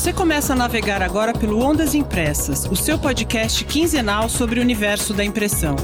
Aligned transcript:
Você 0.00 0.14
começa 0.14 0.54
a 0.54 0.56
navegar 0.56 1.02
agora 1.02 1.34
pelo 1.34 1.62
Ondas 1.62 1.94
Impressas, 1.94 2.64
o 2.64 2.74
seu 2.74 2.98
podcast 2.98 3.62
quinzenal 3.66 4.30
sobre 4.30 4.58
o 4.58 4.62
universo 4.62 5.12
da 5.12 5.22
impressão. 5.22 5.76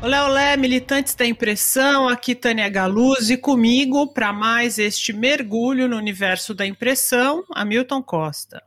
Olé, 0.00 0.22
olé, 0.22 0.56
militantes 0.56 1.14
da 1.14 1.26
impressão, 1.26 2.08
aqui 2.08 2.34
Tânia 2.34 2.70
Galuzzi, 2.70 3.36
comigo 3.36 4.06
para 4.06 4.32
mais 4.32 4.78
este 4.78 5.12
mergulho 5.12 5.86
no 5.86 5.98
universo 5.98 6.54
da 6.54 6.66
impressão, 6.66 7.44
Hamilton 7.54 8.02
Costa. 8.02 8.62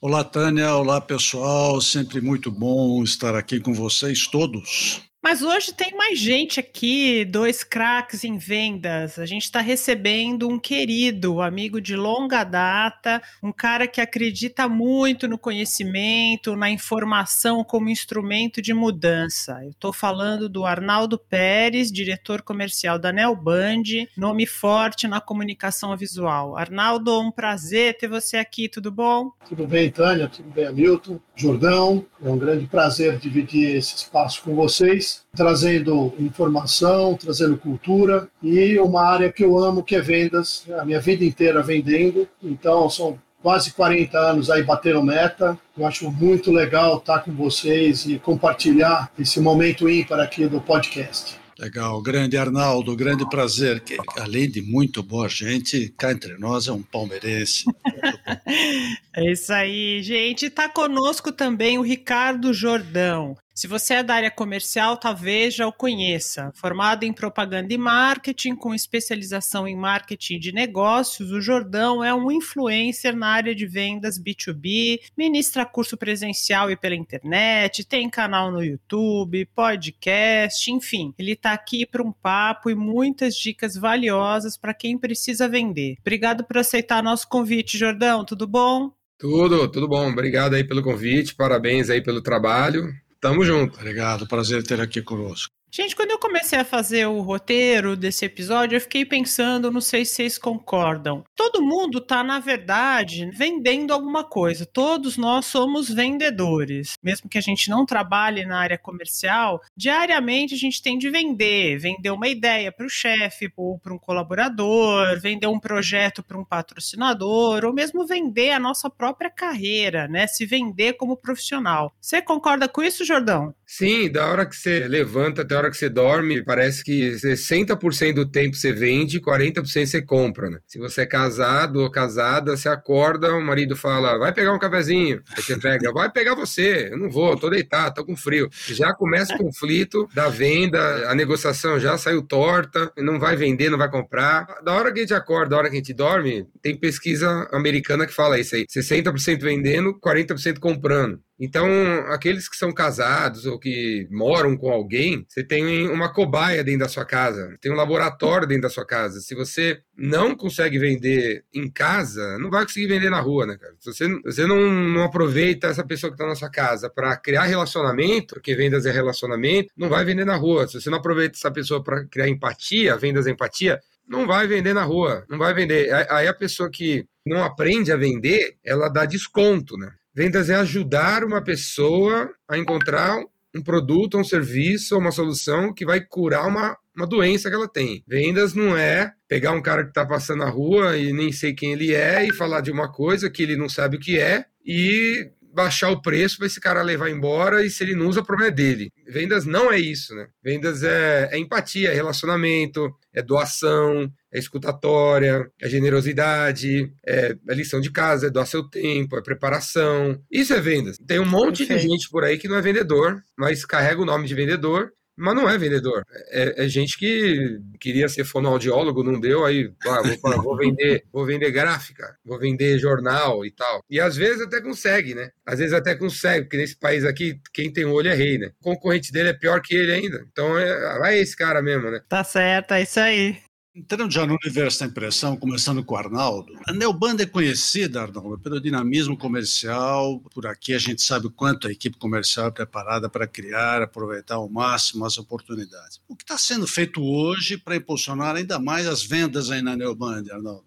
Olá, 0.00 0.24
Tânia, 0.24 0.74
olá 0.74 0.98
pessoal, 0.98 1.78
sempre 1.82 2.22
muito 2.22 2.50
bom 2.50 3.02
estar 3.02 3.34
aqui 3.34 3.60
com 3.60 3.74
vocês 3.74 4.26
todos. 4.26 5.07
Mas 5.28 5.42
hoje 5.42 5.74
tem 5.74 5.94
mais 5.94 6.18
gente 6.18 6.58
aqui, 6.58 7.22
dois 7.22 7.62
craques 7.62 8.24
em 8.24 8.38
vendas. 8.38 9.18
A 9.18 9.26
gente 9.26 9.42
está 9.42 9.60
recebendo 9.60 10.48
um 10.48 10.58
querido, 10.58 11.42
amigo 11.42 11.82
de 11.82 11.94
longa 11.94 12.42
data, 12.44 13.20
um 13.42 13.52
cara 13.52 13.86
que 13.86 14.00
acredita 14.00 14.66
muito 14.66 15.28
no 15.28 15.36
conhecimento, 15.36 16.56
na 16.56 16.70
informação 16.70 17.62
como 17.62 17.90
instrumento 17.90 18.62
de 18.62 18.72
mudança. 18.72 19.60
Eu 19.62 19.72
estou 19.72 19.92
falando 19.92 20.48
do 20.48 20.64
Arnaldo 20.64 21.18
Pérez, 21.18 21.92
diretor 21.92 22.40
comercial 22.40 22.98
da 22.98 23.12
Nelband, 23.12 23.82
nome 24.16 24.46
forte 24.46 25.06
na 25.06 25.20
comunicação 25.20 25.94
visual. 25.94 26.56
Arnaldo, 26.56 27.20
um 27.20 27.30
prazer 27.30 27.98
ter 27.98 28.08
você 28.08 28.38
aqui, 28.38 28.66
tudo 28.66 28.90
bom? 28.90 29.30
Tudo 29.46 29.66
bem, 29.66 29.90
Tânia, 29.90 30.26
tudo 30.26 30.48
bem, 30.48 30.64
Hamilton, 30.64 31.20
Jordão. 31.36 32.06
É 32.24 32.30
um 32.30 32.38
grande 32.38 32.66
prazer 32.66 33.18
dividir 33.18 33.76
esse 33.76 33.94
espaço 33.94 34.42
com 34.42 34.54
vocês 34.54 35.17
trazendo 35.34 36.12
informação, 36.18 37.14
trazendo 37.14 37.56
cultura 37.56 38.28
e 38.42 38.78
uma 38.78 39.02
área 39.02 39.32
que 39.32 39.44
eu 39.44 39.58
amo, 39.58 39.82
que 39.82 39.96
é 39.96 40.00
vendas. 40.00 40.64
A 40.78 40.84
minha 40.84 41.00
vida 41.00 41.24
inteira 41.24 41.62
vendendo, 41.62 42.28
então 42.42 42.88
são 42.88 43.18
quase 43.42 43.72
40 43.72 44.18
anos 44.18 44.50
aí 44.50 44.62
batendo 44.62 45.02
meta. 45.02 45.58
Eu 45.76 45.86
acho 45.86 46.10
muito 46.10 46.50
legal 46.50 46.98
estar 46.98 47.20
com 47.20 47.32
vocês 47.32 48.06
e 48.06 48.18
compartilhar 48.18 49.10
esse 49.18 49.40
momento 49.40 49.88
ímpar 49.88 50.20
aqui 50.20 50.46
do 50.46 50.60
podcast. 50.60 51.38
Legal, 51.58 52.00
grande 52.00 52.36
Arnaldo, 52.36 52.94
grande 52.94 53.28
prazer. 53.28 53.80
Que, 53.80 53.96
além 54.16 54.48
de 54.48 54.62
muito 54.62 55.02
boa 55.02 55.28
gente, 55.28 55.92
cá 55.98 56.12
entre 56.12 56.38
nós 56.38 56.68
é 56.68 56.72
um 56.72 56.82
palmeirense. 56.82 57.64
é 59.16 59.32
isso 59.32 59.52
aí, 59.52 60.00
gente. 60.00 60.46
Está 60.46 60.68
conosco 60.68 61.32
também 61.32 61.76
o 61.76 61.82
Ricardo 61.82 62.54
Jordão. 62.54 63.36
Se 63.58 63.66
você 63.66 63.94
é 63.94 64.02
da 64.04 64.14
área 64.14 64.30
comercial, 64.30 64.96
talvez 64.96 65.52
já 65.52 65.66
o 65.66 65.72
conheça. 65.72 66.52
Formado 66.54 67.02
em 67.02 67.12
propaganda 67.12 67.74
e 67.74 67.76
marketing, 67.76 68.54
com 68.54 68.72
especialização 68.72 69.66
em 69.66 69.74
marketing 69.74 70.38
de 70.38 70.52
negócios, 70.52 71.32
o 71.32 71.40
Jordão 71.40 72.04
é 72.04 72.14
um 72.14 72.30
influencer 72.30 73.16
na 73.16 73.26
área 73.26 73.56
de 73.56 73.66
vendas 73.66 74.16
B2B, 74.16 75.00
ministra 75.16 75.66
curso 75.66 75.96
presencial 75.96 76.70
e 76.70 76.76
pela 76.76 76.94
internet, 76.94 77.84
tem 77.84 78.08
canal 78.08 78.52
no 78.52 78.62
YouTube, 78.62 79.44
podcast, 79.46 80.70
enfim. 80.70 81.12
Ele 81.18 81.32
está 81.32 81.52
aqui 81.52 81.84
para 81.84 82.00
um 82.00 82.12
papo 82.12 82.70
e 82.70 82.76
muitas 82.76 83.34
dicas 83.34 83.74
valiosas 83.74 84.56
para 84.56 84.72
quem 84.72 84.96
precisa 84.96 85.48
vender. 85.48 85.96
Obrigado 85.98 86.44
por 86.44 86.58
aceitar 86.58 87.02
nosso 87.02 87.26
convite, 87.26 87.76
Jordão. 87.76 88.24
Tudo 88.24 88.46
bom? 88.46 88.92
Tudo, 89.18 89.66
tudo 89.66 89.88
bom. 89.88 90.08
Obrigado 90.08 90.54
aí 90.54 90.62
pelo 90.62 90.80
convite, 90.80 91.34
parabéns 91.34 91.90
aí 91.90 92.00
pelo 92.00 92.22
trabalho. 92.22 92.94
Tamo 93.20 93.44
junto. 93.44 93.76
Obrigado, 93.78 94.26
prazer 94.28 94.62
ter 94.62 94.80
aqui 94.80 95.02
conosco. 95.02 95.57
Gente, 95.70 95.94
quando 95.94 96.10
eu 96.10 96.18
comecei 96.18 96.58
a 96.58 96.64
fazer 96.64 97.06
o 97.06 97.20
roteiro 97.20 97.94
desse 97.94 98.24
episódio, 98.24 98.76
eu 98.76 98.80
fiquei 98.80 99.04
pensando, 99.04 99.70
não 99.70 99.82
sei 99.82 100.02
se 100.02 100.14
vocês 100.14 100.38
concordam. 100.38 101.22
Todo 101.36 101.62
mundo 101.62 102.00
tá, 102.00 102.24
na 102.24 102.38
verdade, 102.38 103.30
vendendo 103.34 103.92
alguma 103.92 104.24
coisa. 104.24 104.64
Todos 104.64 105.18
nós 105.18 105.44
somos 105.44 105.90
vendedores. 105.90 106.94
Mesmo 107.02 107.28
que 107.28 107.36
a 107.36 107.42
gente 107.42 107.68
não 107.68 107.84
trabalhe 107.84 108.46
na 108.46 108.58
área 108.58 108.78
comercial, 108.78 109.60
diariamente 109.76 110.54
a 110.54 110.58
gente 110.58 110.82
tem 110.82 110.96
de 110.96 111.10
vender. 111.10 111.76
Vender 111.76 112.10
uma 112.10 112.28
ideia 112.28 112.72
para 112.72 112.86
o 112.86 112.90
chefe 112.90 113.52
ou 113.54 113.78
para 113.78 113.92
um 113.92 113.98
colaborador, 113.98 115.20
vender 115.20 115.48
um 115.48 115.60
projeto 115.60 116.22
para 116.22 116.38
um 116.38 116.44
patrocinador, 116.44 117.66
ou 117.66 117.74
mesmo 117.74 118.06
vender 118.06 118.52
a 118.52 118.58
nossa 118.58 118.88
própria 118.88 119.30
carreira, 119.30 120.08
né? 120.08 120.26
Se 120.26 120.46
vender 120.46 120.94
como 120.94 121.16
profissional. 121.16 121.92
Você 122.00 122.22
concorda 122.22 122.66
com 122.66 122.82
isso, 122.82 123.04
Jordão? 123.04 123.54
Sim, 123.70 124.10
da 124.10 124.26
hora 124.26 124.46
que 124.46 124.56
você 124.56 124.88
levanta 124.88 125.42
até 125.42 125.54
a 125.54 125.58
hora 125.58 125.70
que 125.70 125.76
você 125.76 125.90
dorme, 125.90 126.42
parece 126.42 126.82
que 126.82 127.10
60% 127.12 128.14
do 128.14 128.24
tempo 128.24 128.56
você 128.56 128.72
vende, 128.72 129.20
40% 129.20 129.86
você 129.86 130.00
compra, 130.00 130.48
né? 130.48 130.58
Se 130.66 130.78
você 130.78 131.02
é 131.02 131.06
casado 131.06 131.82
ou 131.82 131.90
casada, 131.90 132.56
você 132.56 132.66
acorda, 132.66 133.30
o 133.34 133.42
marido 133.42 133.76
fala, 133.76 134.16
vai 134.16 134.32
pegar 134.32 134.54
um 134.54 134.58
cafezinho. 134.58 135.22
Aí 135.36 135.42
você 135.42 135.58
pega, 135.60 135.92
vai 135.92 136.10
pegar 136.10 136.34
você. 136.34 136.88
Eu 136.90 136.96
não 136.96 137.10
vou, 137.10 137.36
tô 137.36 137.50
deitado, 137.50 137.96
tô 137.96 138.06
com 138.06 138.16
frio. 138.16 138.48
Já 138.68 138.94
começa 138.94 139.34
o 139.34 139.38
conflito 139.38 140.08
da 140.14 140.30
venda, 140.30 141.10
a 141.10 141.14
negociação 141.14 141.78
já 141.78 141.98
saiu 141.98 142.22
torta, 142.22 142.90
não 142.96 143.18
vai 143.18 143.36
vender, 143.36 143.68
não 143.68 143.76
vai 143.76 143.90
comprar. 143.90 144.46
Da 144.64 144.72
hora 144.72 144.90
que 144.90 145.00
a 145.00 145.02
gente 145.02 145.14
acorda, 145.14 145.50
da 145.50 145.58
hora 145.58 145.68
que 145.68 145.76
a 145.76 145.78
gente 145.78 145.92
dorme, 145.92 146.46
tem 146.62 146.74
pesquisa 146.74 147.46
americana 147.52 148.06
que 148.06 148.14
fala 148.14 148.40
isso 148.40 148.56
aí. 148.56 148.64
60% 148.66 149.42
vendendo, 149.42 149.92
40% 150.00 150.58
comprando. 150.58 151.20
Então, 151.40 151.68
aqueles 152.08 152.48
que 152.48 152.56
são 152.56 152.72
casados 152.72 153.46
ou 153.46 153.58
que 153.58 154.08
moram 154.10 154.56
com 154.56 154.70
alguém, 154.70 155.24
você 155.28 155.44
tem 155.44 155.88
uma 155.88 156.12
cobaia 156.12 156.64
dentro 156.64 156.80
da 156.80 156.88
sua 156.88 157.04
casa, 157.04 157.56
tem 157.60 157.70
um 157.70 157.76
laboratório 157.76 158.46
dentro 158.46 158.62
da 158.62 158.68
sua 158.68 158.84
casa. 158.84 159.20
Se 159.20 159.36
você 159.36 159.80
não 159.96 160.34
consegue 160.34 160.78
vender 160.78 161.44
em 161.54 161.70
casa, 161.70 162.38
não 162.38 162.50
vai 162.50 162.64
conseguir 162.64 162.88
vender 162.88 163.08
na 163.08 163.20
rua, 163.20 163.46
né, 163.46 163.56
cara? 163.56 163.74
Se 163.78 163.92
você, 163.92 164.08
você 164.22 164.46
não, 164.46 164.58
não 164.68 165.04
aproveita 165.04 165.68
essa 165.68 165.84
pessoa 165.84 166.10
que 166.10 166.14
está 166.14 166.26
na 166.26 166.34
sua 166.34 166.50
casa 166.50 166.90
para 166.90 167.16
criar 167.16 167.44
relacionamento, 167.44 168.34
porque 168.34 168.56
vendas 168.56 168.84
é 168.84 168.90
relacionamento, 168.90 169.72
não 169.76 169.88
vai 169.88 170.04
vender 170.04 170.24
na 170.24 170.34
rua. 170.34 170.66
Se 170.66 170.80
você 170.80 170.90
não 170.90 170.98
aproveita 170.98 171.36
essa 171.36 171.52
pessoa 171.52 171.82
para 171.82 172.04
criar 172.06 172.28
empatia, 172.28 172.96
vendas 172.96 173.28
é 173.28 173.30
empatia, 173.30 173.80
não 174.08 174.26
vai 174.26 174.48
vender 174.48 174.72
na 174.72 174.82
rua, 174.82 175.24
não 175.28 175.38
vai 175.38 175.54
vender. 175.54 175.92
Aí 176.10 176.26
a 176.26 176.34
pessoa 176.34 176.68
que 176.68 177.06
não 177.24 177.44
aprende 177.44 177.92
a 177.92 177.96
vender, 177.96 178.56
ela 178.64 178.88
dá 178.88 179.04
desconto, 179.04 179.76
né? 179.76 179.92
Vendas 180.18 180.50
é 180.50 180.56
ajudar 180.56 181.22
uma 181.22 181.40
pessoa 181.40 182.28
a 182.48 182.58
encontrar 182.58 183.22
um 183.54 183.62
produto, 183.62 184.18
um 184.18 184.24
serviço, 184.24 184.98
uma 184.98 185.12
solução 185.12 185.72
que 185.72 185.86
vai 185.86 186.00
curar 186.00 186.44
uma, 186.48 186.76
uma 186.92 187.06
doença 187.06 187.48
que 187.48 187.54
ela 187.54 187.68
tem. 187.68 188.02
Vendas 188.04 188.52
não 188.52 188.76
é 188.76 189.12
pegar 189.28 189.52
um 189.52 189.62
cara 189.62 189.84
que 189.84 189.90
está 189.90 190.04
passando 190.04 190.40
na 190.40 190.50
rua 190.50 190.96
e 190.96 191.12
nem 191.12 191.30
sei 191.30 191.54
quem 191.54 191.72
ele 191.72 191.94
é 191.94 192.26
e 192.26 192.34
falar 192.34 192.62
de 192.62 192.72
uma 192.72 192.90
coisa 192.90 193.30
que 193.30 193.44
ele 193.44 193.54
não 193.54 193.68
sabe 193.68 193.96
o 193.96 194.00
que 194.00 194.18
é 194.18 194.46
e 194.66 195.30
baixar 195.58 195.90
o 195.90 196.00
preço 196.00 196.38
para 196.38 196.46
esse 196.46 196.60
cara 196.60 196.82
levar 196.82 197.10
embora 197.10 197.64
e 197.64 197.70
se 197.70 197.82
ele 197.82 197.96
não 197.96 198.06
usa, 198.06 198.20
o 198.20 198.24
problema 198.24 198.52
é 198.52 198.54
dele. 198.54 198.92
Vendas 199.08 199.44
não 199.44 199.72
é 199.72 199.78
isso, 199.78 200.14
né? 200.14 200.28
Vendas 200.40 200.84
é, 200.84 201.30
é 201.32 201.38
empatia, 201.38 201.90
é 201.90 201.94
relacionamento, 201.94 202.94
é 203.12 203.20
doação, 203.20 204.08
é 204.32 204.38
escutatória, 204.38 205.50
é 205.60 205.68
generosidade, 205.68 206.92
é, 207.04 207.34
é, 207.48 207.54
lição 207.54 207.80
de 207.80 207.90
casa, 207.90 208.28
é 208.28 208.30
doar 208.30 208.46
seu 208.46 208.62
tempo, 208.62 209.18
é 209.18 209.22
preparação. 209.22 210.20
Isso 210.30 210.52
é 210.52 210.60
vendas. 210.60 210.96
Tem 211.04 211.18
um 211.18 211.28
monte 211.28 211.66
Perfeito. 211.66 211.80
de 211.82 211.88
gente 211.88 212.08
por 212.08 212.22
aí 212.22 212.38
que 212.38 212.46
não 212.46 212.56
é 212.56 212.62
vendedor, 212.62 213.20
mas 213.36 213.64
carrega 213.64 214.00
o 214.00 214.06
nome 214.06 214.28
de 214.28 214.34
vendedor 214.34 214.92
mas 215.18 215.34
não 215.34 215.48
é 215.48 215.58
vendedor. 215.58 216.04
É, 216.30 216.64
é, 216.64 216.68
gente 216.68 216.96
que 216.96 217.60
queria 217.80 218.08
ser 218.08 218.24
fonoaudiólogo, 218.24 219.02
não 219.02 219.18
deu, 219.18 219.44
aí 219.44 219.70
ah, 219.86 220.02
vou, 220.02 220.42
vou, 220.42 220.56
vender, 220.58 221.04
vou 221.12 221.26
vender 221.26 221.50
gráfica, 221.50 222.16
vou 222.24 222.38
vender 222.38 222.78
jornal 222.78 223.44
e 223.44 223.50
tal. 223.50 223.82
E 223.90 224.00
às 224.00 224.16
vezes 224.16 224.42
até 224.42 224.60
consegue, 224.60 225.14
né? 225.14 225.30
Às 225.44 225.58
vezes 225.58 225.74
até 225.74 225.94
consegue, 225.94 226.44
porque 226.44 226.56
nesse 226.56 226.76
país 226.76 227.04
aqui, 227.04 227.40
quem 227.52 227.72
tem 227.72 227.84
olho 227.84 228.08
é 228.08 228.14
rei, 228.14 228.38
né? 228.38 228.52
O 228.60 228.64
concorrente 228.64 229.12
dele 229.12 229.30
é 229.30 229.34
pior 229.34 229.60
que 229.60 229.74
ele 229.74 229.92
ainda. 229.92 230.24
Então 230.30 230.56
é, 230.56 230.98
vai 230.98 231.18
esse 231.18 231.36
cara 231.36 231.60
mesmo, 231.60 231.90
né? 231.90 232.00
Tá 232.08 232.22
certo, 232.22 232.72
é 232.74 232.82
isso 232.82 233.00
aí. 233.00 233.47
Entrando 233.78 234.10
já 234.10 234.26
no 234.26 234.36
universo 234.42 234.80
da 234.80 234.86
impressão, 234.86 235.36
começando 235.36 235.84
com 235.84 235.94
o 235.94 235.96
Arnaldo, 235.96 236.52
a 236.66 236.72
Neobanda 236.72 237.22
é 237.22 237.26
conhecida, 237.26 238.02
Arnaldo, 238.02 238.36
pelo 238.36 238.60
dinamismo 238.60 239.16
comercial. 239.16 240.18
Por 240.34 240.48
aqui 240.48 240.74
a 240.74 240.78
gente 240.80 241.00
sabe 241.00 241.28
o 241.28 241.30
quanto 241.30 241.68
a 241.68 241.70
equipe 241.70 241.96
comercial 241.96 242.48
é 242.48 242.50
preparada 242.50 243.08
para 243.08 243.24
criar, 243.24 243.80
aproveitar 243.80 244.34
ao 244.34 244.48
máximo 244.48 245.04
as 245.04 245.16
oportunidades. 245.16 246.00
O 246.08 246.16
que 246.16 246.24
está 246.24 246.36
sendo 246.36 246.66
feito 246.66 247.00
hoje 247.00 247.56
para 247.56 247.76
impulsionar 247.76 248.34
ainda 248.34 248.58
mais 248.58 248.84
as 248.84 249.04
vendas 249.04 249.48
aí 249.48 249.62
na 249.62 249.76
Neobanda, 249.76 250.34
Arnaldo? 250.34 250.64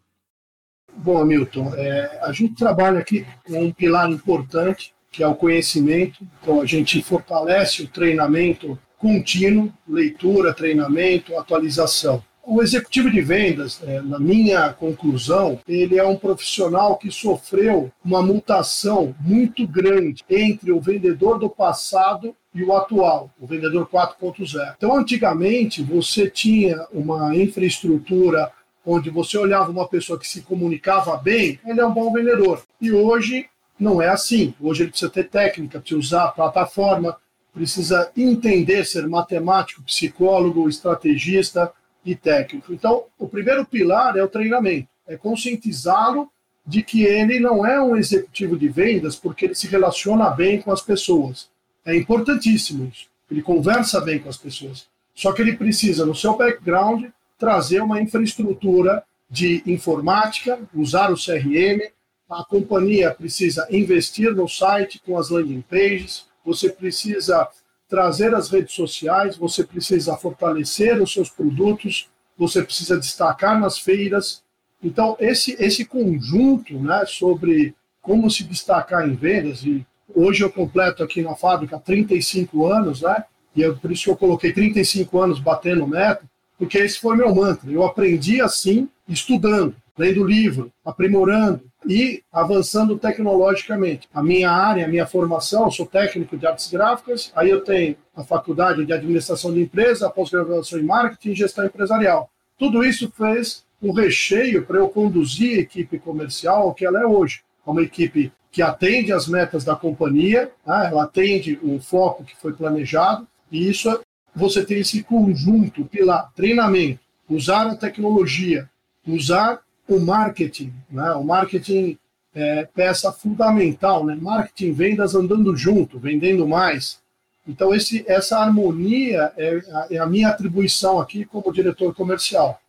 Bom, 0.96 1.22
Hamilton, 1.22 1.75
é, 1.75 2.22
a 2.24 2.31
gente 2.31 2.56
trabalha 2.56 3.00
aqui 3.00 3.28
com 3.44 3.62
um 3.62 3.74
pilar 3.74 4.10
importante, 4.10 4.94
que 5.12 5.22
é 5.22 5.28
o 5.28 5.36
conhecimento. 5.36 6.25
Então, 6.42 6.62
a 6.62 6.66
gente 6.66 7.04
fortalece 7.04 7.84
o 7.84 7.88
treinamento 7.90 8.80
contínuo, 8.98 9.74
leitura, 9.86 10.54
treinamento, 10.54 11.38
atualização. 11.38 12.24
O 12.43 12.61
executivo 12.61 13.09
de 13.09 13.21
vendas, 13.21 13.79
é, 13.83 14.01
na 14.01 14.19
minha 14.19 14.73
conclusão, 14.73 15.59
ele 15.67 15.99
é 15.99 16.03
um 16.03 16.15
profissional 16.15 16.97
que 16.97 17.11
sofreu 17.11 17.91
uma 18.03 18.21
mutação 18.21 19.15
muito 19.19 19.67
grande 19.67 20.23
entre 20.29 20.71
o 20.71 20.79
vendedor 20.79 21.38
do 21.38 21.49
passado 21.49 22.35
e 22.53 22.63
o 22.63 22.75
atual, 22.75 23.29
o 23.39 23.45
vendedor 23.45 23.88
4.0. 23.88 24.73
Então, 24.75 24.95
antigamente, 24.95 25.83
você 25.83 26.29
tinha 26.29 26.88
uma 26.91 27.35
infraestrutura 27.35 28.51
onde 28.85 29.09
você 29.09 29.38
olhava 29.38 29.71
uma 29.71 29.88
pessoa 29.88 30.17
que 30.17 30.27
se 30.27 30.41
comunicava 30.41 31.15
bem, 31.17 31.59
ele 31.65 31.79
é 31.79 31.85
um 31.85 31.93
bom 31.93 32.11
vendedor. 32.11 32.63
E 32.81 32.91
hoje 32.91 33.45
não 33.79 34.01
é 34.01 34.09
assim. 34.09 34.53
Hoje 34.59 34.83
ele 34.83 34.89
precisa 34.89 35.11
ter 35.11 35.29
técnica, 35.29 35.79
precisa 35.79 35.99
usar 35.99 36.23
a 36.25 36.31
plataforma, 36.31 37.15
precisa 37.53 38.11
entender, 38.17 38.85
ser 38.85 39.07
matemático, 39.07 39.83
psicólogo, 39.83 40.67
estrategista, 40.67 41.71
e 42.06 42.15
técnico. 42.15 42.74
Então, 42.74 43.06
o 43.18 43.27
primeiro 43.27 43.65
pilar 43.65 44.18
é 44.18 44.24
o 44.24 44.27
treinamento, 44.27 44.88
é 45.07 45.18
conscientizá-lo 45.18 46.30
de 46.65 46.83
que 46.83 47.03
ele 47.03 47.39
não 47.39 47.65
é 47.65 47.81
um 47.81 47.95
executivo 47.95 48.57
de 48.57 48.69
vendas 48.69 49.15
porque 49.15 49.45
ele 49.45 49.56
se 49.56 49.68
relaciona 49.68 50.30
bem 50.30 50.62
com 50.62 50.71
as 50.71 50.81
pessoas. 50.81 51.50
É 51.86 51.95
importantíssimo 51.95 52.89
isso. 52.92 53.07
Ele 53.30 53.42
conversa 53.42 54.00
bem 54.00 54.19
com 54.19 54.30
as 54.30 54.38
pessoas. 54.38 54.88
Só 55.15 55.31
que 55.31 55.42
ele 55.42 55.56
precisa, 55.56 56.06
no 56.06 56.15
seu 56.15 56.36
background, 56.36 57.06
trazer 57.38 57.81
uma 57.81 58.01
infraestrutura 58.01 59.03
de 59.30 59.63
informática, 59.65 60.59
usar 60.74 61.12
o 61.12 61.15
CRM. 61.15 61.89
A 62.30 62.44
companhia 62.44 63.12
precisa 63.12 63.68
investir 63.71 64.33
no 64.33 64.48
site 64.48 65.01
com 65.06 65.18
as 65.18 65.30
landing 65.30 65.62
pages. 65.62 66.25
Você 66.45 66.69
precisa 66.69 67.48
trazer 67.91 68.33
as 68.33 68.49
redes 68.49 68.73
sociais, 68.73 69.35
você 69.35 69.65
precisa 69.65 70.15
fortalecer 70.15 71.01
os 71.01 71.11
seus 71.11 71.29
produtos, 71.29 72.07
você 72.38 72.63
precisa 72.63 72.97
destacar 72.97 73.59
nas 73.59 73.77
feiras. 73.77 74.41
Então, 74.81 75.17
esse, 75.19 75.57
esse 75.59 75.83
conjunto 75.83 76.79
né, 76.79 77.03
sobre 77.05 77.75
como 78.01 78.31
se 78.31 78.45
destacar 78.45 79.05
em 79.05 79.13
vendas, 79.13 79.65
e 79.65 79.85
hoje 80.15 80.41
eu 80.41 80.49
completo 80.49 81.03
aqui 81.03 81.21
na 81.21 81.35
fábrica 81.35 81.77
35 81.77 82.65
anos, 82.65 83.01
né? 83.01 83.25
E 83.53 83.61
é 83.61 83.69
por 83.69 83.91
isso 83.91 84.05
que 84.05 84.09
eu 84.09 84.15
coloquei 84.15 84.53
35 84.53 85.19
anos 85.19 85.39
batendo 85.41 85.85
meta, 85.85 86.23
porque 86.57 86.77
esse 86.77 86.97
foi 86.97 87.17
meu 87.17 87.35
mantra. 87.35 87.69
Eu 87.69 87.83
aprendi 87.83 88.41
assim, 88.41 88.88
estudando, 89.05 89.75
lendo 89.97 90.23
livro, 90.23 90.71
aprimorando, 90.83 91.71
e 91.88 92.23
avançando 92.31 92.97
tecnologicamente. 92.97 94.07
A 94.13 94.21
minha 94.21 94.51
área, 94.51 94.85
a 94.85 94.88
minha 94.88 95.05
formação, 95.05 95.65
eu 95.65 95.71
sou 95.71 95.85
técnico 95.85 96.38
de 96.38 96.45
artes 96.45 96.69
gráficas, 96.69 97.31
aí 97.35 97.49
eu 97.49 97.61
tenho 97.61 97.95
a 98.15 98.23
faculdade 98.23 98.85
de 98.85 98.93
administração 98.93 99.53
de 99.53 99.61
empresa, 99.61 100.07
a 100.07 100.09
pós-graduação 100.09 100.79
em 100.79 100.83
marketing 100.83 101.31
e 101.31 101.35
gestão 101.35 101.65
empresarial. 101.65 102.29
Tudo 102.57 102.83
isso 102.83 103.11
fez 103.15 103.65
um 103.81 103.91
recheio 103.91 104.63
para 104.65 104.77
eu 104.77 104.89
conduzir 104.89 105.57
a 105.57 105.61
equipe 105.61 105.97
comercial 105.97 106.63
ao 106.63 106.73
que 106.73 106.85
ela 106.85 107.01
é 107.01 107.05
hoje. 107.05 107.41
Uma 107.65 107.81
equipe 107.81 108.31
que 108.51 108.61
atende 108.61 109.11
às 109.11 109.27
metas 109.27 109.63
da 109.63 109.75
companhia, 109.75 110.51
né? 110.65 110.89
ela 110.91 111.05
atende 111.05 111.57
o 111.63 111.79
foco 111.79 112.23
que 112.23 112.35
foi 112.35 112.53
planejado, 112.53 113.27
e 113.51 113.69
isso 113.69 113.99
você 114.35 114.63
tem 114.63 114.79
esse 114.79 115.03
conjunto, 115.03 115.85
pilar, 115.85 116.31
treinamento, 116.35 116.99
usar 117.29 117.67
a 117.67 117.75
tecnologia, 117.75 118.69
usar 119.07 119.61
o 119.95 119.99
marketing, 119.99 120.73
né? 120.89 121.11
O 121.13 121.23
marketing 121.23 121.97
é 122.33 122.65
peça 122.65 123.11
fundamental, 123.11 124.05
né? 124.05 124.17
Marketing, 124.19 124.71
vendas 124.71 125.13
andando 125.15 125.55
junto, 125.55 125.99
vendendo 125.99 126.47
mais. 126.47 126.99
Então 127.47 127.73
esse, 127.73 128.05
essa 128.07 128.39
harmonia 128.39 129.33
é 129.35 129.61
a, 129.71 129.88
é 129.91 129.97
a 129.97 130.05
minha 130.05 130.29
atribuição 130.29 130.99
aqui 130.99 131.25
como 131.25 131.51
diretor 131.51 131.93
comercial. 131.93 132.61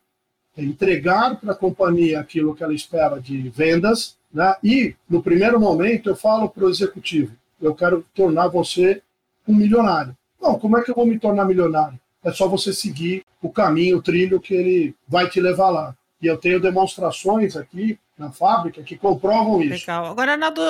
É 0.56 0.62
entregar 0.62 1.36
para 1.36 1.52
a 1.52 1.56
companhia 1.56 2.18
aquilo 2.18 2.54
que 2.54 2.64
ela 2.64 2.74
espera 2.74 3.20
de 3.20 3.48
vendas, 3.50 4.16
né? 4.32 4.54
E 4.62 4.96
no 5.08 5.22
primeiro 5.22 5.60
momento 5.60 6.08
eu 6.08 6.16
falo 6.16 6.48
para 6.48 6.64
o 6.64 6.70
executivo, 6.70 7.36
eu 7.60 7.74
quero 7.74 8.04
tornar 8.14 8.48
você 8.48 9.00
um 9.46 9.54
milionário. 9.54 10.16
Bom, 10.40 10.58
como 10.58 10.76
é 10.76 10.82
que 10.82 10.90
eu 10.90 10.94
vou 10.94 11.06
me 11.06 11.18
tornar 11.18 11.44
milionário? 11.44 11.98
É 12.24 12.32
só 12.32 12.48
você 12.48 12.72
seguir 12.72 13.24
o 13.40 13.48
caminho, 13.48 13.98
o 13.98 14.02
trilho 14.02 14.40
que 14.40 14.54
ele 14.54 14.94
vai 15.08 15.28
te 15.28 15.40
levar 15.40 15.70
lá 15.70 15.96
e 16.22 16.26
eu 16.28 16.38
tenho 16.38 16.60
demonstrações 16.60 17.56
aqui 17.56 17.98
na 18.16 18.30
fábrica 18.30 18.80
que 18.84 18.96
comprovam 18.96 19.60
isso. 19.60 19.80
Legal. 19.80 20.06
Agora, 20.06 20.36
Nado, 20.36 20.62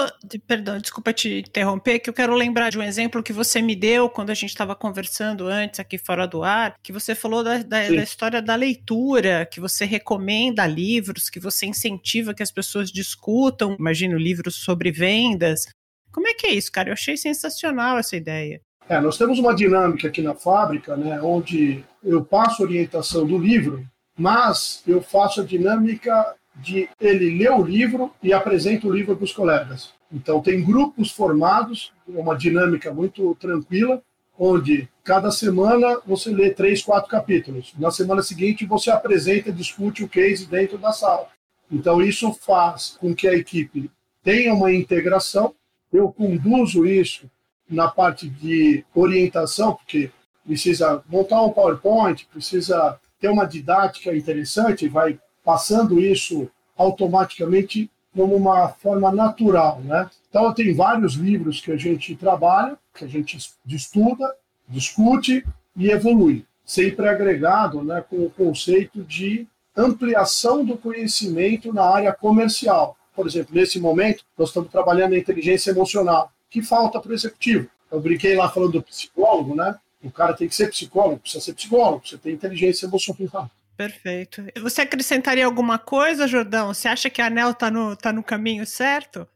perdão, 0.47 0.79
desculpa 0.79 1.13
te 1.13 1.41
interromper, 1.41 1.99
que 1.99 2.09
eu 2.09 2.15
quero 2.15 2.35
lembrar 2.35 2.71
de 2.71 2.79
um 2.79 2.83
exemplo 2.83 3.23
que 3.23 3.35
você 3.35 3.61
me 3.61 3.77
deu 3.77 4.09
quando 4.09 4.31
a 4.31 4.35
gente 4.35 4.49
estava 4.49 4.75
conversando 4.75 5.47
antes 5.47 5.79
aqui 5.79 5.99
fora 5.99 6.27
do 6.27 6.43
ar, 6.43 6.75
que 6.83 6.91
você 6.91 7.15
falou 7.15 7.45
da, 7.45 7.59
da, 7.59 7.89
da, 7.89 8.03
história 8.03 8.41
da 8.41 8.55
leitura, 8.55 9.45
que 9.45 9.61
você 9.61 9.85
recomenda 9.85 10.67
livros, 10.67 11.29
que 11.29 11.39
você 11.39 11.67
incentiva 11.67 12.33
que 12.33 12.43
as 12.43 12.51
pessoas 12.51 12.91
discutam, 12.91 13.77
imagino, 13.79 14.17
livros 14.17 14.55
sobre 14.57 14.91
vendas. 14.91 15.67
Como 16.11 16.27
é 16.27 16.33
que 16.33 16.47
é 16.47 16.55
isso, 16.55 16.73
cara? 16.73 16.89
Eu 16.89 16.95
achei 16.95 17.19
sensacional 17.19 17.99
essa 17.99 18.17
ideia. 18.17 18.61
É, 18.89 19.01
nós 19.01 19.19
temos 19.19 19.39
uma 19.39 19.55
dinâmica 19.55 20.09
aqui 20.09 20.23
na 20.23 20.35
fábrica, 20.35 20.97
né, 20.97 21.21
onde 21.21 21.85
eu 22.03 22.25
passo 22.25 22.63
orientação 22.63 23.27
do 23.27 23.37
livro 23.37 23.87
mas 24.17 24.83
eu 24.87 25.03
faço 25.03 25.41
a 25.41 25.45
dinâmica 25.45 26.35
de 26.57 26.89
ele 27.01 27.39
ler 27.39 27.53
o 27.53 27.65
livro 27.65 28.13
e 28.23 28.33
apresenta 28.33 28.87
o 28.87 28.93
livro 28.93 29.17
para 29.17 29.25
os 29.25 29.33
colegas. 29.33 29.95
Então, 30.13 30.43
tem 30.43 30.63
grupos 30.63 31.11
formados, 31.11 31.93
uma 32.07 32.37
dinâmica 32.37 32.93
muito 32.93 33.35
tranquila, 33.37 34.03
onde 34.39 34.89
cada 35.03 35.31
semana 35.31 36.01
você 36.07 36.31
lê 36.31 36.51
três, 36.51 36.83
quatro 36.83 37.09
capítulos. 37.09 37.73
Na 37.79 37.91
semana 37.91 38.23
seguinte, 38.23 38.67
você 38.67 38.91
apresenta 38.91 39.49
e 39.49 39.53
discute 39.53 40.05
o 40.05 40.09
case 40.09 40.47
dentro 40.47 40.77
da 40.77 40.93
sala. 40.93 41.29
Então, 41.71 42.03
isso 42.03 42.33
faz 42.35 42.99
com 43.01 43.15
que 43.15 43.27
a 43.27 43.35
equipe 43.35 43.91
tenha 44.23 44.53
uma 44.53 44.73
integração. 44.73 45.55
Eu 45.91 46.13
conduzo 46.13 46.87
isso 46.87 47.31
na 47.69 47.89
parte 47.89 48.29
de 48.29 48.85
orientação, 48.95 49.75
porque 49.75 50.11
precisa 50.45 51.03
montar 51.09 51.41
um 51.43 51.51
PowerPoint, 51.51 52.27
precisa 52.27 52.99
ter 53.23 53.29
uma 53.29 53.47
didática 53.47 54.15
interessante, 54.15 54.89
vai 54.89 55.19
passando 55.45 56.01
isso 56.01 56.51
automaticamente 56.77 57.89
como 58.13 58.35
uma 58.35 58.69
forma 58.69 59.13
natural, 59.13 59.81
né? 59.81 60.11
Então, 60.29 60.53
tem 60.53 60.75
vários 60.75 61.15
livros 61.15 61.61
que 61.61 61.71
a 61.71 61.77
gente 61.77 62.17
trabalha, 62.17 62.77
que 62.93 63.05
a 63.05 63.09
gente 63.09 63.39
estuda, 63.65 64.35
discute 64.69 65.47
e 65.77 65.89
evolui, 65.89 66.45
sempre 66.65 67.09
agregado 67.09 67.83
né, 67.83 68.05
com 68.11 68.27
o 68.27 68.31
conceito 68.31 69.05
de 69.05 69.47
ampliação 69.77 70.65
do 70.65 70.77
conhecimento 70.77 71.73
na 71.73 71.85
área 71.85 72.13
comercial. 72.13 72.97
Por 73.15 73.27
exemplo, 73.27 73.55
nesse 73.55 73.79
momento, 73.79 74.25
nós 74.37 74.49
estamos 74.49 74.71
trabalhando 74.71 75.15
a 75.15 75.19
inteligência 75.19 75.71
emocional, 75.71 76.31
que 76.51 76.61
falta 76.61 76.99
para 76.99 77.13
o 77.13 77.15
executivo. 77.15 77.69
Eu 77.91 78.01
brinquei 78.01 78.35
lá 78.37 78.49
falando 78.49 78.73
do 78.73 78.83
psicólogo, 78.83 79.55
né? 79.55 79.77
O 80.03 80.11
cara 80.11 80.35
tem 80.35 80.49
que 80.49 80.55
ser 80.55 80.69
psicólogo, 80.69 81.21
precisa 81.21 81.45
ser 81.45 81.55
psicólogo, 81.55 82.01
precisa 82.01 82.21
ter 82.21 82.33
inteligência 82.33 82.87
emocional. 82.87 83.51
Perfeito. 83.77 84.45
Você 84.61 84.83
acrescentaria 84.83 85.45
alguma 85.45 85.79
coisa, 85.79 86.29
Jordão? 86.29 86.75
Você 86.75 86.89
acha 86.89 87.09
que 87.09 87.23
a 87.23 87.27
ANEL 87.27 87.51
está 87.51 87.71
no, 87.71 87.97
tá 87.97 88.13
no 88.13 88.23
caminho 88.23 88.67
certo? 88.67 89.27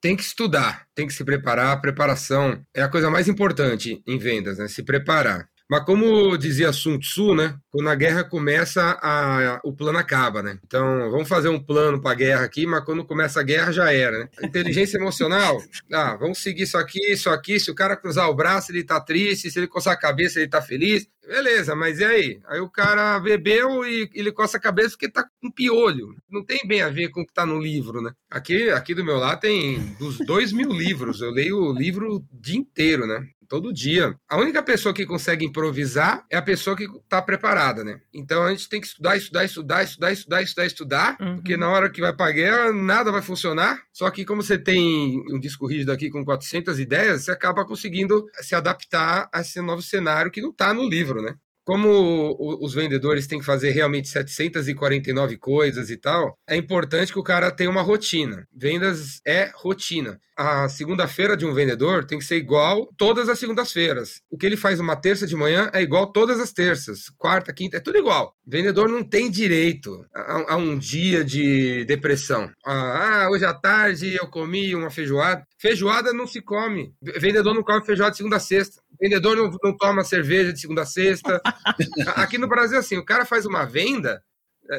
Tem 0.00 0.14
que 0.14 0.22
estudar, 0.22 0.86
tem 0.94 1.06
que 1.06 1.12
se 1.12 1.24
preparar. 1.24 1.72
A 1.72 1.80
preparação 1.80 2.64
é 2.74 2.82
a 2.82 2.88
coisa 2.88 3.10
mais 3.10 3.28
importante 3.28 4.02
em 4.06 4.18
vendas, 4.18 4.58
né? 4.58 4.68
Se 4.68 4.82
preparar. 4.82 5.48
Mas 5.70 5.84
como 5.84 6.36
dizia 6.38 6.72
Sun 6.72 6.98
Tzu, 6.98 7.34
né? 7.34 7.58
Quando 7.70 7.90
a 7.90 7.94
guerra 7.94 8.24
começa, 8.24 8.98
a, 9.02 9.60
o 9.62 9.72
plano 9.72 9.98
acaba, 9.98 10.42
né? 10.42 10.58
Então, 10.64 11.10
vamos 11.10 11.28
fazer 11.28 11.50
um 11.50 11.62
plano 11.62 12.00
para 12.00 12.12
a 12.12 12.14
guerra 12.14 12.44
aqui, 12.44 12.66
mas 12.66 12.82
quando 12.84 13.04
começa 13.04 13.40
a 13.40 13.42
guerra 13.42 13.70
já 13.70 13.92
era, 13.92 14.18
né? 14.20 14.28
Inteligência 14.42 14.96
emocional, 14.98 15.62
ah, 15.92 16.16
vamos 16.16 16.38
seguir 16.38 16.62
isso 16.62 16.78
aqui, 16.78 17.12
isso 17.12 17.28
aqui. 17.28 17.60
Se 17.60 17.70
o 17.70 17.74
cara 17.74 17.96
cruzar 17.96 18.30
o 18.30 18.34
braço, 18.34 18.72
ele 18.72 18.82
tá 18.82 18.98
triste. 18.98 19.50
Se 19.50 19.58
ele 19.58 19.68
coçar 19.68 19.92
a 19.92 19.98
cabeça, 19.98 20.40
ele 20.40 20.48
tá 20.48 20.62
feliz. 20.62 21.06
Beleza, 21.26 21.76
mas 21.76 21.98
e 21.98 22.04
aí? 22.06 22.40
Aí 22.46 22.58
o 22.58 22.70
cara 22.70 23.20
bebeu 23.20 23.86
e 23.86 24.08
ele 24.14 24.32
coça 24.32 24.56
a 24.56 24.60
cabeça 24.60 24.90
porque 24.90 25.10
tá 25.10 25.28
com 25.42 25.50
piolho. 25.50 26.16
Não 26.30 26.42
tem 26.42 26.66
bem 26.66 26.80
a 26.80 26.88
ver 26.88 27.10
com 27.10 27.20
o 27.20 27.26
que 27.26 27.34
tá 27.34 27.44
no 27.44 27.60
livro, 27.60 28.00
né? 28.00 28.12
Aqui, 28.30 28.70
aqui 28.70 28.94
do 28.94 29.04
meu 29.04 29.18
lado 29.18 29.40
tem 29.40 29.78
dos 29.98 30.16
dois 30.16 30.52
mil 30.52 30.72
livros. 30.72 31.20
Eu 31.20 31.30
leio 31.30 31.58
o 31.58 31.72
livro 31.74 32.16
o 32.16 32.24
dia 32.32 32.56
inteiro, 32.56 33.06
né? 33.06 33.28
Todo 33.48 33.72
dia. 33.72 34.14
A 34.28 34.36
única 34.36 34.62
pessoa 34.62 34.94
que 34.94 35.06
consegue 35.06 35.44
improvisar 35.44 36.24
é 36.30 36.36
a 36.36 36.42
pessoa 36.42 36.76
que 36.76 36.84
está 36.84 37.20
preparada, 37.22 37.82
né? 37.82 38.00
Então 38.12 38.42
a 38.42 38.50
gente 38.50 38.68
tem 38.68 38.80
que 38.80 38.86
estudar, 38.86 39.16
estudar, 39.16 39.44
estudar, 39.44 39.82
estudar, 39.82 40.12
estudar, 40.12 40.42
estudar, 40.42 40.66
estudar, 40.66 41.16
uhum. 41.20 41.36
porque 41.36 41.56
na 41.56 41.68
hora 41.68 41.90
que 41.90 42.00
vai 42.00 42.14
para 42.14 42.30
a 42.30 42.32
guerra 42.32 42.72
nada 42.72 43.10
vai 43.10 43.22
funcionar. 43.22 43.82
Só 43.92 44.10
que 44.10 44.24
como 44.24 44.42
você 44.42 44.58
tem 44.58 45.22
um 45.32 45.40
disco 45.40 45.66
rígido 45.66 45.92
aqui 45.92 46.10
com 46.10 46.24
400 46.24 46.78
ideias, 46.78 47.22
você 47.24 47.30
acaba 47.30 47.64
conseguindo 47.64 48.24
se 48.40 48.54
adaptar 48.54 49.28
a 49.32 49.40
esse 49.40 49.60
novo 49.60 49.82
cenário 49.82 50.30
que 50.30 50.42
não 50.42 50.50
está 50.50 50.74
no 50.74 50.88
livro, 50.88 51.22
né? 51.22 51.34
como 51.68 52.34
os 52.62 52.72
vendedores 52.72 53.26
têm 53.26 53.40
que 53.40 53.44
fazer 53.44 53.72
realmente 53.72 54.08
749 54.08 55.36
coisas 55.36 55.90
e 55.90 55.98
tal, 55.98 56.34
é 56.48 56.56
importante 56.56 57.12
que 57.12 57.18
o 57.18 57.22
cara 57.22 57.50
tenha 57.50 57.68
uma 57.68 57.82
rotina. 57.82 58.48
Vendas 58.50 59.20
é 59.22 59.50
rotina. 59.54 60.18
A 60.38 60.68
segunda-feira 60.68 61.36
de 61.36 61.44
um 61.44 61.52
vendedor 61.52 62.04
tem 62.04 62.16
que 62.16 62.24
ser 62.24 62.36
igual 62.36 62.88
todas 62.96 63.28
as 63.28 63.40
segundas-feiras. 63.40 64.22
O 64.30 64.38
que 64.38 64.46
ele 64.46 64.56
faz 64.56 64.78
uma 64.78 64.94
terça 64.94 65.26
de 65.26 65.34
manhã 65.34 65.68
é 65.74 65.82
igual 65.82 66.12
todas 66.12 66.38
as 66.38 66.52
terças. 66.52 67.10
Quarta, 67.18 67.52
quinta, 67.52 67.78
é 67.78 67.80
tudo 67.80 67.98
igual. 67.98 68.36
O 68.46 68.50
vendedor 68.50 68.88
não 68.88 69.02
tem 69.02 69.28
direito 69.28 70.06
a, 70.14 70.54
a 70.54 70.56
um 70.56 70.78
dia 70.78 71.24
de 71.24 71.84
depressão. 71.86 72.48
Ah, 72.64 73.26
hoje 73.32 73.44
à 73.44 73.52
tarde 73.52 74.14
eu 74.14 74.28
comi 74.28 74.76
uma 74.76 74.90
feijoada. 74.90 75.44
Feijoada 75.58 76.12
não 76.12 76.24
se 76.24 76.40
come. 76.40 76.94
Vendedor 77.02 77.52
não 77.52 77.64
come 77.64 77.84
feijoada 77.84 78.12
de 78.12 78.18
segunda 78.18 78.36
a 78.36 78.40
sexta. 78.40 78.80
Vendedor 79.00 79.36
não, 79.36 79.50
não 79.60 79.76
toma 79.76 80.04
cerveja 80.04 80.52
de 80.52 80.60
segunda 80.60 80.82
a 80.82 80.86
sexta. 80.86 81.42
Aqui 82.14 82.38
no 82.38 82.46
Brasil, 82.46 82.78
assim, 82.78 82.96
o 82.96 83.04
cara 83.04 83.24
faz 83.24 83.44
uma 83.44 83.64
venda 83.64 84.22
é, 84.22 84.27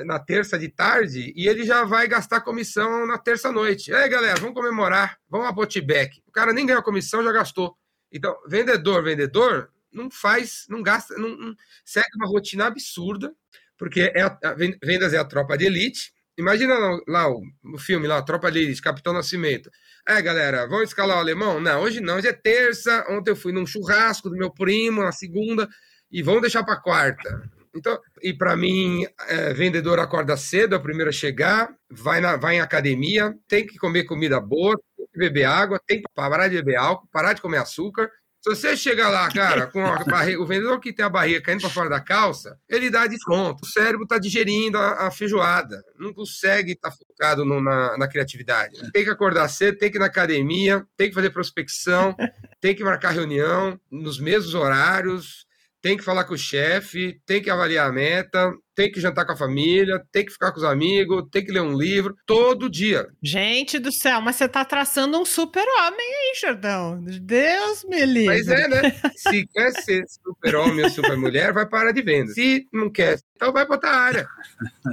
na 0.05 0.19
terça 0.19 0.57
de 0.57 0.69
tarde 0.69 1.33
e 1.35 1.47
ele 1.47 1.63
já 1.63 1.83
vai 1.83 2.07
gastar 2.07 2.41
comissão 2.41 3.05
na 3.05 3.17
terça 3.17 3.51
noite. 3.51 3.91
Ei, 3.91 4.07
galera, 4.07 4.39
vamos 4.39 4.55
comemorar, 4.55 5.17
vamos 5.27 5.47
a 5.47 5.51
Botibec. 5.51 6.21
O 6.27 6.31
cara 6.31 6.53
nem 6.53 6.65
ganhou 6.65 6.83
comissão, 6.83 7.23
já 7.23 7.31
gastou. 7.31 7.75
Então, 8.11 8.35
vendedor, 8.47 9.03
vendedor, 9.03 9.71
não 9.91 10.09
faz, 10.09 10.65
não 10.69 10.83
gasta, 10.83 11.17
não, 11.17 11.35
não 11.35 11.55
segue 11.83 12.09
uma 12.15 12.27
rotina 12.27 12.67
absurda, 12.67 13.33
porque 13.77 14.11
é 14.13 14.21
a, 14.21 14.39
a, 14.43 14.53
vendas 14.53 15.13
é 15.13 15.17
a 15.17 15.25
tropa 15.25 15.57
de 15.57 15.65
elite. 15.65 16.13
Imagina 16.37 16.77
lá, 16.77 16.99
lá 17.05 17.29
o, 17.29 17.41
o 17.73 17.77
filme 17.77 18.07
lá, 18.07 18.21
Tropa 18.21 18.49
de 18.49 18.59
Elite, 18.59 18.81
Capitão 18.81 19.11
Nascimento. 19.11 19.69
É, 20.07 20.21
galera, 20.21 20.65
vamos 20.67 20.87
escalar 20.87 21.17
o 21.17 21.19
alemão? 21.19 21.59
Não, 21.59 21.81
hoje 21.81 21.99
não, 21.99 22.15
hoje 22.15 22.29
é 22.29 22.33
terça. 22.33 23.05
Ontem 23.09 23.31
eu 23.31 23.35
fui 23.35 23.51
num 23.51 23.65
churrasco 23.65 24.29
do 24.29 24.37
meu 24.37 24.49
primo, 24.49 25.03
na 25.03 25.11
segunda, 25.11 25.67
e 26.09 26.23
vamos 26.23 26.39
deixar 26.39 26.63
para 26.63 26.79
quarta. 26.79 27.43
Então, 27.75 27.99
e 28.21 28.33
para 28.33 28.55
mim, 28.55 29.05
é, 29.27 29.53
vendedor 29.53 29.99
acorda 29.99 30.35
cedo, 30.35 30.75
é 30.75 30.77
o 30.77 30.81
primeiro 30.81 31.09
a 31.09 31.13
chegar, 31.13 31.69
vai, 31.89 32.19
na, 32.19 32.35
vai 32.35 32.55
em 32.55 32.61
academia, 32.61 33.35
tem 33.47 33.65
que 33.65 33.77
comer 33.77 34.05
comida 34.05 34.39
boa, 34.39 34.79
tem 34.97 35.07
que 35.11 35.19
beber 35.19 35.45
água, 35.45 35.79
tem 35.85 35.99
que 35.99 36.07
parar 36.15 36.47
de 36.47 36.55
beber 36.55 36.77
álcool, 36.77 37.07
parar 37.11 37.33
de 37.33 37.41
comer 37.41 37.57
açúcar, 37.57 38.09
se 38.41 38.49
você 38.49 38.77
chegar 38.77 39.09
lá, 39.09 39.29
cara, 39.29 39.67
com 39.67 39.85
a 39.85 40.01
barriga, 40.05 40.41
o 40.41 40.45
vendedor 40.45 40.79
que 40.79 40.93
tem 40.93 41.03
a 41.03 41.09
barriga 41.09 41.41
caindo 41.41 41.59
para 41.59 41.69
fora 41.69 41.89
da 41.89 41.99
calça, 41.99 42.57
ele 42.69 42.89
dá 42.89 43.05
desconto. 43.05 43.65
O 43.65 43.67
cérebro 43.67 44.03
está 44.03 44.17
digerindo 44.17 44.77
a, 44.77 45.07
a, 45.07 45.11
feijoada, 45.11 45.83
não 45.99 46.13
consegue 46.13 46.71
estar 46.71 46.89
tá 46.89 46.95
focado 46.95 47.43
no, 47.43 47.61
na, 47.61 47.97
na, 47.97 48.07
criatividade. 48.07 48.91
Tem 48.93 49.03
que 49.03 49.09
acordar 49.09 49.49
cedo, 49.49 49.77
tem 49.77 49.91
que 49.91 49.97
ir 49.97 49.99
na 49.99 50.05
academia, 50.05 50.87
tem 50.95 51.09
que 51.09 51.15
fazer 51.15 51.31
prospecção, 51.31 52.15
tem 52.61 52.73
que 52.73 52.83
marcar 52.83 53.09
reunião 53.09 53.77
nos 53.91 54.17
mesmos 54.21 54.53
horários, 54.53 55.45
tem 55.81 55.97
que 55.97 56.03
falar 56.03 56.25
com 56.25 56.33
o 56.33 56.37
chefe, 56.37 57.21
tem 57.25 57.41
que 57.41 57.49
avaliar 57.49 57.87
a 57.87 57.91
meta, 57.91 58.51
tem 58.75 58.91
que 58.91 58.99
jantar 58.99 59.25
com 59.25 59.33
a 59.33 59.37
família, 59.37 60.01
tem 60.11 60.25
que 60.25 60.31
ficar 60.31 60.51
com 60.51 60.57
os 60.57 60.63
amigos, 60.63 61.25
tem 61.31 61.43
que 61.43 61.51
ler 61.51 61.61
um 61.61 61.77
livro, 61.77 62.15
todo 62.25 62.69
dia. 62.69 63.07
Gente 63.21 63.79
do 63.79 63.91
céu, 63.91 64.21
mas 64.21 64.35
você 64.35 64.47
tá 64.47 64.63
traçando 64.63 65.19
um 65.19 65.25
super-homem 65.25 65.99
aí, 65.99 66.33
Jordão. 66.39 67.03
Deus 67.03 67.83
me 67.85 68.05
livre. 68.05 68.25
Mas 68.27 68.47
é, 68.47 68.67
né? 68.67 68.95
Se 69.15 69.47
quer 69.47 69.71
ser 69.71 70.05
super-homem 70.07 70.85
ou 70.85 70.89
super-mulher, 70.89 71.53
vai 71.53 71.67
para 71.67 71.91
de 71.91 72.01
venda. 72.01 72.31
Se 72.33 72.67
não 72.71 72.89
quer, 72.89 73.19
então 73.35 73.53
vai 73.53 73.65
para 73.65 73.75
outra 73.75 73.91
área. 73.91 74.27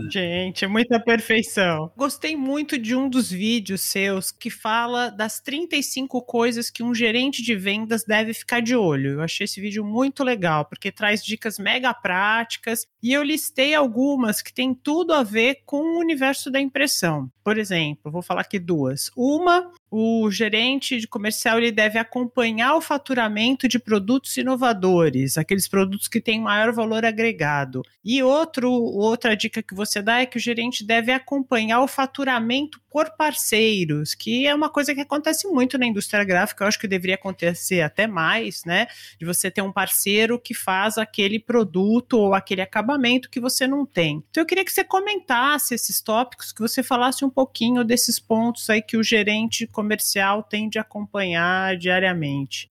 Gente, 0.09 0.67
muita 0.69 1.01
perfeição. 1.01 1.93
Gostei 1.97 2.37
muito 2.37 2.79
de 2.79 2.95
um 2.95 3.09
dos 3.09 3.29
vídeos 3.31 3.81
seus 3.81 4.31
que 4.31 4.51
fala 4.51 5.11
das 5.11 5.41
35 5.41 6.23
coisas 6.23 6.71
que 6.71 6.83
um 6.83 6.95
gerente 6.95 7.43
de 7.43 7.57
vendas 7.57 8.05
deve 8.05 8.33
ficar 8.33 8.61
de 8.61 8.77
olho. 8.77 9.15
Eu 9.15 9.21
achei 9.21 9.45
esse 9.45 9.61
vídeo 9.61 9.85
muito 9.85 10.23
legal, 10.23 10.65
porque 10.65 10.93
traz 10.93 11.25
dicas 11.25 11.59
mega 11.59 11.93
práticas 11.93 12.87
e 13.03 13.13
eu 13.13 13.23
listei 13.23 13.75
algumas 13.77 14.43
que 14.43 14.53
têm 14.53 14.75
tudo 14.75 15.13
a 15.13 15.23
ver 15.23 15.63
com 15.65 15.77
o 15.77 15.99
universo 16.01 16.51
da 16.51 16.61
impressão. 16.61 17.31
Por 17.45 17.59
exemplo, 17.59 18.11
vou 18.11 18.23
falar 18.23 18.41
aqui 18.41 18.59
duas. 18.59 19.11
Uma, 19.17 19.71
o 19.91 20.31
gerente 20.31 20.99
de 20.99 21.07
comercial 21.07 21.59
ele 21.59 21.73
deve 21.73 21.99
acompanhar 21.99 22.75
o 22.75 22.81
faturamento 22.81 23.69
de 23.69 23.79
produtos 23.79 24.37
inovadores, 24.37 25.39
aqueles 25.39 25.69
produtos 25.69 26.09
que 26.09 26.21
têm 26.21 26.41
maior 26.41 26.73
valor 26.73 27.05
agregado. 27.05 27.83
E 28.05 28.23
outro, 28.23 28.71
outra 28.71 29.37
dica 29.37 29.63
que 29.63 29.75
você 29.75 30.03
dá 30.03 30.21
é 30.21 30.27
que 30.27 30.37
o 30.37 30.41
gerente 30.41 30.85
deve 30.85 31.13
acompanhar 31.13 31.81
o 31.81 31.89
faturamento 31.89 32.81
por 32.97 33.11
parceiros, 33.11 34.15
que 34.15 34.47
é 34.47 34.55
uma 34.55 34.71
coisa 34.71 34.95
que 34.95 35.03
acontece 35.03 35.47
muito 35.47 35.77
na 35.77 35.87
indústria 35.87 36.25
gráfica, 36.25 36.65
eu 36.65 36.69
acho 36.69 36.79
que 36.81 36.89
deveria 36.89 37.17
acontecer 37.17 37.83
até 37.83 38.07
mais, 38.07 38.65
né? 38.65 38.87
De 39.21 39.27
você 39.27 39.51
ter 39.51 39.61
um 39.61 39.71
parceiro 39.71 40.41
que 40.41 40.55
faz 40.55 40.97
aquele 40.97 41.39
produto 41.39 42.15
ou 42.15 42.33
aquele 42.33 42.63
acabamento 42.63 43.29
que 43.29 43.39
você 43.39 43.67
não 43.67 43.85
tem. 43.85 44.25
Então 44.31 44.43
eu 44.43 44.47
queria 44.47 44.65
que 44.65 44.73
você 44.73 44.83
comentasse 44.83 45.75
esses 45.75 46.01
tópicos, 46.01 46.53
que 46.53 46.61
você 46.61 46.83
falasse 46.83 47.23
um 47.23 47.29
pouquinho 47.29 47.85
desses 47.85 48.19
pontos 48.19 48.71
aí 48.71 48.81
que 48.81 48.97
o 48.97 49.03
gerente 49.03 49.67
comercial 49.77 50.43
tem 50.43 50.71
de 50.71 50.79
acompanhar 50.79 51.77
diariamente. 51.77 52.71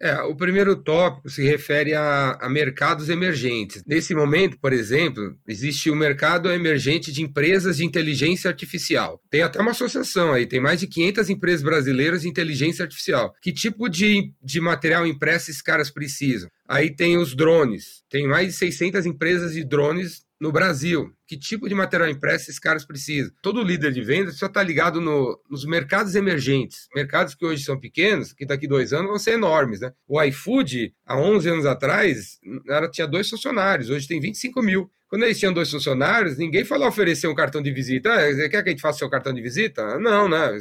É, 0.00 0.14
o 0.20 0.36
primeiro 0.36 0.76
tópico 0.76 1.30
se 1.30 1.42
refere 1.42 1.94
a, 1.94 2.32
a, 2.32 2.48
mercados 2.50 3.08
emergentes. 3.08 3.82
Nesse 3.86 4.14
momento, 4.14 4.58
por 4.60 4.72
exemplo, 4.72 5.34
existe 5.48 5.90
o 5.90 5.96
mercado 5.96 6.50
emergente 6.50 7.10
de 7.10 7.22
empresas 7.22 7.78
de 7.78 7.84
inteligência 7.84 8.48
artificial. 8.48 9.18
Tem 9.30 9.40
até 9.40 9.58
uma 9.58 9.70
associação 9.70 10.34
aí, 10.34 10.46
tem 10.46 10.60
mais 10.60 10.80
de 10.80 10.86
500 10.86 11.30
empresas 11.30 11.62
brasileiras 11.62 12.22
de 12.22 12.28
inteligência 12.28 12.82
artificial. 12.82 13.32
Que 13.40 13.52
tipo 13.52 13.88
de, 13.88 14.30
de 14.42 14.60
material 14.60 15.06
impresso 15.06 15.50
esses 15.50 15.62
caras 15.62 15.90
precisam? 15.90 16.50
Aí 16.68 16.94
tem 16.94 17.16
os 17.16 17.34
drones. 17.34 18.04
Tem 18.10 18.28
mais 18.28 18.48
de 18.48 18.52
600 18.52 19.06
empresas 19.06 19.54
de 19.54 19.64
drones 19.64 20.25
no 20.40 20.52
Brasil. 20.52 21.12
Que 21.26 21.36
tipo 21.36 21.68
de 21.68 21.74
material 21.74 22.08
impresso 22.08 22.44
esses 22.44 22.58
caras 22.58 22.84
precisam? 22.84 23.32
Todo 23.42 23.62
líder 23.62 23.92
de 23.92 24.02
vendas 24.02 24.38
só 24.38 24.46
está 24.46 24.62
ligado 24.62 25.00
no, 25.00 25.40
nos 25.50 25.64
mercados 25.64 26.14
emergentes. 26.14 26.88
Mercados 26.94 27.34
que 27.34 27.44
hoje 27.44 27.64
são 27.64 27.78
pequenos, 27.78 28.32
que 28.32 28.46
daqui 28.46 28.66
dois 28.68 28.92
anos 28.92 29.08
vão 29.08 29.18
ser 29.18 29.32
enormes. 29.32 29.80
Né? 29.80 29.92
O 30.06 30.22
iFood, 30.22 30.94
há 31.04 31.18
11 31.18 31.48
anos 31.48 31.66
atrás, 31.66 32.38
era, 32.68 32.88
tinha 32.88 33.06
dois 33.06 33.28
funcionários, 33.28 33.90
hoje 33.90 34.06
tem 34.06 34.20
25 34.20 34.62
mil. 34.62 34.90
Quando 35.08 35.22
eles 35.22 35.38
tinham 35.38 35.52
dois 35.52 35.70
funcionários, 35.70 36.36
ninguém 36.36 36.64
falou 36.64 36.88
oferecer 36.88 37.28
um 37.28 37.34
cartão 37.34 37.62
de 37.62 37.70
visita. 37.70 38.12
Ah, 38.12 38.48
quer 38.48 38.62
que 38.62 38.68
a 38.68 38.72
gente 38.72 38.80
faça 38.80 38.98
seu 38.98 39.08
cartão 39.08 39.32
de 39.32 39.40
visita? 39.40 40.00
Não, 40.00 40.28
né? 40.28 40.58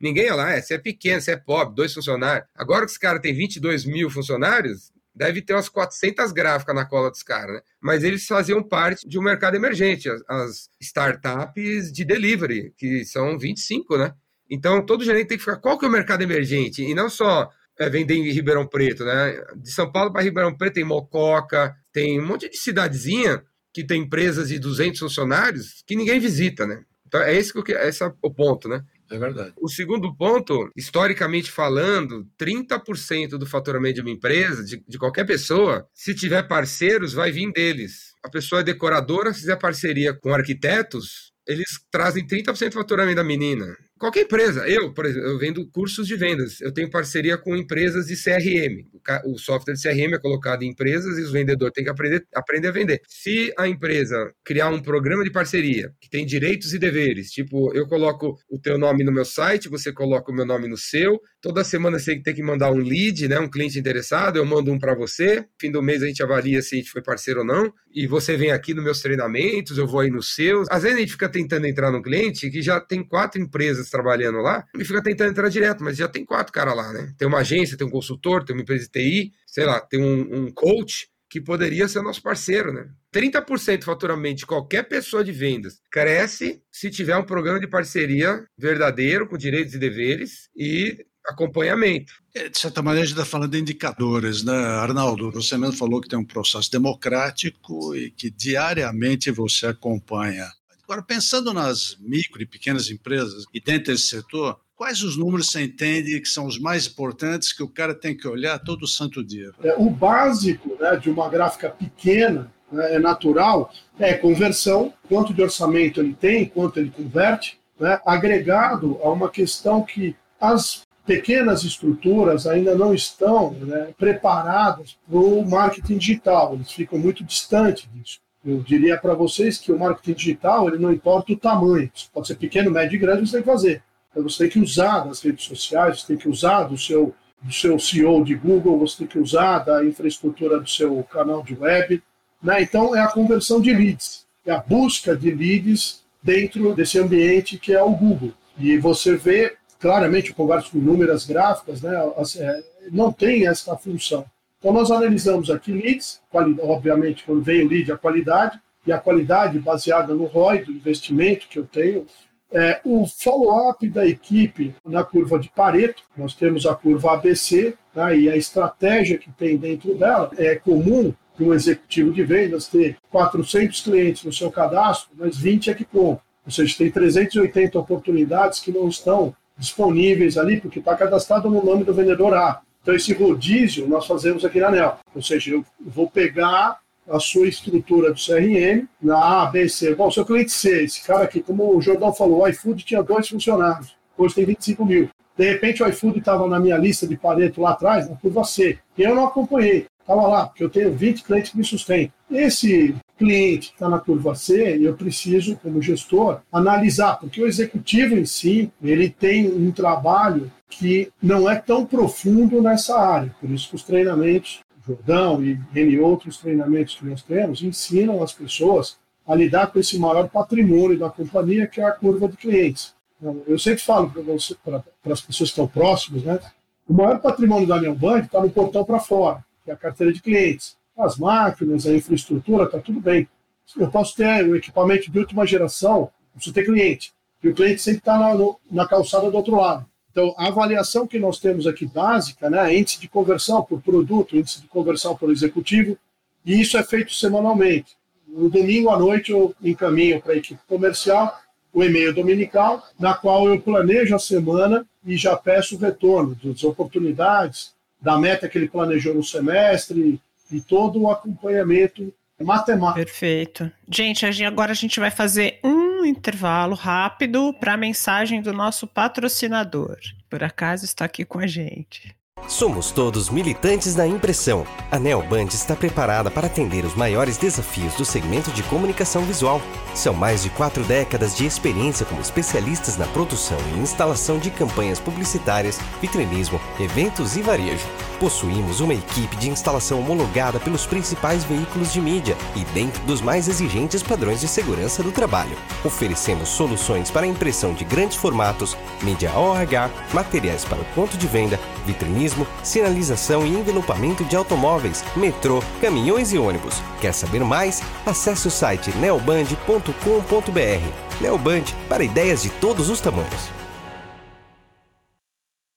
Ninguém 0.00 0.24
ia 0.24 0.34
lá, 0.34 0.50
é, 0.50 0.60
você 0.60 0.74
é 0.74 0.78
pequeno, 0.78 1.20
você 1.20 1.32
é 1.32 1.36
pobre, 1.36 1.76
dois 1.76 1.94
funcionários. 1.94 2.48
Agora 2.56 2.84
que 2.84 2.90
esse 2.90 2.98
cara 2.98 3.20
tem 3.20 3.32
22 3.32 3.84
mil 3.84 4.10
funcionários, 4.10 4.90
deve 5.14 5.40
ter 5.40 5.54
umas 5.54 5.68
400 5.68 6.32
gráficas 6.32 6.74
na 6.74 6.84
cola 6.84 7.10
dos 7.10 7.22
caras, 7.22 7.56
né? 7.56 7.62
Mas 7.80 8.02
eles 8.02 8.26
faziam 8.26 8.62
parte 8.62 9.06
de 9.06 9.18
um 9.18 9.22
mercado 9.22 9.54
emergente, 9.54 10.08
as, 10.08 10.22
as, 10.28 10.68
startups 10.80 11.92
de 11.92 12.04
delivery, 12.04 12.72
que 12.76 13.04
são 13.04 13.38
25, 13.38 13.96
né? 13.96 14.12
Então, 14.50 14.84
todo 14.84 15.04
gerente 15.04 15.28
tem 15.28 15.38
que 15.38 15.44
ficar, 15.44 15.56
qual 15.56 15.78
que 15.78 15.84
é 15.84 15.88
o 15.88 15.92
mercado 15.92 16.22
emergente? 16.22 16.82
E 16.82 16.94
não 16.94 17.08
só 17.08 17.48
é, 17.78 17.88
vender 17.88 18.14
em 18.14 18.30
Ribeirão 18.30 18.66
Preto, 18.66 19.04
né? 19.04 19.40
De 19.56 19.70
São 19.70 19.90
Paulo 19.90 20.12
para 20.12 20.22
Ribeirão 20.22 20.56
Preto 20.56 20.74
tem 20.74 20.84
Mococa, 20.84 21.74
tem 21.92 22.20
um 22.20 22.26
monte 22.26 22.48
de 22.48 22.56
cidadezinha 22.56 23.42
que 23.72 23.84
tem 23.84 24.02
empresas 24.02 24.48
de 24.48 24.58
200 24.58 25.00
funcionários 25.00 25.82
que 25.86 25.96
ninguém 25.96 26.20
visita, 26.20 26.66
né? 26.66 26.84
Então, 27.06 27.20
é 27.20 27.34
esse, 27.34 27.52
que, 27.62 27.72
esse 27.72 28.02
é 28.02 28.12
o 28.22 28.30
ponto, 28.32 28.68
né? 28.68 28.84
É 29.14 29.18
verdade. 29.18 29.52
O 29.56 29.68
segundo 29.68 30.12
ponto, 30.16 30.68
historicamente 30.76 31.48
falando, 31.48 32.26
30% 32.36 33.38
do 33.38 33.46
faturamento 33.46 33.94
de 33.94 34.00
uma 34.00 34.10
empresa, 34.10 34.64
de, 34.64 34.82
de 34.86 34.98
qualquer 34.98 35.24
pessoa, 35.24 35.86
se 35.94 36.14
tiver 36.14 36.42
parceiros, 36.48 37.12
vai 37.12 37.30
vir 37.30 37.52
deles. 37.52 38.12
A 38.24 38.28
pessoa 38.28 38.60
é 38.60 38.64
decoradora, 38.64 39.32
se 39.32 39.40
fizer 39.40 39.56
parceria 39.56 40.12
com 40.12 40.34
arquitetos, 40.34 41.32
eles 41.46 41.78
trazem 41.92 42.26
30% 42.26 42.70
do 42.70 42.74
faturamento 42.74 43.16
da 43.16 43.24
menina. 43.24 43.76
Qualquer 43.96 44.22
empresa, 44.22 44.68
eu, 44.68 44.92
por 44.92 45.06
exemplo, 45.06 45.28
eu 45.28 45.38
vendo 45.38 45.70
cursos 45.70 46.06
de 46.08 46.16
vendas, 46.16 46.60
eu 46.60 46.72
tenho 46.72 46.90
parceria 46.90 47.38
com 47.38 47.56
empresas 47.56 48.06
de 48.06 48.16
CRM. 48.16 48.84
O 49.24 49.38
software 49.38 49.74
de 49.74 49.82
CRM 49.82 50.14
é 50.14 50.18
colocado 50.18 50.64
em 50.64 50.70
empresas 50.70 51.16
e 51.16 51.22
os 51.22 51.30
vendedores 51.30 51.72
têm 51.72 51.84
que 51.84 51.90
aprender, 51.90 52.26
aprender 52.34 52.68
a 52.68 52.72
vender. 52.72 53.00
Se 53.06 53.52
a 53.56 53.68
empresa 53.68 54.32
criar 54.44 54.68
um 54.70 54.82
programa 54.82 55.22
de 55.22 55.30
parceria 55.30 55.92
que 56.00 56.10
tem 56.10 56.26
direitos 56.26 56.74
e 56.74 56.78
deveres, 56.78 57.30
tipo, 57.30 57.72
eu 57.72 57.86
coloco 57.86 58.36
o 58.50 58.58
teu 58.58 58.76
nome 58.76 59.04
no 59.04 59.12
meu 59.12 59.24
site, 59.24 59.68
você 59.68 59.92
coloca 59.92 60.30
o 60.30 60.34
meu 60.34 60.44
nome 60.44 60.66
no 60.66 60.76
seu, 60.76 61.20
toda 61.44 61.62
semana 61.62 61.98
você 61.98 62.18
tem 62.18 62.34
que 62.34 62.42
mandar 62.42 62.70
um 62.70 62.78
lead, 62.78 63.28
né, 63.28 63.38
um 63.38 63.50
cliente 63.50 63.78
interessado, 63.78 64.36
eu 64.36 64.46
mando 64.46 64.72
um 64.72 64.78
para 64.78 64.94
você, 64.94 65.44
fim 65.60 65.70
do 65.70 65.82
mês 65.82 66.02
a 66.02 66.06
gente 66.06 66.22
avalia 66.22 66.62
se 66.62 66.74
a 66.74 66.78
gente 66.78 66.90
foi 66.90 67.02
parceiro 67.02 67.40
ou 67.40 67.46
não, 67.46 67.70
e 67.92 68.06
você 68.06 68.34
vem 68.34 68.50
aqui 68.50 68.72
nos 68.72 68.82
meus 68.82 69.02
treinamentos, 69.02 69.76
eu 69.76 69.86
vou 69.86 70.00
aí 70.00 70.10
nos 70.10 70.34
seus. 70.34 70.66
Às 70.70 70.84
vezes 70.84 70.96
a 70.96 71.00
gente 71.00 71.12
fica 71.12 71.28
tentando 71.28 71.66
entrar 71.66 71.92
no 71.92 72.00
cliente 72.00 72.50
que 72.50 72.62
já 72.62 72.80
tem 72.80 73.06
quatro 73.06 73.38
empresas 73.38 73.90
trabalhando 73.90 74.38
lá 74.38 74.64
e 74.74 74.86
fica 74.86 75.02
tentando 75.02 75.32
entrar 75.32 75.50
direto, 75.50 75.84
mas 75.84 75.98
já 75.98 76.08
tem 76.08 76.24
quatro 76.24 76.50
caras 76.50 76.74
lá, 76.74 76.90
né? 76.94 77.12
Tem 77.18 77.28
uma 77.28 77.40
agência, 77.40 77.76
tem 77.76 77.86
um 77.86 77.90
consultor, 77.90 78.42
tem 78.42 78.56
uma 78.56 78.62
empresa 78.62 78.84
de 78.84 78.90
TI, 78.90 79.32
sei 79.46 79.66
lá, 79.66 79.80
tem 79.80 80.00
um, 80.00 80.46
um 80.46 80.50
coach 80.50 81.08
que 81.28 81.42
poderia 81.42 81.86
ser 81.88 82.00
nosso 82.00 82.22
parceiro, 82.22 82.72
né? 82.72 82.88
30% 83.12 83.80
do 83.80 83.84
faturamento 83.84 84.36
de 84.36 84.46
qualquer 84.46 84.84
pessoa 84.84 85.22
de 85.22 85.30
vendas 85.30 85.78
cresce 85.90 86.62
se 86.72 86.88
tiver 86.90 87.16
um 87.18 87.24
programa 87.24 87.60
de 87.60 87.66
parceria 87.66 88.44
verdadeiro, 88.56 89.28
com 89.28 89.36
direitos 89.36 89.74
e 89.74 89.78
deveres, 89.78 90.48
e 90.56 91.04
acompanhamento. 91.26 92.12
É, 92.34 92.48
de 92.48 92.58
certa 92.58 92.82
maneira, 92.82 93.04
a 93.04 93.06
gente 93.06 93.18
está 93.18 93.24
falando 93.24 93.52
de 93.52 93.60
indicadores, 93.60 94.42
né? 94.42 94.54
Arnaldo, 94.54 95.30
você 95.30 95.56
mesmo 95.56 95.76
falou 95.76 96.00
que 96.00 96.08
tem 96.08 96.18
um 96.18 96.24
processo 96.24 96.70
democrático 96.70 97.94
e 97.94 98.10
que 98.10 98.30
diariamente 98.30 99.30
você 99.30 99.66
acompanha. 99.66 100.46
Agora, 100.84 101.02
pensando 101.02 101.54
nas 101.54 101.96
micro 102.00 102.42
e 102.42 102.46
pequenas 102.46 102.90
empresas 102.90 103.44
e 103.54 103.60
dentro 103.60 103.92
desse 103.92 104.08
setor, 104.08 104.60
quais 104.76 105.02
os 105.02 105.16
números 105.16 105.46
você 105.46 105.62
entende 105.62 106.20
que 106.20 106.28
são 106.28 106.46
os 106.46 106.58
mais 106.58 106.86
importantes 106.86 107.52
que 107.52 107.62
o 107.62 107.68
cara 107.68 107.94
tem 107.94 108.14
que 108.14 108.28
olhar 108.28 108.58
todo 108.58 108.86
santo 108.86 109.24
dia? 109.24 109.50
É, 109.62 109.74
o 109.78 109.88
básico 109.88 110.76
né, 110.78 110.96
de 110.96 111.08
uma 111.08 111.28
gráfica 111.30 111.70
pequena 111.70 112.52
né, 112.70 112.96
é 112.96 112.98
natural 112.98 113.72
é 113.98 114.12
conversão, 114.12 114.92
quanto 115.08 115.32
de 115.32 115.40
orçamento 115.40 116.00
ele 116.00 116.14
tem, 116.14 116.44
quanto 116.44 116.78
ele 116.78 116.90
converte, 116.90 117.58
né, 117.80 117.98
agregado 118.04 118.98
a 119.02 119.10
uma 119.10 119.30
questão 119.30 119.82
que 119.82 120.14
as 120.38 120.83
pequenas 121.06 121.62
estruturas 121.64 122.46
ainda 122.46 122.74
não 122.74 122.94
estão 122.94 123.52
né, 123.52 123.94
preparadas 123.98 124.96
para 125.08 125.18
o 125.18 125.48
marketing 125.48 125.98
digital, 125.98 126.54
eles 126.54 126.70
ficam 126.70 126.98
muito 126.98 127.22
distantes 127.22 127.88
disso. 127.92 128.20
Eu 128.44 128.62
diria 128.62 128.98
para 128.98 129.14
vocês 129.14 129.56
que 129.56 129.72
o 129.72 129.78
marketing 129.78 130.12
digital 130.12 130.68
ele 130.68 130.78
não 130.78 130.92
importa 130.92 131.32
o 131.32 131.36
tamanho, 131.36 131.90
pode 132.12 132.26
ser 132.26 132.36
pequeno, 132.36 132.70
médio 132.70 132.96
e 132.96 132.98
grande, 132.98 133.26
você 133.26 133.32
tem 133.32 133.42
que 133.42 133.50
fazer. 133.50 133.82
Então, 134.10 134.22
você 134.22 134.44
tem 134.44 134.48
que 134.48 134.60
usar 134.60 135.00
das 135.00 135.20
redes 135.20 135.44
sociais, 135.44 136.00
você 136.00 136.06
tem 136.06 136.16
que 136.16 136.28
usar 136.28 136.64
do 136.64 136.78
seu, 136.78 137.14
do 137.42 137.52
seu 137.52 137.78
CEO 137.78 138.22
de 138.22 138.34
Google, 138.34 138.78
você 138.78 138.98
tem 138.98 139.06
que 139.06 139.18
usar 139.18 139.58
da 139.58 139.84
infraestrutura 139.84 140.60
do 140.60 140.68
seu 140.68 141.02
canal 141.04 141.42
de 141.42 141.54
web. 141.54 142.02
Né? 142.42 142.62
Então, 142.62 142.94
é 142.94 143.00
a 143.00 143.08
conversão 143.08 143.60
de 143.60 143.72
leads, 143.72 144.24
é 144.46 144.52
a 144.52 144.58
busca 144.58 145.16
de 145.16 145.30
leads 145.30 146.04
dentro 146.22 146.74
desse 146.74 146.98
ambiente 146.98 147.58
que 147.58 147.74
é 147.74 147.82
o 147.82 147.90
Google. 147.90 148.32
E 148.56 148.78
você 148.78 149.16
vê 149.16 149.56
claramente, 149.84 150.32
converso 150.32 150.70
com 150.70 150.78
inúmeras 150.78 151.26
gráficas, 151.26 151.82
né, 151.82 151.94
é, 152.38 152.64
não 152.90 153.12
tem 153.12 153.46
essa 153.46 153.76
função. 153.76 154.24
Então, 154.58 154.72
nós 154.72 154.90
analisamos 154.90 155.50
aqui 155.50 155.72
leads, 155.72 156.22
obviamente, 156.62 157.22
quando 157.22 157.42
vem 157.42 157.66
o 157.66 157.68
lead, 157.68 157.92
a 157.92 157.98
qualidade, 157.98 158.58
e 158.86 158.92
a 158.92 158.98
qualidade 158.98 159.58
baseada 159.58 160.14
no 160.14 160.24
ROI, 160.24 160.64
do 160.64 160.72
investimento 160.72 161.46
que 161.48 161.58
eu 161.58 161.66
tenho. 161.66 162.06
É, 162.50 162.80
o 162.82 163.06
follow-up 163.06 163.86
da 163.90 164.06
equipe 164.06 164.74
na 164.86 165.04
curva 165.04 165.38
de 165.38 165.50
Pareto, 165.50 166.02
nós 166.16 166.34
temos 166.34 166.64
a 166.64 166.74
curva 166.74 167.12
ABC, 167.12 167.74
né, 167.94 168.16
e 168.16 168.30
a 168.30 168.36
estratégia 168.38 169.18
que 169.18 169.30
tem 169.32 169.58
dentro 169.58 169.94
dela 169.96 170.30
é 170.38 170.54
comum 170.54 171.12
um 171.38 171.52
executivo 171.52 172.10
de 172.10 172.22
vendas 172.22 172.68
ter 172.68 172.96
400 173.10 173.82
clientes 173.82 174.24
no 174.24 174.32
seu 174.32 174.50
cadastro, 174.50 175.10
mas 175.14 175.36
20 175.36 175.70
é 175.70 175.74
que 175.74 175.84
compram. 175.84 176.22
Ou 176.46 176.50
seja, 176.50 176.74
tem 176.78 176.90
380 176.90 177.78
oportunidades 177.78 178.60
que 178.60 178.72
não 178.72 178.88
estão 178.88 179.34
disponíveis 179.56 180.36
ali, 180.36 180.60
porque 180.60 180.78
está 180.78 180.96
cadastrado 180.96 181.48
no 181.48 181.64
nome 181.64 181.84
do 181.84 181.94
vendedor 181.94 182.34
A. 182.34 182.60
Então, 182.82 182.94
esse 182.94 183.12
rodízio 183.14 183.88
nós 183.88 184.06
fazemos 184.06 184.44
aqui 184.44 184.60
na 184.60 184.68
ANEL. 184.68 184.98
Ou 185.14 185.22
seja, 185.22 185.52
eu 185.52 185.64
vou 185.80 186.08
pegar 186.10 186.78
a 187.08 187.20
sua 187.20 187.46
estrutura 187.46 188.12
do 188.12 188.20
CRM 188.20 188.86
na 189.00 189.42
A, 189.42 189.46
B, 189.46 189.68
C. 189.68 189.94
Bom, 189.94 190.10
seu 190.10 190.24
cliente 190.24 190.52
C, 190.52 190.84
esse 190.84 191.02
cara 191.02 191.24
aqui, 191.24 191.42
como 191.42 191.76
o 191.76 191.80
Jordão 191.80 192.12
falou, 192.12 192.42
o 192.42 192.48
iFood 192.48 192.84
tinha 192.84 193.02
dois 193.02 193.28
funcionários, 193.28 193.94
hoje 194.16 194.34
tem 194.34 194.44
25 194.44 194.84
mil. 194.84 195.08
De 195.36 195.50
repente, 195.50 195.82
o 195.82 195.88
iFood 195.88 196.18
estava 196.18 196.46
na 196.46 196.60
minha 196.60 196.76
lista 196.76 197.06
de 197.06 197.16
Pareto 197.16 197.60
lá 197.60 197.70
atrás, 197.70 198.08
na 198.08 198.16
curva 198.16 198.44
C, 198.44 198.78
e 198.96 199.02
eu 199.02 199.14
não 199.14 199.26
acompanhei. 199.26 199.86
Estava 200.00 200.26
lá, 200.28 200.46
porque 200.46 200.62
eu 200.62 200.68
tenho 200.68 200.92
20 200.92 201.24
clientes 201.24 201.50
que 201.50 201.58
me 201.58 201.64
sustentam. 201.64 202.12
Esse 202.30 202.94
cliente 203.18 203.72
está 203.72 203.88
na 203.88 203.98
curva 203.98 204.34
C, 204.34 204.78
eu 204.80 204.94
preciso, 204.94 205.56
como 205.56 205.80
gestor, 205.80 206.40
analisar, 206.52 207.18
porque 207.18 207.42
o 207.42 207.46
executivo 207.46 208.14
em 208.16 208.24
si, 208.24 208.70
ele 208.82 209.08
tem 209.08 209.46
um 209.46 209.70
trabalho 209.70 210.50
que 210.68 211.12
não 211.22 211.48
é 211.48 211.56
tão 211.56 211.86
profundo 211.86 212.60
nessa 212.60 212.98
área. 212.98 213.34
Por 213.40 213.50
isso 213.50 213.68
que 213.68 213.76
os 213.76 213.82
treinamentos, 213.82 214.60
Jordão 214.86 215.42
e 215.42 215.58
N 215.74 215.98
outros 216.00 216.38
treinamentos 216.38 216.96
que 216.96 217.06
nós 217.06 217.22
temos, 217.22 217.62
ensinam 217.62 218.22
as 218.22 218.32
pessoas 218.32 218.96
a 219.26 219.34
lidar 219.34 219.68
com 219.68 219.78
esse 219.78 219.98
maior 219.98 220.28
patrimônio 220.28 220.98
da 220.98 221.08
companhia, 221.08 221.66
que 221.66 221.80
é 221.80 221.84
a 221.84 221.92
curva 221.92 222.28
de 222.28 222.36
clientes. 222.36 222.94
Então, 223.18 223.42
eu 223.46 223.58
sempre 223.58 223.82
falo 223.82 224.10
para 224.10 225.12
as 225.12 225.20
pessoas 225.20 225.50
que 225.50 225.54
estão 225.54 225.66
próximas, 225.66 226.22
né? 226.22 226.38
O 226.86 226.92
maior 226.92 227.18
patrimônio 227.20 227.66
da 227.66 227.80
Neobank 227.80 228.26
está 228.26 228.40
no 228.42 228.50
portão 228.50 228.84
para 228.84 229.00
fora 229.00 229.42
que 229.64 229.70
é 229.70 229.74
a 229.74 229.76
carteira 229.76 230.12
de 230.12 230.20
clientes. 230.20 230.76
As 230.96 231.16
máquinas, 231.16 231.86
a 231.86 231.94
infraestrutura, 231.94 232.64
está 232.64 232.78
tudo 232.78 233.00
bem. 233.00 233.28
Eu 233.76 233.90
posso 233.90 234.14
ter 234.14 234.48
o 234.48 234.54
equipamento 234.54 235.10
de 235.10 235.18
última 235.18 235.46
geração, 235.46 236.10
preciso 236.34 236.54
ter 236.54 236.64
cliente. 236.64 237.12
E 237.42 237.48
o 237.48 237.54
cliente 237.54 237.82
sempre 237.82 237.98
está 237.98 238.18
na, 238.18 238.34
na 238.70 238.86
calçada 238.86 239.30
do 239.30 239.36
outro 239.36 239.56
lado. 239.56 239.86
Então, 240.10 240.32
a 240.38 240.46
avaliação 240.46 241.06
que 241.06 241.18
nós 241.18 241.40
temos 241.40 241.66
aqui 241.66 241.84
básica, 241.86 242.48
né, 242.48 242.76
índice 242.76 243.00
de 243.00 243.08
conversão 243.08 243.62
por 243.62 243.82
produto, 243.82 244.36
índice 244.36 244.60
de 244.60 244.68
conversão 244.68 245.16
por 245.16 245.30
executivo, 245.30 245.98
e 246.46 246.60
isso 246.60 246.78
é 246.78 246.84
feito 246.84 247.12
semanalmente. 247.12 247.96
No 248.28 248.48
domingo 248.48 248.90
à 248.90 248.98
noite 248.98 249.32
eu 249.32 249.54
encaminho 249.62 250.20
para 250.20 250.34
a 250.34 250.36
equipe 250.36 250.60
comercial 250.68 251.36
o 251.72 251.82
e-mail 251.82 252.14
dominical, 252.14 252.86
na 252.98 253.14
qual 253.14 253.48
eu 253.48 253.60
planejo 253.60 254.14
a 254.14 254.18
semana 254.18 254.86
e 255.04 255.16
já 255.16 255.36
peço 255.36 255.74
o 255.74 255.78
retorno 255.78 256.36
das 256.44 256.62
oportunidades, 256.62 257.74
da 258.00 258.16
meta 258.16 258.48
que 258.48 258.56
ele 258.56 258.68
planejou 258.68 259.14
no 259.14 259.24
semestre 259.24 260.20
e 260.54 260.60
todo 260.60 261.00
o 261.00 261.10
acompanhamento 261.10 262.12
matemático. 262.40 263.04
Perfeito. 263.04 263.70
Gente, 263.88 264.24
agora 264.44 264.72
a 264.72 264.74
gente 264.74 265.00
vai 265.00 265.10
fazer 265.10 265.60
um 265.64 266.04
intervalo 266.04 266.74
rápido 266.74 267.52
para 267.54 267.74
a 267.74 267.76
mensagem 267.76 268.42
do 268.42 268.52
nosso 268.52 268.86
patrocinador. 268.86 269.98
Por 270.28 270.42
acaso 270.42 270.84
está 270.84 271.04
aqui 271.04 271.24
com 271.24 271.38
a 271.38 271.46
gente. 271.46 272.14
Somos 272.46 272.90
todos 272.90 273.30
militantes 273.30 273.94
da 273.94 274.06
impressão. 274.06 274.66
A 274.90 274.98
Neoband 274.98 275.46
está 275.46 275.74
preparada 275.74 276.30
para 276.30 276.46
atender 276.46 276.84
os 276.84 276.94
maiores 276.94 277.38
desafios 277.38 277.94
do 277.94 278.04
segmento 278.04 278.50
de 278.50 278.62
comunicação 278.64 279.22
visual. 279.22 279.62
São 279.94 280.12
mais 280.12 280.42
de 280.42 280.50
quatro 280.50 280.84
décadas 280.84 281.34
de 281.34 281.46
experiência 281.46 282.04
como 282.04 282.20
especialistas 282.20 282.96
na 282.98 283.06
produção 283.06 283.56
e 283.74 283.78
instalação 283.78 284.38
de 284.38 284.50
campanhas 284.50 285.00
publicitárias, 285.00 285.80
vitrinismo, 286.00 286.60
eventos 286.78 287.36
e 287.36 287.42
varejo. 287.42 287.86
Possuímos 288.20 288.80
uma 288.80 288.94
equipe 288.94 289.36
de 289.36 289.48
instalação 289.48 290.00
homologada 290.00 290.60
pelos 290.60 290.86
principais 290.86 291.44
veículos 291.44 291.92
de 291.92 292.00
mídia 292.00 292.36
e 292.54 292.64
dentro 292.66 293.02
dos 293.04 293.20
mais 293.20 293.48
exigentes 293.48 294.02
padrões 294.02 294.40
de 294.40 294.48
segurança 294.48 295.02
do 295.02 295.10
trabalho. 295.10 295.56
Oferecemos 295.84 296.50
soluções 296.50 297.10
para 297.10 297.26
impressão 297.26 297.72
de 297.72 297.84
grandes 297.84 298.16
formatos, 298.16 298.76
mídia 299.02 299.32
OH, 299.34 299.90
materiais 300.12 300.64
para 300.64 300.80
o 300.80 300.84
ponto 300.94 301.16
de 301.16 301.26
venda, 301.26 301.58
vitrinismo 301.86 302.33
sinalização 302.62 303.46
e 303.46 303.50
envelopamento 303.50 304.24
de 304.24 304.36
automóveis, 304.36 305.04
metrô, 305.16 305.62
caminhões 305.80 306.32
e 306.32 306.38
ônibus. 306.38 306.82
Quer 307.00 307.12
saber 307.12 307.40
mais? 307.40 307.82
Acesse 308.04 308.48
o 308.48 308.50
site 308.50 308.90
neoband.com.br. 308.96 311.20
Neoband 311.20 311.64
para 311.88 312.02
ideias 312.02 312.42
de 312.42 312.50
todos 312.50 312.88
os 312.88 313.00
tamanhos. 313.00 313.50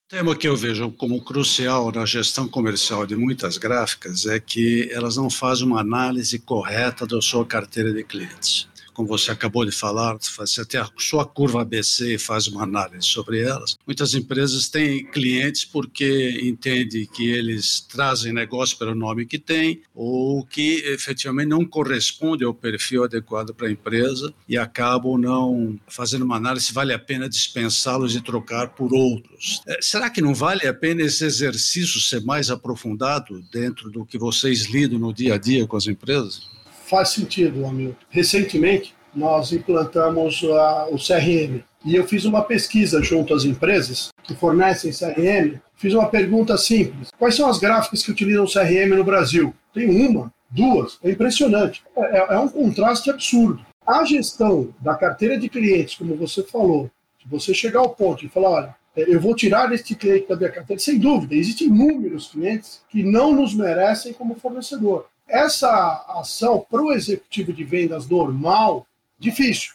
O 0.06 0.10
tema 0.10 0.36
que 0.36 0.48
eu 0.48 0.56
vejo 0.56 0.89
como 0.91 1.22
crucial 1.22 1.91
na 1.91 2.06
gestão 2.06 2.48
comercial 2.48 3.06
de 3.06 3.15
muitas 3.15 3.58
gráficas 3.58 4.26
é 4.26 4.39
que 4.39 4.89
elas 4.91 5.17
não 5.17 5.30
fazem 5.30 5.67
uma 5.67 5.82
análise 5.82 6.39
correta 6.39 7.06
da 7.06 7.22
sua 7.22 7.46
carteira 7.46 7.91
de 7.91 8.06
clientes 8.06 8.70
como 8.97 9.07
você 9.07 9.29
acabou 9.29 9.63
de 9.63 9.71
falar, 9.71 10.17
você 10.19 10.65
tem 10.65 10.79
a 10.79 10.89
sua 10.97 11.23
curva 11.23 11.62
ABC 11.62 12.15
e 12.15 12.17
faz 12.17 12.47
uma 12.47 12.63
análise 12.63 13.05
sobre 13.05 13.41
elas. 13.41 13.77
Muitas 13.86 14.15
empresas 14.15 14.69
têm 14.69 15.05
clientes 15.05 15.63
porque 15.63 16.41
entendem 16.41 17.05
que 17.05 17.29
eles 17.29 17.79
trazem 17.79 18.33
negócio 18.33 18.75
pelo 18.75 18.95
nome 18.95 19.27
que 19.27 19.38
tem 19.38 19.83
ou 19.93 20.43
que 20.43 20.81
efetivamente 20.86 21.49
não 21.49 21.63
corresponde 21.63 22.43
ao 22.43 22.55
perfil 22.55 23.03
adequado 23.03 23.53
para 23.53 23.67
a 23.67 23.71
empresa 23.71 24.33
e 24.49 24.57
acabam 24.57 25.15
não 25.15 25.79
fazendo 25.88 26.25
uma 26.25 26.38
análise 26.38 26.65
se 26.65 26.73
vale 26.73 26.91
a 26.91 26.97
pena 26.97 27.29
dispensá-los 27.29 28.15
e 28.15 28.21
trocar 28.21 28.69
por 28.69 28.91
outros. 28.91 29.62
É, 29.67 29.77
será 29.79 30.10
que 30.10 30.23
não 30.23 30.33
vale 30.33 30.65
a 30.65 30.73
pena 30.73 31.03
esse 31.03 31.23
exercício 31.23 32.01
ser 32.01 32.21
mais 32.21 32.49
aprofundado 32.49 33.43
dentro 33.51 33.91
do 33.91 34.03
que 34.03 34.17
vocês 34.17 34.65
lidam 34.65 34.97
no 34.97 35.13
dia 35.13 35.36
a 35.36 35.38
dia 35.38 35.67
com 35.67 35.77
as 35.77 35.86
empresas? 35.86 36.57
Faz 36.88 37.10
sentido, 37.10 37.65
Hamilton. 37.65 37.95
Recentemente, 38.10 38.95
nós 39.13 39.52
implantamos 39.52 40.43
a, 40.43 40.88
o 40.89 40.97
CRM 40.97 41.63
e 41.86 41.95
eu 41.95 42.08
fiz 42.08 42.26
uma 42.26 42.41
pesquisa 42.41 43.02
junto 43.02 43.34
às 43.34 43.45
empresas 43.45 44.10
que 44.23 44.36
fornecem 44.36 44.91
CRM. 44.91 45.60
Fiz 45.76 45.93
uma 45.93 46.08
pergunta 46.08 46.58
simples: 46.58 47.10
quais 47.17 47.36
são 47.36 47.50
as 47.50 47.60
gráficas 47.60 48.04
que 48.04 48.12
utilizam 48.12 48.45
CRM 48.45 48.95
no 48.95 49.04
Brasil? 49.04 49.54
Tem 49.73 49.89
uma, 49.89 50.32
duas, 50.50 50.97
é 51.04 51.12
impressionante. 51.12 51.84
É, 51.95 52.17
é, 52.17 52.34
é 52.36 52.39
um 52.39 52.50
contraste 52.50 53.10
absurdo. 53.10 53.65
A 53.86 54.04
gestão 54.04 54.73
da 54.82 54.95
carteira 54.95 55.38
de 55.38 55.47
clientes, 55.47 55.95
como 55.95 56.15
você 56.15 56.43
falou, 56.43 56.91
se 57.21 57.28
você 57.30 57.54
chegar 57.54 57.80
ao 57.80 57.89
ponto 57.89 58.26
e 58.26 58.30
falar, 58.30 58.50
olha, 58.50 58.76
é, 58.95 59.04
eu 59.08 59.19
vou 59.19 59.36
tirar 59.36 59.71
este 59.71 59.95
cliente 59.95 60.28
da 60.28 60.36
minha 60.36 60.52
carteira, 60.52 60.82
sem 60.82 60.97
dúvida, 60.97 61.36
existem 61.36 61.67
inúmeros 61.67 62.28
clientes 62.28 62.82
que 62.89 63.04
não 63.04 63.34
nos 63.34 63.54
merecem 63.54 64.13
como 64.13 64.36
fornecedor. 64.36 65.06
Essa 65.28 66.06
ação 66.08 66.66
para 66.70 66.82
o 66.82 66.94
executivo 66.94 67.52
de 67.52 67.63
vendas 67.63 68.08
normal, 68.08 68.88
difícil. 69.20 69.74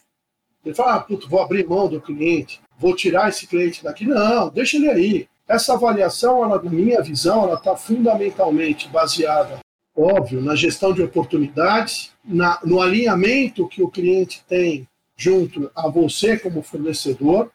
Ele 0.65 0.75
fala, 0.75 0.95
ah, 0.95 1.01
puto, 1.01 1.29
vou 1.29 1.43
abrir 1.43 1.67
mão 1.67 1.89
do 1.89 2.01
cliente, 2.01 2.61
vou 2.79 2.95
tirar 2.95 3.29
esse 3.29 3.47
cliente 3.47 3.83
daqui. 3.83 4.07
Não, 4.07 4.49
deixa 4.49 4.77
ele 4.77 4.89
aí. 4.89 5.29
Essa 5.47 5.75
avaliação, 5.75 6.45
ela, 6.45 6.63
na 6.63 6.71
minha 6.71 7.03
visão, 7.03 7.45
ela 7.45 7.55
está 7.55 7.77
fundamentalmente 7.77 8.89
baseada, 8.89 9.59
óbvio, 9.95 10.41
na 10.41 10.55
gestão 10.55 10.93
de 10.93 11.03
oportunidades, 11.03 12.13
na, 12.25 12.59
no 12.65 12.81
alinhamento 12.81 13.69
que 13.69 13.83
o 13.83 13.91
cliente 13.91 14.45
tem 14.49 14.89
junto 15.17 15.71
a 15.75 15.89
você 15.89 16.39
como 16.39 16.63
fornecedor 16.63 17.51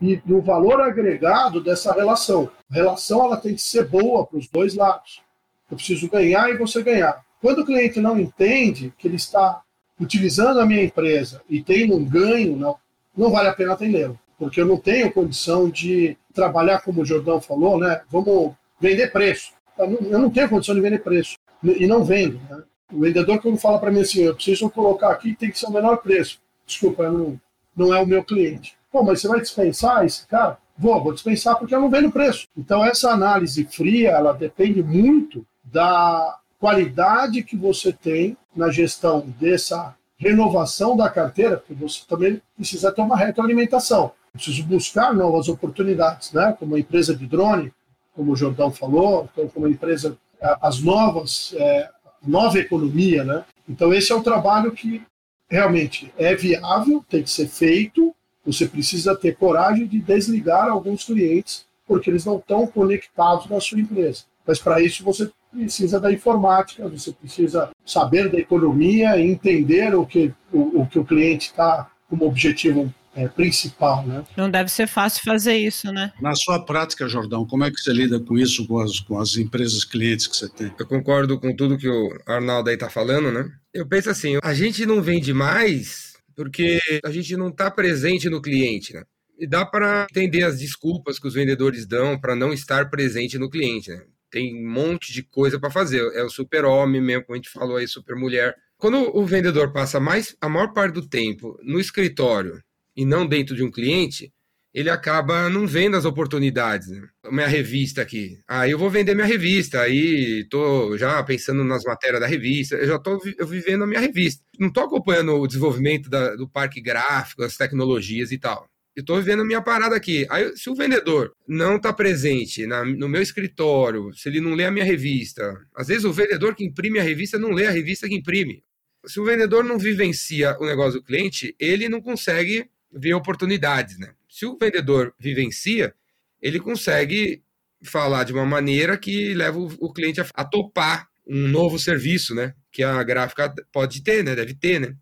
e 0.00 0.20
no 0.26 0.40
valor 0.40 0.80
agregado 0.80 1.62
dessa 1.62 1.92
relação. 1.92 2.50
A 2.70 2.74
relação 2.74 3.24
ela 3.24 3.36
tem 3.36 3.54
que 3.54 3.62
ser 3.62 3.86
boa 3.86 4.26
para 4.26 4.38
os 4.38 4.46
dois 4.48 4.74
lados. 4.74 5.22
Eu 5.70 5.76
preciso 5.76 6.08
ganhar 6.08 6.50
e 6.50 6.56
você 6.56 6.82
ganhar. 6.82 7.24
Quando 7.40 7.60
o 7.60 7.66
cliente 7.66 8.00
não 8.00 8.18
entende 8.18 8.92
que 8.98 9.06
ele 9.06 9.16
está 9.16 9.62
utilizando 10.00 10.60
a 10.60 10.66
minha 10.66 10.82
empresa 10.82 11.42
e 11.48 11.62
tem 11.62 11.92
um 11.92 12.04
ganho, 12.04 12.56
não, 12.56 12.76
não 13.16 13.30
vale 13.30 13.48
a 13.48 13.54
pena 13.54 13.72
atendê-lo, 13.72 14.18
porque 14.38 14.60
eu 14.60 14.66
não 14.66 14.76
tenho 14.76 15.12
condição 15.12 15.68
de 15.68 16.16
trabalhar 16.32 16.80
como 16.80 17.02
o 17.02 17.04
Jordão 17.04 17.40
falou, 17.40 17.78
né? 17.78 18.02
Vamos 18.10 18.54
vender 18.80 19.10
preço. 19.12 19.52
Eu 19.76 20.18
não 20.18 20.30
tenho 20.30 20.48
condição 20.48 20.74
de 20.74 20.80
vender 20.80 21.02
preço 21.02 21.36
e 21.62 21.86
não 21.86 22.04
vendo. 22.04 22.40
Né? 22.48 22.62
O 22.92 23.00
vendedor 23.00 23.40
quando 23.40 23.58
fala 23.58 23.78
para 23.78 23.90
mim 23.90 24.00
assim, 24.00 24.22
eu 24.22 24.34
preciso 24.34 24.70
colocar 24.70 25.10
aqui 25.10 25.34
tem 25.34 25.50
que 25.50 25.58
ser 25.58 25.66
o 25.66 25.72
menor 25.72 25.98
preço. 25.98 26.40
Desculpa, 26.66 27.08
não, 27.08 27.40
não 27.76 27.94
é 27.94 28.00
o 28.00 28.06
meu 28.06 28.24
cliente. 28.24 28.76
Pô, 28.90 29.02
mas 29.02 29.20
você 29.20 29.28
vai 29.28 29.40
dispensar 29.40 30.04
esse 30.04 30.26
cara? 30.26 30.58
Vou, 30.76 31.02
vou 31.02 31.12
dispensar 31.12 31.56
porque 31.56 31.74
eu 31.74 31.80
não 31.80 31.90
vendo 31.90 32.10
preço. 32.10 32.46
Então 32.56 32.84
essa 32.84 33.10
análise 33.10 33.64
fria, 33.64 34.10
ela 34.10 34.32
depende 34.32 34.82
muito 34.82 35.44
da 35.64 36.38
qualidade 36.58 37.42
que 37.42 37.56
você 37.56 37.92
tem 37.92 38.36
na 38.54 38.70
gestão 38.70 39.26
dessa 39.40 39.94
renovação 40.16 40.96
da 40.96 41.08
carteira, 41.08 41.58
porque 41.58 41.74
você 41.74 42.00
também 42.08 42.42
precisa 42.56 42.90
ter 42.90 43.00
uma 43.00 43.16
retroalimentação. 43.16 44.12
Preciso 44.32 44.64
buscar 44.64 45.14
novas 45.14 45.48
oportunidades, 45.48 46.32
né? 46.32 46.54
Como 46.58 46.74
a 46.74 46.80
empresa 46.80 47.14
de 47.14 47.26
drone, 47.26 47.72
como 48.14 48.32
o 48.32 48.36
Jordão 48.36 48.70
falou, 48.70 49.28
então, 49.32 49.48
como 49.48 49.66
a 49.66 49.70
empresa, 49.70 50.18
as 50.60 50.80
novas, 50.80 51.54
é, 51.56 51.88
nova 52.26 52.58
economia, 52.58 53.24
né? 53.24 53.44
Então 53.68 53.92
esse 53.92 54.10
é 54.12 54.14
o 54.14 54.22
trabalho 54.22 54.72
que 54.72 55.02
realmente 55.48 56.12
é 56.18 56.34
viável, 56.34 57.04
tem 57.08 57.22
que 57.22 57.30
ser 57.30 57.48
feito. 57.48 58.14
Você 58.44 58.66
precisa 58.66 59.14
ter 59.14 59.36
coragem 59.36 59.86
de 59.86 60.00
desligar 60.00 60.68
alguns 60.68 61.04
clientes 61.04 61.66
porque 61.86 62.10
eles 62.10 62.24
não 62.24 62.36
estão 62.36 62.66
conectados 62.66 63.48
na 63.48 63.60
sua 63.60 63.80
empresa. 63.80 64.24
Mas 64.46 64.58
para 64.58 64.80
isso 64.80 65.02
você 65.02 65.30
precisa 65.52 65.98
da 66.00 66.12
informática, 66.12 66.88
você 66.88 67.12
precisa 67.12 67.70
saber 67.84 68.30
da 68.30 68.38
economia, 68.38 69.20
entender 69.20 69.94
o 69.94 70.04
que 70.06 70.32
o, 70.52 70.82
o 70.82 70.86
que 70.86 70.98
o 70.98 71.04
cliente 71.04 71.46
está 71.46 71.90
como 72.08 72.26
objetivo 72.26 72.92
é, 73.14 73.26
principal, 73.26 74.06
né? 74.06 74.24
Não 74.36 74.48
deve 74.50 74.70
ser 74.70 74.86
fácil 74.86 75.22
fazer 75.24 75.56
isso, 75.56 75.92
né? 75.92 76.12
Na 76.20 76.34
sua 76.34 76.64
prática, 76.64 77.08
Jordão, 77.08 77.44
como 77.44 77.64
é 77.64 77.70
que 77.70 77.80
você 77.80 77.92
lida 77.92 78.20
com 78.20 78.38
isso, 78.38 78.66
com 78.66 78.78
as, 78.78 79.00
com 79.00 79.18
as 79.18 79.36
empresas 79.36 79.84
clientes 79.84 80.26
que 80.26 80.36
você 80.36 80.48
tem? 80.48 80.72
Eu 80.78 80.86
concordo 80.86 81.38
com 81.40 81.54
tudo 81.54 81.76
que 81.76 81.88
o 81.88 82.16
Arnaldo 82.26 82.68
aí 82.68 82.74
está 82.74 82.88
falando, 82.88 83.32
né? 83.32 83.50
Eu 83.74 83.86
penso 83.88 84.08
assim, 84.08 84.38
a 84.42 84.54
gente 84.54 84.86
não 84.86 85.02
vende 85.02 85.34
mais 85.34 86.12
porque 86.36 86.78
a 87.04 87.10
gente 87.10 87.36
não 87.36 87.48
está 87.48 87.68
presente 87.68 88.30
no 88.30 88.40
cliente, 88.40 88.94
né? 88.94 89.02
E 89.36 89.46
dá 89.46 89.66
para 89.66 90.06
entender 90.10 90.44
as 90.44 90.60
desculpas 90.60 91.18
que 91.18 91.26
os 91.26 91.34
vendedores 91.34 91.86
dão 91.86 92.18
para 92.18 92.36
não 92.36 92.52
estar 92.52 92.88
presente 92.88 93.36
no 93.38 93.50
cliente, 93.50 93.90
né? 93.90 94.02
Tem 94.30 94.54
um 94.56 94.70
monte 94.70 95.12
de 95.12 95.22
coisa 95.22 95.58
para 95.58 95.70
fazer. 95.70 96.00
É 96.14 96.22
o 96.22 96.30
super-homem 96.30 97.00
mesmo, 97.00 97.24
como 97.24 97.34
a 97.34 97.36
gente 97.38 97.50
falou 97.50 97.76
aí, 97.76 97.86
super-mulher. 97.88 98.54
Quando 98.76 99.16
o 99.16 99.26
vendedor 99.26 99.72
passa 99.72 99.98
mais 99.98 100.36
a 100.40 100.48
maior 100.48 100.72
parte 100.72 100.94
do 100.94 101.08
tempo 101.08 101.58
no 101.62 101.80
escritório 101.80 102.62
e 102.96 103.04
não 103.04 103.26
dentro 103.26 103.56
de 103.56 103.62
um 103.62 103.70
cliente, 103.70 104.32
ele 104.72 104.90
acaba 104.90 105.48
não 105.48 105.66
vendo 105.66 105.96
as 105.96 106.04
oportunidades. 106.04 106.88
Né? 106.88 107.08
Minha 107.30 107.48
revista 107.48 108.02
aqui. 108.02 108.38
Ah, 108.46 108.68
eu 108.68 108.78
vou 108.78 108.90
vender 108.90 109.14
minha 109.14 109.26
revista. 109.26 109.80
Aí 109.80 110.46
tô 110.48 110.96
já 110.96 111.22
pensando 111.24 111.64
nas 111.64 111.82
matérias 111.84 112.20
da 112.20 112.26
revista. 112.26 112.76
Eu 112.76 112.86
já 112.86 112.98
tô 112.98 113.18
vivendo 113.18 113.84
a 113.84 113.86
minha 113.86 114.00
revista. 114.00 114.44
Não 114.58 114.70
tô 114.70 114.80
acompanhando 114.80 115.34
o 115.34 115.46
desenvolvimento 115.46 116.08
da, 116.08 116.36
do 116.36 116.48
parque 116.48 116.80
gráfico, 116.80 117.42
as 117.42 117.56
tecnologias 117.56 118.30
e 118.30 118.38
tal 118.38 118.68
eu 118.98 119.02
estou 119.02 119.22
vendo 119.22 119.42
a 119.42 119.44
minha 119.44 119.62
parada 119.62 119.94
aqui. 119.94 120.26
Aí, 120.28 120.56
se 120.56 120.68
o 120.68 120.74
vendedor 120.74 121.32
não 121.46 121.76
está 121.76 121.92
presente 121.92 122.66
na, 122.66 122.84
no 122.84 123.08
meu 123.08 123.22
escritório, 123.22 124.12
se 124.12 124.28
ele 124.28 124.40
não 124.40 124.54
lê 124.54 124.64
a 124.64 124.72
minha 124.72 124.84
revista, 124.84 125.56
às 125.72 125.86
vezes 125.86 126.04
o 126.04 126.12
vendedor 126.12 126.52
que 126.52 126.64
imprime 126.64 126.98
a 126.98 127.02
revista 127.04 127.38
não 127.38 127.52
lê 127.52 127.66
a 127.66 127.70
revista 127.70 128.08
que 128.08 128.16
imprime. 128.16 128.64
Se 129.06 129.20
o 129.20 129.24
vendedor 129.24 129.62
não 129.62 129.78
vivencia 129.78 130.56
o 130.58 130.66
negócio 130.66 130.98
do 130.98 131.04
cliente, 131.04 131.54
ele 131.60 131.88
não 131.88 132.00
consegue 132.00 132.68
ver 132.92 133.14
oportunidades, 133.14 134.00
né? 134.00 134.14
Se 134.28 134.44
o 134.44 134.58
vendedor 134.58 135.14
vivencia, 135.16 135.94
ele 136.42 136.58
consegue 136.58 137.40
falar 137.84 138.24
de 138.24 138.32
uma 138.32 138.44
maneira 138.44 138.98
que 138.98 139.32
leva 139.32 139.60
o, 139.60 139.72
o 139.78 139.92
cliente 139.92 140.20
a, 140.20 140.26
a 140.34 140.44
topar 140.44 141.08
um 141.24 141.46
novo 141.46 141.78
serviço, 141.78 142.34
né? 142.34 142.52
Que 142.72 142.82
a 142.82 143.00
gráfica 143.04 143.54
pode 143.70 144.02
ter, 144.02 144.24
né? 144.24 144.34
Deve 144.34 144.54
ter, 144.54 144.80
né? 144.80 144.96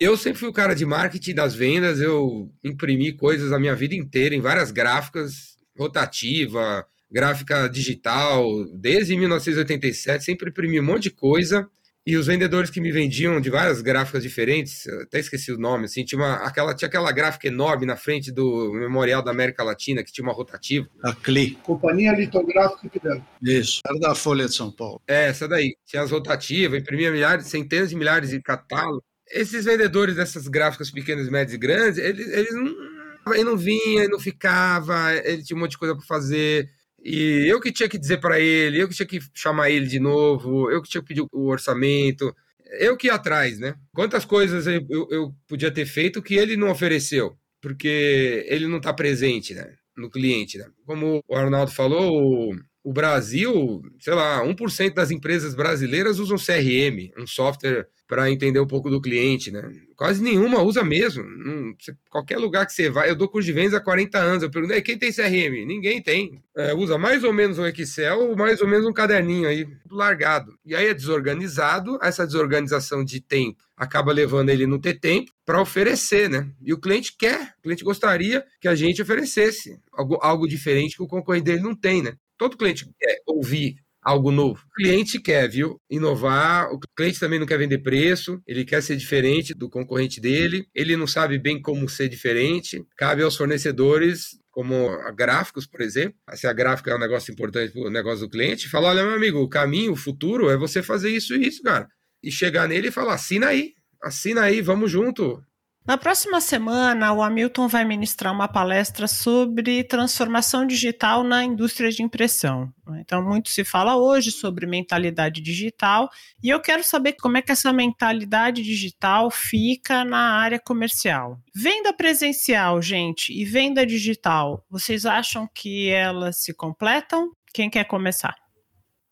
Eu 0.00 0.16
sempre 0.16 0.38
fui 0.38 0.48
o 0.48 0.52
cara 0.52 0.74
de 0.74 0.84
marketing 0.84 1.34
das 1.34 1.54
vendas, 1.54 2.00
eu 2.00 2.50
imprimi 2.62 3.12
coisas 3.12 3.52
a 3.52 3.58
minha 3.58 3.74
vida 3.74 3.94
inteira 3.94 4.34
em 4.34 4.40
várias 4.40 4.70
gráficas, 4.70 5.56
rotativa, 5.78 6.86
gráfica 7.10 7.68
digital, 7.68 8.64
desde 8.74 9.16
1987, 9.16 10.24
sempre 10.24 10.50
imprimi 10.50 10.80
um 10.80 10.84
monte 10.84 11.04
de 11.04 11.10
coisa. 11.10 11.68
E 12.06 12.16
os 12.16 12.26
vendedores 12.26 12.70
que 12.70 12.80
me 12.80 12.90
vendiam 12.90 13.38
de 13.38 13.50
várias 13.50 13.82
gráficas 13.82 14.22
diferentes, 14.22 14.86
até 15.02 15.18
esqueci 15.18 15.52
o 15.52 15.58
nome, 15.58 15.84
assim, 15.84 16.06
tinha, 16.06 16.18
uma, 16.18 16.36
aquela, 16.36 16.74
tinha 16.74 16.88
aquela 16.88 17.12
gráfica 17.12 17.48
enorme 17.48 17.84
na 17.84 17.96
frente 17.96 18.32
do 18.32 18.72
Memorial 18.72 19.22
da 19.22 19.30
América 19.30 19.62
Latina, 19.62 20.02
que 20.02 20.10
tinha 20.10 20.26
uma 20.26 20.32
rotativa. 20.32 20.88
A 21.02 21.12
CLI. 21.12 21.58
Companhia 21.62 22.12
Litográfica 22.12 22.86
Ipiranga. 22.86 23.26
Isso, 23.42 23.82
era 23.86 23.98
da 23.98 24.14
Folha 24.14 24.46
de 24.46 24.54
São 24.54 24.72
Paulo. 24.72 25.02
É, 25.06 25.26
essa 25.28 25.46
daí. 25.46 25.76
Tinha 25.84 26.00
as 26.00 26.10
rotativas, 26.10 26.80
imprimia 26.80 27.12
milhares, 27.12 27.46
centenas 27.46 27.90
de 27.90 27.96
milhares 27.96 28.30
de 28.30 28.40
catálogos 28.40 29.02
esses 29.30 29.64
vendedores 29.64 30.16
dessas 30.16 30.48
gráficas 30.48 30.90
pequenas, 30.90 31.28
médias 31.28 31.54
e 31.54 31.58
grandes, 31.58 31.98
eles, 31.98 32.28
eles 32.28 32.54
não, 32.54 33.34
ele 33.34 33.44
não 33.44 33.56
vinha, 33.56 34.02
ele 34.02 34.12
não 34.12 34.20
ficava, 34.20 35.14
ele 35.24 35.42
tinha 35.42 35.56
um 35.56 35.60
monte 35.60 35.72
de 35.72 35.78
coisa 35.78 35.94
para 35.94 36.04
fazer. 36.04 36.68
E 37.02 37.46
eu 37.46 37.60
que 37.60 37.72
tinha 37.72 37.88
que 37.88 37.98
dizer 37.98 38.18
para 38.18 38.40
ele, 38.40 38.82
eu 38.82 38.88
que 38.88 38.94
tinha 38.94 39.06
que 39.06 39.20
chamar 39.34 39.70
ele 39.70 39.86
de 39.86 40.00
novo, 40.00 40.70
eu 40.70 40.82
que 40.82 40.88
tinha 40.88 41.00
que 41.00 41.08
pedir 41.08 41.26
o 41.32 41.46
orçamento, 41.46 42.34
eu 42.80 42.96
que 42.96 43.06
ia 43.06 43.14
atrás, 43.14 43.58
né? 43.58 43.74
Quantas 43.94 44.24
coisas 44.24 44.66
eu, 44.66 44.84
eu, 44.90 45.08
eu 45.10 45.34
podia 45.46 45.70
ter 45.70 45.86
feito 45.86 46.22
que 46.22 46.34
ele 46.34 46.56
não 46.56 46.70
ofereceu, 46.70 47.36
porque 47.60 48.44
ele 48.48 48.66
não 48.66 48.78
está 48.78 48.92
presente, 48.92 49.54
né? 49.54 49.74
No 49.96 50.10
cliente, 50.10 50.58
né? 50.58 50.66
Como 50.86 51.22
o 51.26 51.34
Arnaldo 51.34 51.70
falou, 51.72 52.54
o 52.84 52.92
Brasil, 52.92 53.82
sei 54.00 54.14
lá, 54.14 54.42
1% 54.44 54.94
das 54.94 55.10
empresas 55.10 55.54
brasileiras 55.54 56.18
usam 56.18 56.36
CRM, 56.36 57.12
um 57.18 57.26
software 57.26 57.86
para 58.08 58.30
entender 58.30 58.58
um 58.58 58.66
pouco 58.66 58.88
do 58.88 59.02
cliente, 59.02 59.50
né? 59.50 59.70
Quase 59.94 60.22
nenhuma 60.22 60.62
usa 60.62 60.82
mesmo. 60.82 61.22
Não, 61.22 61.74
qualquer 62.08 62.38
lugar 62.38 62.66
que 62.66 62.72
você 62.72 62.88
vai, 62.88 63.10
eu 63.10 63.14
dou 63.14 63.28
curso 63.28 63.44
de 63.44 63.52
vendas 63.52 63.74
há 63.74 63.80
40 63.80 64.18
anos. 64.18 64.42
Eu 64.42 64.50
pergunto, 64.50 64.82
quem 64.82 64.98
tem 64.98 65.12
CRM? 65.12 65.66
Ninguém 65.66 66.02
tem. 66.02 66.42
É, 66.56 66.72
usa 66.72 66.96
mais 66.96 67.22
ou 67.22 67.34
menos 67.34 67.58
um 67.58 67.66
Excel 67.66 68.34
mais 68.34 68.62
ou 68.62 68.66
menos 68.66 68.86
um 68.86 68.92
caderninho 68.94 69.46
aí, 69.46 69.68
largado. 69.90 70.58
E 70.64 70.74
aí 70.74 70.86
é 70.86 70.94
desorganizado, 70.94 71.98
essa 72.02 72.26
desorganização 72.26 73.04
de 73.04 73.20
tempo 73.20 73.62
acaba 73.76 74.10
levando 74.12 74.48
ele 74.48 74.66
não 74.66 74.80
ter 74.80 74.98
tempo 74.98 75.30
para 75.44 75.60
oferecer, 75.60 76.28
né? 76.28 76.50
E 76.60 76.72
o 76.72 76.80
cliente 76.80 77.14
quer, 77.16 77.54
o 77.58 77.62
cliente 77.62 77.84
gostaria 77.84 78.44
que 78.60 78.66
a 78.66 78.74
gente 78.74 79.00
oferecesse 79.00 79.78
algo, 79.92 80.18
algo 80.20 80.48
diferente 80.48 80.96
que 80.96 81.02
o 81.02 81.06
concorrente 81.06 81.44
dele 81.44 81.62
não 81.62 81.76
tem, 81.76 82.02
né? 82.02 82.14
Todo 82.36 82.56
cliente 82.56 82.88
quer 82.98 83.20
ouvir 83.26 83.76
algo 84.08 84.30
novo. 84.30 84.64
O 84.66 84.74
cliente 84.74 85.20
quer, 85.20 85.48
viu? 85.48 85.78
Inovar. 85.90 86.72
O 86.72 86.80
cliente 86.96 87.20
também 87.20 87.38
não 87.38 87.46
quer 87.46 87.58
vender 87.58 87.78
preço. 87.78 88.40
Ele 88.46 88.64
quer 88.64 88.82
ser 88.82 88.96
diferente 88.96 89.52
do 89.52 89.68
concorrente 89.68 90.18
dele. 90.18 90.66
Ele 90.74 90.96
não 90.96 91.06
sabe 91.06 91.38
bem 91.38 91.60
como 91.60 91.86
ser 91.88 92.08
diferente. 92.08 92.82
Cabe 92.96 93.22
aos 93.22 93.36
fornecedores 93.36 94.38
como 94.50 94.88
gráficos, 95.14 95.66
por 95.66 95.82
exemplo. 95.82 96.14
Se 96.32 96.46
a 96.46 96.52
gráfica 96.54 96.90
é 96.90 96.96
um 96.96 96.98
negócio 96.98 97.30
importante 97.32 97.70
para 97.70 97.82
o 97.82 97.90
negócio 97.90 98.20
do 98.20 98.30
cliente, 98.30 98.68
fala: 98.68 98.88
olha, 98.88 99.04
meu 99.04 99.14
amigo, 99.14 99.40
o 99.40 99.48
caminho, 99.48 99.92
o 99.92 99.96
futuro 99.96 100.48
é 100.48 100.56
você 100.56 100.82
fazer 100.82 101.10
isso 101.10 101.34
e 101.34 101.46
isso, 101.46 101.62
cara. 101.62 101.86
E 102.22 102.32
chegar 102.32 102.66
nele 102.66 102.88
e 102.88 102.92
falar: 102.92 103.14
assina 103.14 103.48
aí, 103.48 103.74
assina 104.02 104.42
aí, 104.42 104.62
vamos 104.62 104.90
junto. 104.90 105.42
Na 105.88 105.96
próxima 105.96 106.38
semana, 106.38 107.14
o 107.14 107.22
Hamilton 107.22 107.66
vai 107.66 107.82
ministrar 107.82 108.30
uma 108.30 108.46
palestra 108.46 109.08
sobre 109.08 109.82
transformação 109.82 110.66
digital 110.66 111.24
na 111.24 111.42
indústria 111.42 111.90
de 111.90 112.02
impressão. 112.02 112.70
Então, 113.00 113.24
muito 113.24 113.48
se 113.48 113.64
fala 113.64 113.96
hoje 113.96 114.30
sobre 114.30 114.66
mentalidade 114.66 115.40
digital 115.40 116.10
e 116.42 116.50
eu 116.50 116.60
quero 116.60 116.84
saber 116.84 117.14
como 117.14 117.38
é 117.38 117.42
que 117.42 117.52
essa 117.52 117.72
mentalidade 117.72 118.62
digital 118.62 119.30
fica 119.30 120.04
na 120.04 120.38
área 120.38 120.60
comercial. 120.60 121.40
Venda 121.54 121.90
presencial, 121.94 122.82
gente, 122.82 123.32
e 123.32 123.46
venda 123.46 123.86
digital, 123.86 124.62
vocês 124.68 125.06
acham 125.06 125.48
que 125.54 125.88
elas 125.88 126.36
se 126.42 126.52
completam? 126.52 127.32
Quem 127.54 127.70
quer 127.70 127.84
começar? 127.84 128.34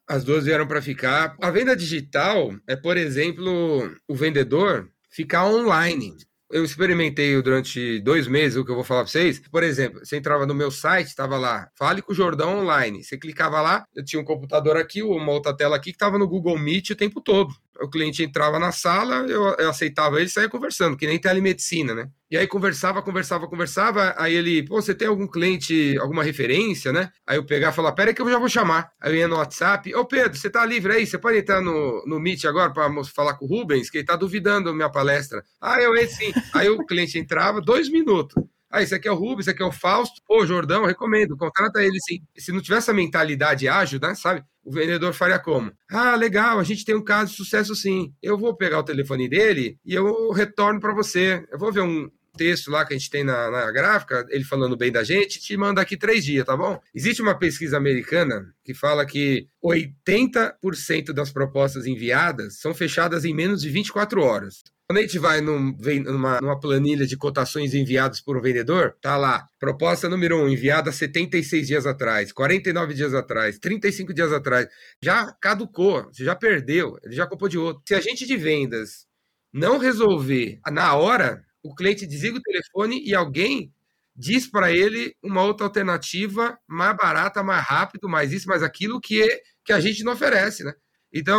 As 0.07 0.22
duas 0.22 0.44
vieram 0.44 0.66
para 0.66 0.83
ficar. 0.83 1.35
A 1.40 1.50
venda 1.50 1.74
digital 1.74 2.55
é, 2.66 2.76
por 2.76 2.98
exemplo, 2.98 3.96
o 4.07 4.14
vendedor 4.14 4.90
ficar 5.09 5.46
online 5.46 6.14
eu 6.50 6.64
experimentei 6.64 7.40
durante 7.42 8.00
dois 8.00 8.26
meses 8.26 8.56
o 8.56 8.64
que 8.64 8.70
eu 8.70 8.74
vou 8.74 8.85
falar 8.85 9.02
para 9.02 9.11
vocês. 9.11 9.38
Por 9.38 9.62
exemplo, 9.62 10.04
você 10.04 10.16
entrava 10.16 10.46
no 10.46 10.54
meu 10.54 10.70
site, 10.70 11.09
estava 11.09 11.37
lá, 11.37 11.68
fale 11.74 12.02
com 12.02 12.12
o 12.12 12.14
Jordão 12.14 12.61
online. 12.61 13.02
Você 13.02 13.18
clicava 13.18 13.61
lá, 13.61 13.85
eu 13.94 14.04
tinha 14.04 14.20
um 14.20 14.24
computador 14.24 14.76
aqui, 14.76 15.02
uma 15.02 15.32
outra 15.32 15.56
tela 15.56 15.76
aqui 15.76 15.90
que 15.90 15.96
estava 15.96 16.18
no 16.18 16.28
Google 16.28 16.59
Meet 16.59 16.90
o 16.90 16.96
tempo 16.96 17.20
todo. 17.20 17.54
O 17.80 17.88
cliente 17.88 18.22
entrava 18.22 18.59
na 18.59 18.72
sala, 18.72 19.26
eu, 19.28 19.54
eu 19.56 19.70
aceitava 19.70 20.16
ele 20.16 20.26
e 20.26 20.30
saía 20.30 20.48
conversando, 20.48 20.96
que 20.96 21.06
nem 21.06 21.18
telemedicina, 21.18 21.94
né? 21.94 22.09
E 22.31 22.37
aí 22.37 22.47
conversava, 22.47 23.03
conversava, 23.03 23.47
conversava. 23.47 24.15
Aí 24.19 24.35
ele, 24.35 24.65
pô, 24.65 24.81
você 24.81 24.95
tem 24.95 25.07
algum 25.07 25.27
cliente, 25.27 25.97
alguma 25.99 26.25
referência, 26.25 26.93
né? 26.93 27.11
Aí 27.27 27.37
eu 27.37 27.47
pegava 27.47 27.73
e 27.73 27.77
falava, 27.77 27.95
pera 27.95 28.12
que 28.12 28.21
eu 28.21 28.29
já 28.29 28.39
vou 28.39 28.49
chamar. 28.49 28.91
Aí 29.01 29.12
eu 29.12 29.17
ia 29.17 29.29
no 29.29 29.37
WhatsApp, 29.37 29.95
ô 29.95 30.05
Pedro, 30.05 30.37
você 30.37 30.51
tá 30.51 30.65
livre 30.65 30.93
aí? 30.93 31.07
Você 31.07 31.19
pode 31.19 31.39
entrar 31.39 31.61
no, 31.61 32.05
no 32.07 32.19
Meet 32.19 32.45
agora 32.45 32.73
para 32.73 32.91
falar 33.05 33.35
com 33.35 33.45
o 33.45 33.49
Rubens, 33.49 33.89
que 33.89 33.99
ele 33.99 34.07
tá 34.07 34.17
duvidando 34.17 34.71
da 34.71 34.75
minha 34.75 34.91
palestra. 34.91 35.45
Ah, 35.61 35.81
eu 35.81 35.97
entro 35.97 36.17
sim. 36.17 36.33
Aí 36.53 36.69
o 36.69 36.85
cliente 36.85 37.19
entrava, 37.19 37.61
dois 37.61 37.89
minutos. 37.89 38.35
Ah, 38.69 38.83
esse 38.83 38.95
aqui 38.95 39.07
é 39.07 39.12
o 39.12 39.15
Rubens, 39.15 39.41
esse 39.47 39.51
aqui 39.51 39.62
é 39.62 39.67
o 39.67 39.73
Fausto. 39.73 40.21
Pô, 40.27 40.45
Jordão, 40.45 40.85
recomendo, 40.85 41.37
contrata 41.37 41.83
ele 41.83 41.99
sim. 42.01 42.19
Se 42.37 42.53
não 42.53 42.61
tiver 42.61 42.79
essa 42.79 42.93
mentalidade 42.93 43.69
ágil, 43.69 44.01
né, 44.01 44.15
sabe? 44.15 44.43
O 44.65 44.73
vendedor 44.73 45.15
faria 45.15 45.39
como? 45.39 45.73
Ah, 45.89 46.17
legal, 46.17 46.59
a 46.59 46.65
gente 46.65 46.85
tem 46.85 46.95
um 46.95 47.05
caso 47.05 47.31
de 47.31 47.37
sucesso 47.37 47.75
sim. 47.77 48.12
Eu 48.21 48.37
vou 48.37 48.57
pegar 48.57 48.81
o 48.81 48.85
telefone 48.85 49.29
dele 49.29 49.79
e 49.85 49.95
eu 49.95 50.31
retorno 50.33 50.81
para 50.81 50.93
você. 50.93 51.47
Eu 51.53 51.59
vou 51.59 51.73
ver 51.73 51.83
um, 51.83 52.11
texto 52.37 52.70
lá 52.70 52.85
que 52.85 52.94
a 52.94 52.99
gente 52.99 53.11
tem 53.11 53.25
na, 53.25 53.51
na, 53.51 53.72
gráfica, 53.72 54.27
ele 54.29 54.44
falando 54.44 54.77
bem 54.77 54.92
da 54.92 55.03
gente, 55.03 55.40
te 55.40 55.57
manda 55.57 55.81
aqui 55.81 55.96
três 55.96 56.25
dias, 56.25 56.44
tá 56.44 56.57
bom? 56.57 56.81
Existe 56.94 57.22
uma 57.22 57.38
pesquisa 57.38 57.77
americana 57.77 58.53
que 58.64 58.75
fala 58.75 59.07
que 59.07 59.49
80% 59.64 61.12
das 61.12 61.31
propostas 61.31 61.87
enviadas 61.87 62.59
são 62.61 62.75
fechadas 62.75 63.25
em 63.25 63.35
menos 63.35 63.62
de 63.62 63.70
24 63.70 64.22
horas. 64.22 64.62
Quando 64.88 64.99
a 64.99 65.03
gente 65.03 65.18
vai 65.18 65.40
num, 65.40 65.77
numa, 66.05 66.40
numa, 66.40 66.61
planilha 66.61 67.07
de 67.07 67.16
cotações 67.16 67.75
enviadas 67.75 68.20
por 68.20 68.37
um 68.37 68.40
vendedor, 68.40 68.96
tá 69.01 69.16
lá, 69.16 69.44
proposta 69.59 70.09
número 70.09 70.38
1, 70.38 70.44
um, 70.44 70.49
enviada 70.49 70.92
76 70.92 71.66
dias 71.66 71.87
atrás, 71.87 72.31
49 72.31 72.94
dias 72.94 73.12
atrás, 73.12 73.59
35 73.59 74.14
dias 74.14 74.33
atrás, 74.33 74.68
já 75.03 75.33
caducou, 75.40 76.05
você 76.05 76.25
já 76.25 76.37
perdeu, 76.37 76.96
ele 77.03 77.16
já 77.16 77.27
comprou 77.27 77.49
de 77.49 77.59
outro. 77.59 77.83
Se 77.85 77.96
a 77.96 78.01
gente 78.01 78.25
de 78.25 78.37
vendas 78.37 79.07
não 79.53 79.79
resolver 79.79 80.61
na 80.70 80.94
hora, 80.94 81.44
o 81.70 81.74
cliente 81.74 82.07
desliga 82.07 82.38
o 82.38 82.42
telefone 82.42 83.02
e 83.05 83.14
alguém 83.14 83.72
diz 84.14 84.46
para 84.46 84.72
ele 84.72 85.14
uma 85.22 85.42
outra 85.42 85.66
alternativa 85.66 86.59
mais 86.66 86.96
barata, 86.96 87.42
mais 87.42 87.64
rápido, 87.64 88.09
mais 88.09 88.33
isso, 88.33 88.48
mais 88.48 88.62
aquilo 88.62 89.00
que, 89.00 89.22
é, 89.22 89.40
que 89.64 89.72
a 89.72 89.81
gente 89.81 90.02
não 90.02 90.12
oferece, 90.12 90.64
né? 90.64 90.72
Então, 91.12 91.38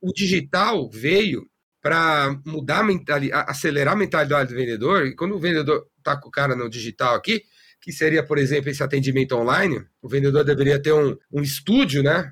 o 0.00 0.12
digital 0.12 0.88
veio 0.90 1.48
para 1.80 2.38
mudar 2.44 2.80
a 2.80 2.84
mentalidade, 2.84 3.50
acelerar 3.50 3.94
a 3.94 3.96
mentalidade 3.96 4.50
do 4.50 4.56
vendedor. 4.56 5.06
E 5.06 5.14
quando 5.14 5.34
o 5.34 5.40
vendedor 5.40 5.86
está 5.98 6.16
com 6.16 6.28
o 6.28 6.32
cara 6.32 6.54
no 6.54 6.68
digital 6.68 7.14
aqui, 7.14 7.42
que 7.80 7.92
seria, 7.92 8.22
por 8.22 8.38
exemplo, 8.38 8.70
esse 8.70 8.82
atendimento 8.82 9.34
online. 9.34 9.82
O 10.02 10.08
vendedor 10.08 10.44
deveria 10.44 10.80
ter 10.80 10.92
um, 10.92 11.16
um 11.32 11.42
estúdio, 11.42 12.02
né? 12.02 12.30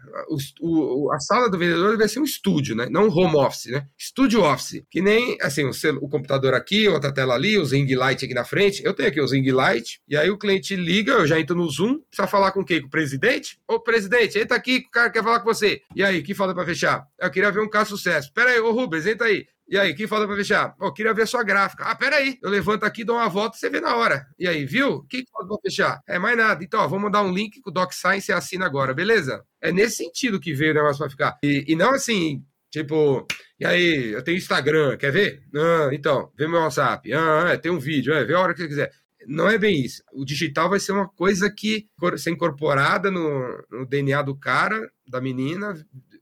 O, 0.60 1.06
o, 1.06 1.12
a 1.12 1.18
sala 1.18 1.50
do 1.50 1.58
vendedor 1.58 1.90
deveria 1.90 2.08
ser 2.08 2.20
um 2.20 2.24
estúdio, 2.24 2.76
né? 2.76 2.86
Não 2.90 3.08
um 3.08 3.10
home 3.10 3.36
office, 3.36 3.66
né? 3.66 3.86
Estúdio 3.96 4.42
office. 4.42 4.82
Que 4.90 5.00
nem, 5.00 5.36
assim, 5.40 5.64
o, 5.64 5.70
o 6.00 6.08
computador 6.08 6.54
aqui, 6.54 6.88
outra 6.88 7.12
tela 7.12 7.34
ali, 7.34 7.58
o 7.58 7.64
Zing 7.64 7.94
Light 7.94 8.24
aqui 8.24 8.34
na 8.34 8.44
frente. 8.44 8.82
Eu 8.84 8.94
tenho 8.94 9.08
aqui 9.08 9.20
o 9.20 9.26
Zing 9.26 9.50
Light, 9.50 10.00
e 10.08 10.16
aí 10.16 10.30
o 10.30 10.38
cliente 10.38 10.76
liga, 10.76 11.12
eu 11.12 11.26
já 11.26 11.38
entro 11.38 11.56
no 11.56 11.68
Zoom, 11.68 11.98
precisa 12.08 12.28
falar 12.28 12.52
com 12.52 12.64
quem? 12.64 12.80
Com 12.80 12.88
o 12.88 12.90
presidente? 12.90 13.58
Ô, 13.66 13.80
presidente, 13.80 14.38
entra 14.38 14.56
aqui, 14.56 14.84
o 14.86 14.90
cara 14.90 15.10
quer 15.10 15.22
falar 15.22 15.40
com 15.40 15.52
você. 15.52 15.80
E 15.94 16.02
aí, 16.02 16.22
que 16.22 16.34
falta 16.34 16.54
para 16.54 16.66
fechar? 16.66 17.06
Eu 17.18 17.30
queria 17.30 17.50
ver 17.50 17.60
um 17.60 17.68
caso 17.68 17.90
sucesso. 17.90 18.32
Pera 18.32 18.50
aí, 18.50 18.60
ô 18.60 18.72
Rubens, 18.72 19.06
entra 19.06 19.26
aí. 19.26 19.46
E 19.68 19.76
aí, 19.76 19.94
quem 19.94 20.06
falta 20.06 20.26
para 20.26 20.34
fechar? 20.34 20.74
Oh, 20.80 20.90
queria 20.90 21.12
ver 21.12 21.28
sua 21.28 21.42
gráfica. 21.42 21.84
Ah, 21.84 21.94
peraí. 21.94 22.38
Eu 22.42 22.48
levanto 22.48 22.84
aqui, 22.84 23.04
dou 23.04 23.16
uma 23.16 23.28
volta, 23.28 23.58
você 23.58 23.68
vê 23.68 23.82
na 23.82 23.94
hora. 23.96 24.26
E 24.38 24.48
aí, 24.48 24.64
viu? 24.64 25.04
Quem 25.10 25.22
falta 25.30 25.46
para 25.46 25.58
fechar? 25.62 26.00
É 26.08 26.18
mais 26.18 26.38
nada. 26.38 26.64
Então, 26.64 26.80
ó, 26.80 26.88
vamos 26.88 27.04
mandar 27.04 27.22
um 27.22 27.30
link 27.30 27.60
com 27.60 27.68
o 27.68 27.72
DocSign, 27.72 28.18
você 28.18 28.32
assina 28.32 28.64
agora, 28.64 28.94
beleza? 28.94 29.44
É 29.60 29.70
nesse 29.70 29.96
sentido 29.96 30.40
que 30.40 30.54
veio 30.54 30.70
o 30.70 30.74
negócio 30.74 30.98
para 30.98 31.10
ficar. 31.10 31.38
E, 31.42 31.66
e 31.68 31.76
não 31.76 31.90
assim, 31.90 32.42
tipo, 32.70 33.26
e 33.60 33.66
aí, 33.66 34.12
eu 34.12 34.22
tenho 34.24 34.38
Instagram, 34.38 34.96
quer 34.96 35.12
ver? 35.12 35.42
Ah, 35.54 35.90
então, 35.92 36.32
vê 36.34 36.48
meu 36.48 36.60
WhatsApp. 36.60 37.12
Ah, 37.12 37.50
é, 37.50 37.58
tem 37.58 37.70
um 37.70 37.78
vídeo, 37.78 38.14
é, 38.14 38.24
vê 38.24 38.34
a 38.34 38.40
hora 38.40 38.54
que 38.54 38.62
você 38.62 38.68
quiser. 38.68 38.90
Não 39.26 39.50
é 39.50 39.58
bem 39.58 39.84
isso. 39.84 40.02
O 40.14 40.24
digital 40.24 40.70
vai 40.70 40.80
ser 40.80 40.92
uma 40.92 41.06
coisa 41.06 41.50
que 41.50 41.86
ser 42.16 42.30
incorporada 42.30 43.10
no, 43.10 43.66
no 43.70 43.84
DNA 43.84 44.22
do 44.22 44.34
cara, 44.34 44.90
da 45.06 45.20
menina, 45.20 45.74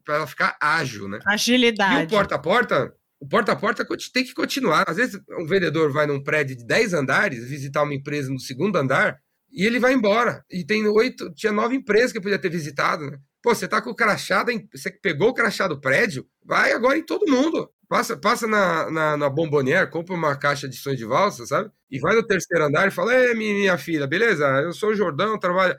para 0.04 0.16
ela 0.16 0.26
ficar 0.26 0.56
ágil, 0.60 1.06
né? 1.08 1.20
Agilidade. 1.26 2.02
E 2.02 2.04
o 2.06 2.08
porta 2.08 2.34
a 2.34 2.38
porta 2.38 2.92
o 3.20 3.26
porta 3.26 3.52
a 3.52 3.56
porta 3.56 3.86
tem 4.12 4.24
que 4.24 4.34
continuar. 4.34 4.84
Às 4.86 4.96
vezes, 4.96 5.20
um 5.38 5.46
vendedor 5.46 5.90
vai 5.92 6.06
num 6.06 6.22
prédio 6.22 6.56
de 6.56 6.66
10 6.66 6.94
andares 6.94 7.48
visitar 7.48 7.82
uma 7.82 7.94
empresa 7.94 8.30
no 8.30 8.38
segundo 8.38 8.76
andar 8.76 9.18
e 9.50 9.64
ele 9.64 9.78
vai 9.78 9.94
embora. 9.94 10.44
E 10.50 10.64
tem 10.64 10.86
oito, 10.86 11.32
tinha 11.32 11.52
nove 11.52 11.76
empresas 11.76 12.12
que 12.12 12.20
podia 12.20 12.38
ter 12.38 12.50
visitado. 12.50 13.10
Né? 13.10 13.18
Pô, 13.42 13.54
você 13.54 13.66
tá 13.66 13.80
com 13.80 13.90
o 13.90 13.94
crachá, 13.94 14.44
você 14.72 14.90
pegou 14.90 15.30
o 15.30 15.34
crachá 15.34 15.66
do 15.66 15.80
prédio, 15.80 16.26
vai 16.44 16.72
agora 16.72 16.98
em 16.98 17.04
todo 17.04 17.30
mundo. 17.30 17.70
Passa, 17.88 18.16
passa 18.16 18.46
na, 18.48 18.90
na, 18.90 19.16
na 19.16 19.30
Bombonier, 19.30 19.88
compra 19.88 20.12
uma 20.14 20.36
caixa 20.36 20.68
de 20.68 20.76
sonho 20.76 20.96
de 20.96 21.04
valsa, 21.04 21.46
sabe? 21.46 21.70
E 21.88 22.00
vai 22.00 22.16
no 22.16 22.26
terceiro 22.26 22.64
andar 22.64 22.88
e 22.88 22.90
fala: 22.90 23.14
Ei, 23.14 23.32
minha 23.34 23.78
filha, 23.78 24.06
beleza? 24.08 24.44
Eu 24.60 24.72
sou 24.72 24.90
o 24.90 24.94
Jordão, 24.94 25.38
trabalho. 25.38 25.76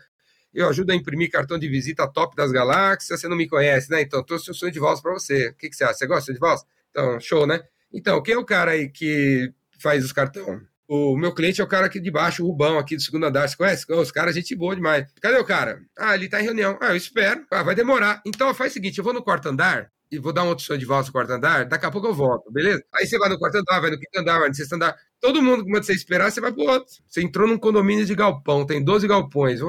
Eu 0.54 0.70
ajudo 0.70 0.92
a 0.92 0.96
imprimir 0.96 1.30
cartão 1.30 1.60
de 1.60 1.68
visita 1.68 2.08
top 2.08 2.36
das 2.36 2.52
galáxias. 2.52 3.20
Você 3.20 3.28
não 3.28 3.36
me 3.36 3.48
conhece, 3.48 3.92
né? 3.92 4.02
Então, 4.02 4.24
trouxe 4.24 4.50
um 4.50 4.54
sonho 4.54 4.72
de 4.72 4.80
valsa 4.80 5.02
para 5.02 5.14
você. 5.14 5.50
O 5.50 5.56
que, 5.56 5.70
que 5.70 5.76
você 5.76 5.84
acha? 5.84 5.96
Você 5.96 6.08
gosta 6.08 6.34
de 6.34 6.40
valsa? 6.40 6.66
Então, 6.92 7.20
show, 7.20 7.46
né? 7.48 7.62
Então, 7.94 8.22
quem 8.22 8.34
é 8.36 8.38
o 8.38 8.46
cara 8.46 8.72
aí 8.72 8.90
que 8.90 9.52
faz 9.80 10.04
os 10.04 10.12
cartões? 10.12 10.62
O 10.90 11.18
meu 11.18 11.34
cliente 11.34 11.60
é 11.60 11.64
o 11.64 11.68
cara 11.68 11.88
aqui 11.88 12.00
de 12.00 12.10
baixo, 12.10 12.44
o 12.44 12.48
Rubão, 12.48 12.78
aqui 12.80 12.96
do 12.96 13.02
segundo 13.02 13.26
andar. 13.26 13.48
Você 13.48 13.58
conhece? 13.58 13.86
Os 13.92 14.12
caras, 14.12 14.34
gente 14.34 14.56
boa 14.56 14.74
demais. 14.76 15.06
Cadê 15.22 15.38
o 15.38 15.44
cara? 15.44 15.82
Ah, 15.98 16.16
ele 16.16 16.30
tá 16.30 16.40
em 16.40 16.46
reunião. 16.46 16.78
Ah, 16.82 16.92
eu 16.92 16.96
espero. 16.96 17.46
Ah, 17.52 17.62
vai 17.62 17.76
demorar. 17.76 18.22
Então, 18.26 18.54
faz 18.54 18.72
o 18.72 18.74
seguinte: 18.74 18.98
eu 18.98 19.04
vou 19.04 19.14
no 19.14 19.22
quarto 19.22 19.50
andar 19.50 19.92
e 20.10 20.18
vou 20.18 20.32
dar 20.32 20.44
uma 20.44 20.54
opção 20.54 20.78
de 20.78 20.86
volta 20.86 21.08
no 21.08 21.12
quarto 21.12 21.32
andar. 21.32 21.66
Daqui 21.66 21.86
a 21.86 21.92
pouco 21.92 22.08
eu 22.08 22.14
volto, 22.14 22.50
beleza? 22.52 22.82
Aí 22.96 23.06
você 23.06 23.18
vai 23.18 23.28
no 23.28 23.38
quarto 23.38 23.56
andar, 23.56 23.82
vai 23.82 23.92
no 23.92 24.00
quinto 24.00 24.20
andar, 24.20 24.40
vai 24.40 24.48
no 24.48 24.56
sexto 24.56 24.74
andar. 24.74 24.96
Todo 25.20 25.42
mundo 25.42 25.66
que 25.66 25.72
manda 25.72 25.84
você 25.84 25.94
esperar, 25.94 26.32
você 26.32 26.40
vai 26.40 26.54
pro 26.54 26.64
outro. 26.64 26.94
Você 27.06 27.22
entrou 27.22 27.48
num 27.48 27.58
condomínio 27.58 28.06
de 28.06 28.16
galpão, 28.16 28.66
tem 28.66 28.82
12 28.82 29.08
galpões. 29.08 29.60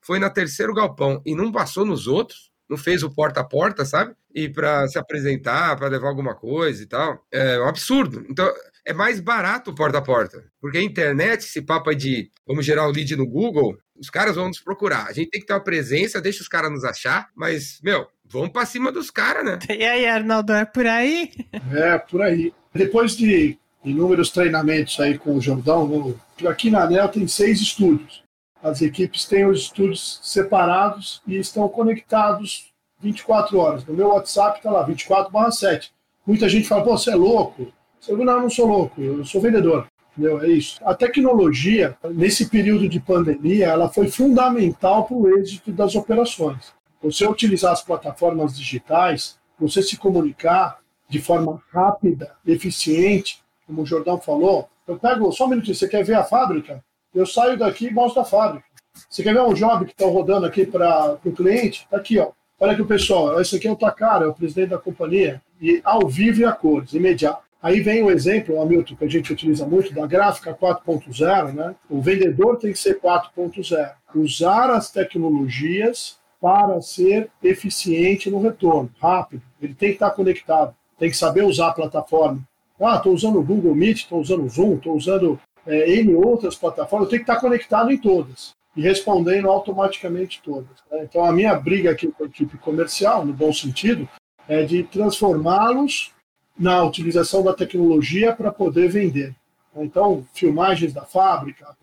Foi 0.00 0.18
na 0.18 0.30
terceiro 0.30 0.72
galpão 0.72 1.20
e 1.26 1.34
não 1.34 1.52
passou 1.52 1.84
nos 1.84 2.06
outros 2.06 2.51
não 2.72 2.78
fez 2.78 3.02
o 3.02 3.10
porta 3.10 3.40
a 3.40 3.44
porta, 3.44 3.84
sabe? 3.84 4.14
E 4.34 4.48
para 4.48 4.88
se 4.88 4.98
apresentar, 4.98 5.76
para 5.76 5.88
levar 5.88 6.08
alguma 6.08 6.34
coisa 6.34 6.82
e 6.82 6.86
tal. 6.86 7.22
É 7.30 7.60
um 7.60 7.68
absurdo. 7.68 8.24
Então, 8.30 8.50
é 8.84 8.94
mais 8.94 9.20
barato 9.20 9.70
o 9.70 9.74
porta 9.74 9.98
a 9.98 10.02
porta. 10.02 10.42
Porque 10.58 10.78
a 10.78 10.82
internet, 10.82 11.40
esse 11.40 11.60
papo 11.60 11.94
de 11.94 12.30
vamos 12.46 12.64
gerar 12.64 12.88
o 12.88 12.90
lead 12.90 13.14
no 13.14 13.26
Google, 13.26 13.76
os 13.94 14.08
caras 14.08 14.36
vão 14.36 14.48
nos 14.48 14.58
procurar. 14.58 15.06
A 15.06 15.12
gente 15.12 15.30
tem 15.30 15.40
que 15.40 15.46
ter 15.46 15.52
uma 15.52 15.62
presença, 15.62 16.20
deixa 16.20 16.40
os 16.40 16.48
caras 16.48 16.70
nos 16.70 16.82
achar, 16.82 17.28
mas, 17.36 17.78
meu, 17.82 18.06
vamos 18.24 18.48
para 18.48 18.64
cima 18.64 18.90
dos 18.90 19.10
caras, 19.10 19.44
né? 19.44 19.58
E 19.68 19.84
aí, 19.84 20.06
Arnaldo, 20.06 20.54
é 20.54 20.64
por 20.64 20.86
aí? 20.86 21.30
É, 21.70 21.98
por 21.98 22.22
aí. 22.22 22.54
Depois 22.74 23.14
de 23.14 23.58
inúmeros 23.84 24.30
treinamentos 24.30 24.98
aí 24.98 25.18
com 25.18 25.36
o 25.36 25.40
Jordão, 25.40 26.18
aqui 26.48 26.70
na 26.70 26.84
ANEL 26.84 27.08
tem 27.08 27.28
seis 27.28 27.60
estúdios. 27.60 28.22
As 28.62 28.80
equipes 28.80 29.24
têm 29.24 29.44
os 29.44 29.62
estúdios 29.62 30.20
separados 30.22 31.20
e 31.26 31.36
estão 31.36 31.68
conectados 31.68 32.72
24 33.00 33.58
horas. 33.58 33.84
No 33.84 33.94
meu 33.94 34.08
WhatsApp 34.08 34.58
está 34.58 34.70
lá, 34.70 34.86
24/7. 34.86 35.90
Muita 36.24 36.48
gente 36.48 36.68
fala, 36.68 36.84
pô, 36.84 36.96
você 36.96 37.10
é 37.10 37.16
louco. 37.16 37.72
Eu 38.06 38.16
não, 38.18 38.42
não 38.42 38.50
sou 38.50 38.66
louco, 38.66 39.00
eu 39.00 39.24
sou 39.24 39.40
vendedor. 39.40 39.86
Entendeu? 40.16 40.42
É 40.42 40.48
isso. 40.48 40.78
A 40.84 40.94
tecnologia, 40.94 41.96
nesse 42.14 42.48
período 42.48 42.88
de 42.88 43.00
pandemia, 43.00 43.66
ela 43.66 43.88
foi 43.88 44.08
fundamental 44.08 45.04
para 45.04 45.16
o 45.16 45.38
êxito 45.38 45.72
das 45.72 45.94
operações. 45.96 46.72
Você 47.02 47.26
utilizar 47.26 47.72
as 47.72 47.82
plataformas 47.82 48.56
digitais, 48.56 49.38
você 49.58 49.82
se 49.82 49.96
comunicar 49.96 50.78
de 51.08 51.20
forma 51.20 51.60
rápida, 51.72 52.36
eficiente, 52.46 53.42
como 53.66 53.82
o 53.82 53.86
Jordão 53.86 54.20
falou. 54.20 54.68
Eu 54.86 54.98
pego, 54.98 55.32
só 55.32 55.46
um 55.46 55.48
minutinho, 55.48 55.74
você 55.74 55.88
quer 55.88 56.04
ver 56.04 56.14
a 56.14 56.24
fábrica? 56.24 56.84
Eu 57.14 57.26
saio 57.26 57.58
daqui 57.58 57.86
e 57.86 57.92
mostro 57.92 58.22
a 58.22 58.24
fábrica. 58.24 58.64
Você 59.08 59.22
quer 59.22 59.34
ver 59.34 59.42
um 59.42 59.54
job 59.54 59.84
que 59.84 59.92
está 59.92 60.06
rodando 60.06 60.46
aqui 60.46 60.64
para 60.64 61.18
o 61.24 61.32
cliente? 61.32 61.86
Tá 61.90 61.98
aqui, 61.98 62.18
ó. 62.18 62.30
Olha 62.58 62.72
aqui 62.72 62.82
o 62.82 62.86
pessoal, 62.86 63.40
esse 63.40 63.56
aqui 63.56 63.66
é 63.66 63.72
o 63.72 63.76
Takara, 63.76 64.24
é 64.24 64.28
o 64.28 64.34
presidente 64.34 64.70
da 64.70 64.78
companhia, 64.78 65.42
e 65.60 65.80
ao 65.82 66.06
vivo 66.06 66.42
e 66.42 66.44
a 66.44 66.52
cores, 66.52 66.92
imediato. 66.92 67.42
Aí 67.60 67.80
vem 67.80 68.02
o 68.02 68.10
exemplo, 68.10 68.60
Hamilton, 68.60 68.96
que 68.96 69.04
a 69.04 69.08
gente 69.08 69.32
utiliza 69.32 69.66
muito, 69.66 69.92
da 69.92 70.06
gráfica 70.06 70.54
4.0, 70.54 71.52
né? 71.52 71.74
O 71.90 72.00
vendedor 72.00 72.58
tem 72.58 72.72
que 72.72 72.78
ser 72.78 73.00
4.0. 73.00 73.92
Usar 74.14 74.70
as 74.70 74.90
tecnologias 74.90 76.18
para 76.40 76.80
ser 76.80 77.30
eficiente 77.42 78.30
no 78.30 78.40
retorno, 78.40 78.90
rápido. 79.00 79.42
Ele 79.60 79.74
tem 79.74 79.90
que 79.90 79.96
estar 79.96 80.10
conectado, 80.10 80.74
tem 80.98 81.10
que 81.10 81.16
saber 81.16 81.44
usar 81.44 81.68
a 81.68 81.72
plataforma. 81.72 82.40
Ah, 82.80 82.96
estou 82.96 83.12
usando 83.12 83.38
o 83.38 83.44
Google 83.44 83.76
Meet, 83.76 83.98
estou 83.98 84.20
usando 84.20 84.44
o 84.44 84.48
Zoom, 84.48 84.74
estou 84.74 84.96
usando 84.96 85.38
é, 85.66 85.94
em 85.94 86.14
outras 86.14 86.56
plataformas, 86.56 87.06
eu 87.06 87.10
tenho 87.10 87.24
que 87.24 87.30
estar 87.30 87.40
conectado 87.40 87.90
em 87.90 87.98
todas 87.98 88.54
e 88.76 88.82
respondendo 88.82 89.48
automaticamente 89.48 90.40
todas. 90.42 90.82
Né? 90.90 91.00
Então, 91.02 91.24
a 91.24 91.32
minha 91.32 91.54
briga 91.54 91.90
aqui 91.90 92.08
com 92.08 92.24
a 92.24 92.26
equipe 92.26 92.56
comercial, 92.58 93.24
no 93.24 93.32
bom 93.32 93.52
sentido, 93.52 94.08
é 94.48 94.62
de 94.62 94.82
transformá-los 94.84 96.12
na 96.58 96.82
utilização 96.82 97.42
da 97.42 97.52
tecnologia 97.52 98.34
para 98.34 98.50
poder 98.50 98.88
vender. 98.88 99.34
Então, 99.76 100.26
filmagens 100.34 100.92
da 100.92 101.02
fábrica, 101.02 101.74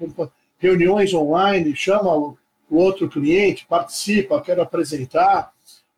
reuniões 0.60 1.13
online, 1.13 1.76
chama 1.76 2.15
o 2.15 2.38
outro 2.70 3.10
cliente, 3.10 3.65
participa, 3.68 4.42
quer 4.42 4.60
apresentar. 4.60 5.52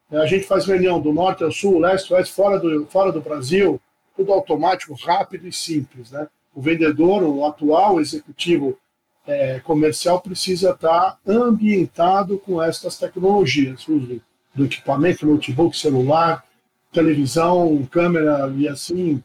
A 0.10 0.26
gente 0.26 0.46
faz 0.46 0.66
reunião 0.66 1.02
do 1.02 1.12
norte 1.12 1.44
ao 1.44 1.52
sul, 1.52 1.80
leste, 1.80 2.14
oeste, 2.14 2.34
fora 2.34 2.60
do, 2.60 2.86
fora 2.86 3.12
do 3.12 3.22
Brasil, 3.22 3.80
tudo 4.16 4.32
automático, 4.32 4.94
rápido 4.94 5.48
e 5.48 5.54
simples. 5.54 6.12
Né? 6.12 6.28
O 6.54 6.62
vendedor, 6.62 7.24
o 7.24 7.46
atual 7.46 8.00
executivo 8.00 8.78
é, 9.26 9.60
comercial, 9.60 10.22
precisa 10.22 10.72
estar 10.72 11.18
ambientado 11.26 12.38
com 12.40 12.62
estas 12.62 12.98
tecnologias, 12.98 13.88
uso 13.88 14.22
do 14.54 14.66
equipamento, 14.66 15.26
notebook, 15.26 15.78
celular, 15.78 16.44
televisão, 16.92 17.88
câmera 17.90 18.52
e 18.58 18.68
assim, 18.68 19.24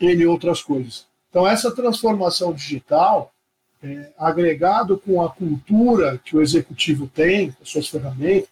e 0.00 0.26
outras 0.26 0.62
coisas. 0.62 1.06
Então, 1.28 1.46
essa 1.46 1.70
transformação 1.74 2.52
digital, 2.52 3.32
é, 3.82 4.10
agregado 4.18 4.96
com 4.98 5.20
a 5.20 5.28
cultura 5.28 6.18
que 6.24 6.36
o 6.36 6.40
executivo 6.40 7.06
tem, 7.06 7.54
as 7.60 7.68
suas 7.68 7.88
ferramentas, 7.88 8.48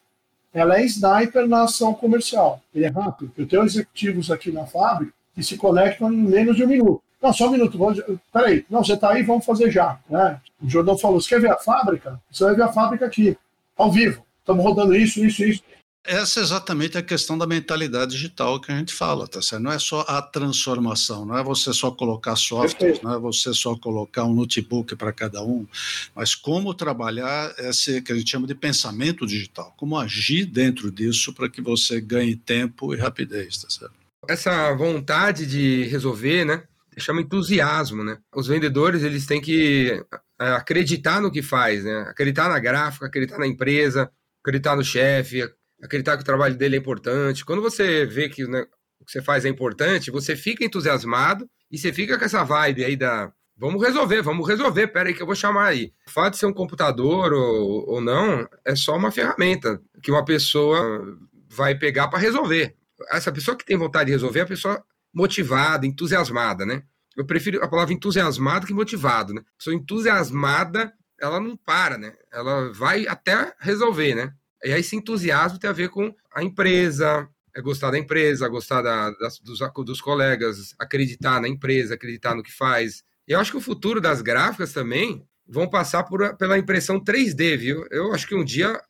ela 0.53 0.79
é 0.79 0.85
sniper 0.85 1.47
na 1.47 1.63
ação 1.63 1.95
comercial. 1.95 2.61
Ele 2.75 2.85
é 2.85 2.89
rápido. 2.89 3.33
Eu 3.39 3.47
tenho 3.47 3.65
executivos 3.65 4.31
aqui 4.31 4.53
na 4.53 4.67
fábrica 4.67 5.15
que 5.35 5.43
se 5.43 5.57
conectam 5.57 6.13
em 6.13 6.17
menos 6.17 6.57
de 6.57 6.65
um 6.65 6.69
minuto. 6.69 7.03
Não, 7.23 7.33
só 7.33 7.47
um 7.47 7.53
minuto. 7.53 7.79
Vou... 7.79 7.95
Peraí, 8.33 8.67
não, 8.69 8.83
você 8.83 8.95
está 8.95 9.11
aí, 9.11 9.23
vamos 9.23 9.47
fazer 9.47 9.71
já. 9.71 9.99
Né? 10.11 10.41
O 10.61 10.69
Jordão 10.69 10.99
falou: 10.99 11.21
você 11.21 11.29
quer 11.29 11.41
ver 11.41 11.53
a 11.53 11.59
fábrica? 11.59 12.21
Você 12.31 12.45
vai 12.45 12.55
ver 12.55 12.63
a 12.63 12.73
fábrica 12.73 13.07
aqui, 13.07 13.37
ao 13.77 13.93
vivo. 13.93 14.25
Estamos 14.41 14.65
rodando 14.65 14.95
isso, 14.97 15.25
isso, 15.25 15.45
isso. 15.45 15.63
Essa 16.05 16.41
é 16.41 16.43
exatamente 16.43 16.99
a 16.99 17.03
questão 17.03 17.39
da 17.39 17.47
mentalidade 17.47 18.11
digital 18.11 18.61
que 18.61 18.73
a 18.73 18.77
gente 18.77 18.93
fala, 18.93 19.29
tá 19.29 19.41
certo? 19.41 19.63
Não 19.63 19.71
é 19.71 19.79
só 19.79 20.05
a 20.09 20.21
transformação, 20.21 21.25
não 21.25 21.39
é 21.39 21.45
você 21.45 21.73
só 21.73 21.93
colocar 21.93 22.35
software, 22.35 22.99
não 23.05 23.15
é 23.15 23.19
você 23.21 23.55
só 23.55 23.77
colocar 23.77 24.25
um 24.25 24.35
notebook 24.35 24.97
para 24.97 25.13
cada 25.13 25.45
um, 25.45 25.65
mas 26.13 26.35
como 26.35 26.75
trabalhar 26.75 27.55
esse 27.57 28.03
que 28.03 28.11
a 28.11 28.17
gente 28.17 28.29
chama 28.29 28.49
de 28.49 28.55
pensamento 28.55 29.25
digital, 29.25 29.73
como 29.77 29.97
agir 29.97 30.45
dentro 30.45 30.91
disso 30.91 31.33
para 31.33 31.49
que 31.49 31.63
você 31.63 32.01
ganhe 32.01 32.35
tempo 32.35 32.93
e 32.93 32.99
rapidez, 32.99 33.59
tá 33.59 33.71
certo? 33.71 33.95
Essa 34.27 34.75
vontade 34.75 35.47
de 35.47 35.85
resolver, 35.85 36.45
né? 36.45 36.65
Chama 36.99 37.23
entusiasmo, 37.23 38.05
né? 38.05 38.19
Os 38.35 38.47
vendedores, 38.47 39.03
eles 39.03 39.27
têm 39.27 39.41
que 39.41 40.05
é, 40.41 40.49
acreditar 40.51 41.21
no 41.21 41.31
que 41.31 41.43
faz, 41.43 41.85
né? 41.85 42.03
Acreditar 42.09 42.49
na 42.49 42.59
gráfica, 42.59 43.07
acreditar 43.07 43.39
na 43.39 43.47
empresa, 43.47 44.11
acreditar 44.43 44.77
no 44.77 44.85
chefe, 44.85 45.43
acreditar 45.83 46.17
que 46.17 46.23
o 46.23 46.27
trabalho 46.27 46.57
dele 46.57 46.77
é 46.77 46.79
importante. 46.79 47.45
Quando 47.45 47.63
você 47.63 48.05
vê 48.07 48.29
que 48.29 48.47
né, 48.47 48.67
o 49.01 49.05
que 49.05 49.13
você 49.13 49.23
faz 49.23 49.45
é 49.45 49.49
importante, 49.49 50.11
você 50.11 50.37
fica 50.37 50.65
entusiasmado 50.65 51.49
e 51.71 51.79
você 51.79 51.93
fica 51.93 52.19
com 52.19 52.25
essa 52.25 52.45
vibe 52.45 52.85
aí 52.85 52.97
da 52.97 53.33
vamos 53.57 53.83
resolver, 53.83 54.23
vamos 54.23 54.49
resolver, 54.49 54.89
pera 54.89 55.09
aí 55.09 55.15
que 55.15 55.23
eu 55.23 55.27
vou 55.27 55.35
chamar 55.35 55.67
aí. 55.67 55.93
O 56.09 56.11
fato 56.11 56.33
de 56.33 56.39
ser 56.39 56.47
um 56.47 56.53
computador 56.53 57.33
ou, 57.33 57.89
ou 57.89 58.01
não 58.01 58.47
é 58.65 58.75
só 58.75 58.97
uma 58.97 59.11
ferramenta 59.11 59.81
que 60.03 60.11
uma 60.11 60.25
pessoa 60.25 61.17
vai 61.49 61.75
pegar 61.75 62.09
para 62.09 62.19
resolver. 62.19 62.75
Essa 63.11 63.33
pessoa 63.33 63.57
que 63.57 63.65
tem 63.65 63.77
vontade 63.77 64.07
de 64.07 64.13
resolver 64.13 64.41
a 64.41 64.47
pessoa 64.47 64.85
motivada, 65.13 65.87
entusiasmada, 65.87 66.65
né? 66.65 66.83
Eu 67.17 67.27
prefiro 67.27 67.63
a 67.63 67.69
palavra 67.69 67.93
entusiasmado 67.93 68.67
que 68.67 68.73
motivado, 68.73 69.35
né? 69.35 69.43
Pessoa 69.59 69.77
entusiasmada, 69.77 70.93
ela 71.21 71.39
não 71.39 71.57
para, 71.57 71.99
né? 71.99 72.15
Ela 72.33 72.73
vai 72.73 73.07
até 73.07 73.55
resolver, 73.61 74.15
né? 74.15 74.33
E 74.65 74.73
aí 74.73 74.81
esse 74.81 74.97
entusiasmo 74.97 75.59
tem 75.59 75.69
a 75.69 75.75
ver 75.75 75.91
com 75.91 76.15
a 76.35 76.43
empresa, 76.43 77.29
é 77.55 77.61
gostar 77.61 77.91
da 77.91 77.99
empresa, 77.99 78.49
gostar 78.49 78.81
da, 78.81 79.11
das, 79.11 79.39
dos, 79.41 79.59
dos 79.85 80.01
colegas, 80.01 80.75
acreditar 80.79 81.41
na 81.41 81.49
empresa, 81.49 81.95
acreditar 81.95 82.35
no 82.35 82.43
que 82.43 82.53
faz. 82.53 83.03
Eu 83.27 83.39
acho 83.39 83.51
que 83.51 83.57
o 83.57 83.63
futuro 83.63 84.01
das 84.01 84.23
gráficas 84.23 84.73
também 84.73 85.27
vão 85.47 85.69
passar 85.69 86.05
por, 86.05 86.37
pela 86.37 86.59
impressão 86.59 87.03
3D, 87.03 87.57
viu? 87.57 87.87
Eu 87.91 88.15
acho 88.15 88.27
que 88.27 88.35
um 88.35 88.45
dia 88.45 88.81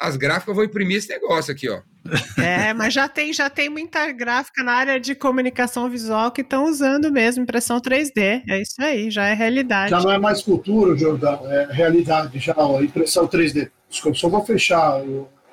as 0.00 0.16
gráficas 0.16 0.56
vão 0.56 0.64
imprimir 0.64 0.96
esse 0.96 1.10
negócio 1.10 1.52
aqui, 1.52 1.68
ó. 1.68 1.80
É, 2.42 2.72
mas 2.72 2.94
já 2.94 3.06
tem, 3.06 3.32
já 3.32 3.50
tem 3.50 3.68
muita 3.68 4.10
gráfica 4.12 4.64
na 4.64 4.72
área 4.72 4.98
de 4.98 5.14
comunicação 5.14 5.90
visual 5.90 6.30
que 6.30 6.40
estão 6.40 6.64
usando 6.64 7.12
mesmo 7.12 7.42
impressão 7.42 7.78
3D. 7.78 8.42
É 8.48 8.62
isso 8.62 8.74
aí, 8.78 9.10
já 9.10 9.26
é 9.26 9.34
realidade. 9.34 9.90
Já 9.90 10.00
não 10.00 10.10
é 10.10 10.18
mais 10.18 10.40
futuro, 10.40 10.96
Jordão, 10.96 11.40
é 11.50 11.68
realidade 11.70 12.38
já, 12.38 12.54
ó, 12.56 12.80
impressão 12.80 13.28
3D. 13.28 13.70
Desculpa, 13.90 14.16
só 14.16 14.28
vou 14.28 14.44
fechar 14.44 15.02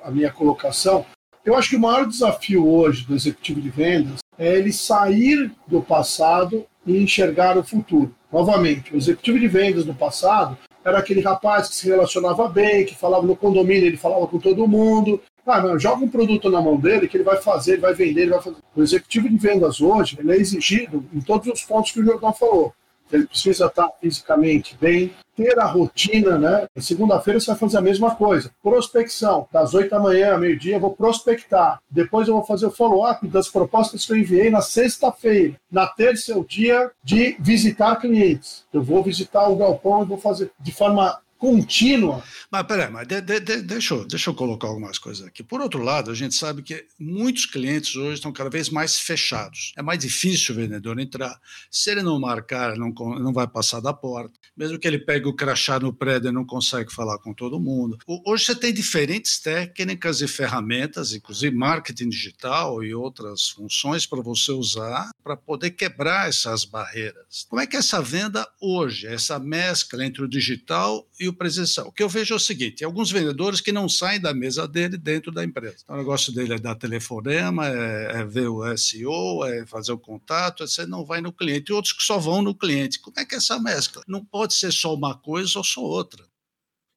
a 0.02 0.10
minha 0.10 0.30
colocação. 0.30 1.04
Eu 1.44 1.54
acho 1.56 1.70
que 1.70 1.76
o 1.76 1.80
maior 1.80 2.06
desafio 2.06 2.66
hoje 2.66 3.04
do 3.04 3.14
executivo 3.14 3.60
de 3.60 3.68
vendas 3.68 4.18
é 4.38 4.56
ele 4.56 4.72
sair 4.72 5.50
do 5.66 5.82
passado 5.82 6.64
e 6.86 6.96
enxergar 7.02 7.58
o 7.58 7.64
futuro. 7.64 8.14
Novamente, 8.32 8.94
o 8.94 8.96
executivo 8.96 9.38
de 9.38 9.48
vendas 9.48 9.84
no 9.84 9.94
passado 9.94 10.56
era 10.88 10.98
aquele 10.98 11.20
rapaz 11.20 11.68
que 11.68 11.74
se 11.74 11.88
relacionava 11.88 12.48
bem, 12.48 12.84
que 12.84 12.94
falava 12.94 13.26
no 13.26 13.36
condomínio, 13.36 13.86
ele 13.86 13.96
falava 13.96 14.26
com 14.26 14.38
todo 14.38 14.66
mundo. 14.66 15.20
Ah, 15.46 15.60
não, 15.60 15.78
joga 15.78 16.04
um 16.04 16.08
produto 16.08 16.50
na 16.50 16.60
mão 16.60 16.76
dele 16.76 17.08
que 17.08 17.16
ele 17.16 17.24
vai 17.24 17.38
fazer, 17.38 17.72
ele 17.72 17.80
vai 17.80 17.94
vender, 17.94 18.22
ele 18.22 18.30
vai 18.30 18.42
fazer. 18.42 18.56
O 18.76 18.82
executivo 18.82 19.28
de 19.28 19.36
vendas 19.36 19.80
hoje, 19.80 20.16
ele 20.20 20.32
é 20.32 20.36
exigido 20.36 21.04
em 21.12 21.20
todos 21.20 21.48
os 21.48 21.62
pontos 21.62 21.92
que 21.92 22.00
o 22.00 22.04
Jordão 22.04 22.32
falou 22.32 22.74
ele 23.12 23.26
precisa 23.26 23.66
estar 23.66 23.88
fisicamente 24.00 24.76
bem, 24.80 25.12
ter 25.36 25.58
a 25.58 25.66
rotina, 25.66 26.36
né? 26.36 26.66
Segunda-feira 26.78 27.38
você 27.38 27.46
vai 27.46 27.56
fazer 27.56 27.78
a 27.78 27.82
mesma 27.82 28.14
coisa. 28.14 28.50
Prospecção, 28.62 29.46
das 29.52 29.72
8 29.72 29.90
da 29.90 30.00
manhã, 30.00 30.36
meio-dia, 30.36 30.76
eu 30.76 30.80
vou 30.80 30.94
prospectar. 30.94 31.80
Depois 31.88 32.26
eu 32.26 32.34
vou 32.34 32.44
fazer 32.44 32.66
o 32.66 32.70
follow-up 32.70 33.26
das 33.28 33.48
propostas 33.48 34.04
que 34.04 34.12
eu 34.12 34.16
enviei 34.16 34.50
na 34.50 34.60
sexta-feira. 34.60 35.54
Na 35.70 35.86
terça 35.86 36.32
é 36.32 36.36
o 36.36 36.44
dia 36.44 36.90
de 37.04 37.36
visitar 37.38 37.96
clientes. 37.96 38.64
Eu 38.72 38.82
vou 38.82 39.02
visitar 39.02 39.48
o 39.48 39.56
galpão 39.56 40.02
e 40.02 40.06
vou 40.06 40.18
fazer 40.18 40.50
de 40.58 40.72
forma 40.72 41.20
contínua. 41.38 42.22
Mas 42.50 42.62
peraí, 42.64 42.90
mas 42.90 43.06
de, 43.06 43.20
de, 43.20 43.40
de, 43.40 43.62
deixa, 43.62 43.94
eu, 43.94 44.04
deixa 44.04 44.30
eu 44.30 44.34
colocar 44.34 44.68
algumas 44.68 44.98
coisas 44.98 45.26
aqui. 45.26 45.42
Por 45.42 45.60
outro 45.60 45.82
lado, 45.82 46.10
a 46.10 46.14
gente 46.14 46.34
sabe 46.34 46.62
que 46.62 46.84
muitos 46.98 47.46
clientes 47.46 47.94
hoje 47.94 48.14
estão 48.14 48.32
cada 48.32 48.50
vez 48.50 48.68
mais 48.68 48.98
fechados. 48.98 49.72
É 49.76 49.82
mais 49.82 49.98
difícil 49.98 50.54
o 50.54 50.58
vendedor 50.58 50.98
entrar. 50.98 51.40
Se 51.70 51.90
ele 51.90 52.02
não 52.02 52.18
marcar, 52.18 52.76
não, 52.76 52.90
não 52.90 53.32
vai 53.32 53.46
passar 53.46 53.80
da 53.80 53.92
porta. 53.92 54.38
Mesmo 54.56 54.78
que 54.78 54.88
ele 54.88 54.98
pegue 54.98 55.28
o 55.28 55.34
crachá 55.34 55.78
no 55.78 55.92
prédio, 55.92 56.28
ele 56.28 56.34
não 56.34 56.44
consegue 56.44 56.92
falar 56.92 57.18
com 57.18 57.32
todo 57.32 57.60
mundo. 57.60 57.96
Hoje 58.26 58.44
você 58.44 58.54
tem 58.54 58.72
diferentes 58.72 59.38
técnicas 59.38 60.20
e 60.20 60.26
ferramentas, 60.26 61.12
inclusive 61.12 61.54
marketing 61.54 62.08
digital 62.08 62.82
e 62.82 62.92
outras 62.92 63.50
funções 63.50 64.04
para 64.04 64.20
você 64.20 64.50
usar 64.50 65.10
para 65.22 65.36
poder 65.36 65.70
quebrar 65.72 66.28
essas 66.28 66.64
barreiras. 66.64 67.46
Como 67.48 67.60
é 67.60 67.66
que 67.66 67.76
é 67.76 67.78
essa 67.78 68.00
venda 68.00 68.48
hoje, 68.60 69.06
essa 69.06 69.38
mescla 69.38 70.04
entre 70.04 70.24
o 70.24 70.28
digital 70.28 71.06
e 71.20 71.27
o 71.28 71.34
presencial. 71.34 71.88
O 71.88 71.92
que 71.92 72.02
eu 72.02 72.08
vejo 72.08 72.34
é 72.34 72.36
o 72.36 72.40
seguinte: 72.40 72.84
alguns 72.84 73.10
vendedores 73.10 73.60
que 73.60 73.72
não 73.72 73.88
saem 73.88 74.20
da 74.20 74.34
mesa 74.34 74.66
dele 74.66 74.96
dentro 74.96 75.30
da 75.30 75.44
empresa. 75.44 75.78
Então, 75.82 75.96
o 75.96 75.98
negócio 75.98 76.32
dele 76.32 76.54
é 76.54 76.58
dar 76.58 76.74
telefonema, 76.74 77.68
é, 77.68 78.20
é 78.20 78.24
ver 78.24 78.48
o 78.48 78.76
SEO, 78.76 79.44
é 79.44 79.66
fazer 79.66 79.92
o 79.92 79.98
contato, 79.98 80.66
você 80.66 80.86
não 80.86 81.04
vai 81.04 81.20
no 81.20 81.32
cliente. 81.32 81.70
E 81.70 81.74
outros 81.74 81.92
que 81.92 82.02
só 82.02 82.18
vão 82.18 82.42
no 82.42 82.54
cliente. 82.54 83.00
Como 83.00 83.18
é 83.18 83.24
que 83.24 83.34
é 83.34 83.38
essa 83.38 83.58
mescla? 83.58 84.02
Não 84.06 84.24
pode 84.24 84.54
ser 84.54 84.72
só 84.72 84.94
uma 84.94 85.16
coisa 85.16 85.58
ou 85.58 85.64
só 85.64 85.80
outra. 85.80 86.24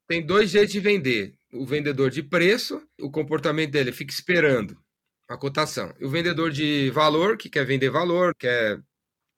Tem 0.08 0.24
dois 0.24 0.50
jeitos 0.50 0.72
de 0.72 0.80
vender. 0.80 1.34
O 1.52 1.66
vendedor 1.66 2.10
de 2.10 2.22
preço, 2.22 2.82
o 3.00 3.10
comportamento 3.10 3.70
dele 3.70 3.92
fica 3.92 4.12
esperando 4.12 4.76
a 5.28 5.36
cotação. 5.36 5.92
E 6.00 6.04
o 6.04 6.10
vendedor 6.10 6.50
de 6.50 6.90
valor, 6.90 7.36
que 7.36 7.48
quer 7.48 7.64
vender 7.64 7.90
valor, 7.90 8.34
quer 8.34 8.80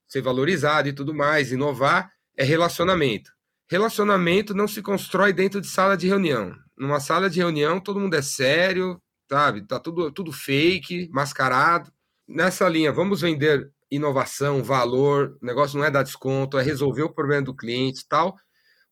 ser 0.08 0.22
valorizado 0.22 0.88
e 0.88 0.92
tudo 0.92 1.14
mais, 1.14 1.52
inovar, 1.52 2.12
é 2.36 2.44
relacionamento. 2.44 3.33
Relacionamento 3.70 4.54
não 4.54 4.68
se 4.68 4.82
constrói 4.82 5.32
dentro 5.32 5.60
de 5.60 5.66
sala 5.66 5.96
de 5.96 6.06
reunião. 6.06 6.54
Numa 6.76 7.00
sala 7.00 7.30
de 7.30 7.38
reunião, 7.38 7.80
todo 7.80 7.98
mundo 7.98 8.14
é 8.14 8.22
sério, 8.22 9.00
sabe? 9.28 9.66
Tá 9.66 9.80
tudo, 9.80 10.12
tudo 10.12 10.32
fake, 10.32 11.08
mascarado. 11.10 11.90
Nessa 12.28 12.68
linha, 12.68 12.92
vamos 12.92 13.22
vender 13.22 13.70
inovação, 13.90 14.62
valor, 14.62 15.38
o 15.40 15.46
negócio 15.46 15.78
não 15.78 15.84
é 15.84 15.90
dar 15.90 16.02
desconto, 16.02 16.58
é 16.58 16.62
resolver 16.62 17.02
o 17.02 17.12
problema 17.12 17.42
do 17.42 17.56
cliente 17.56 18.06
tal. 18.08 18.36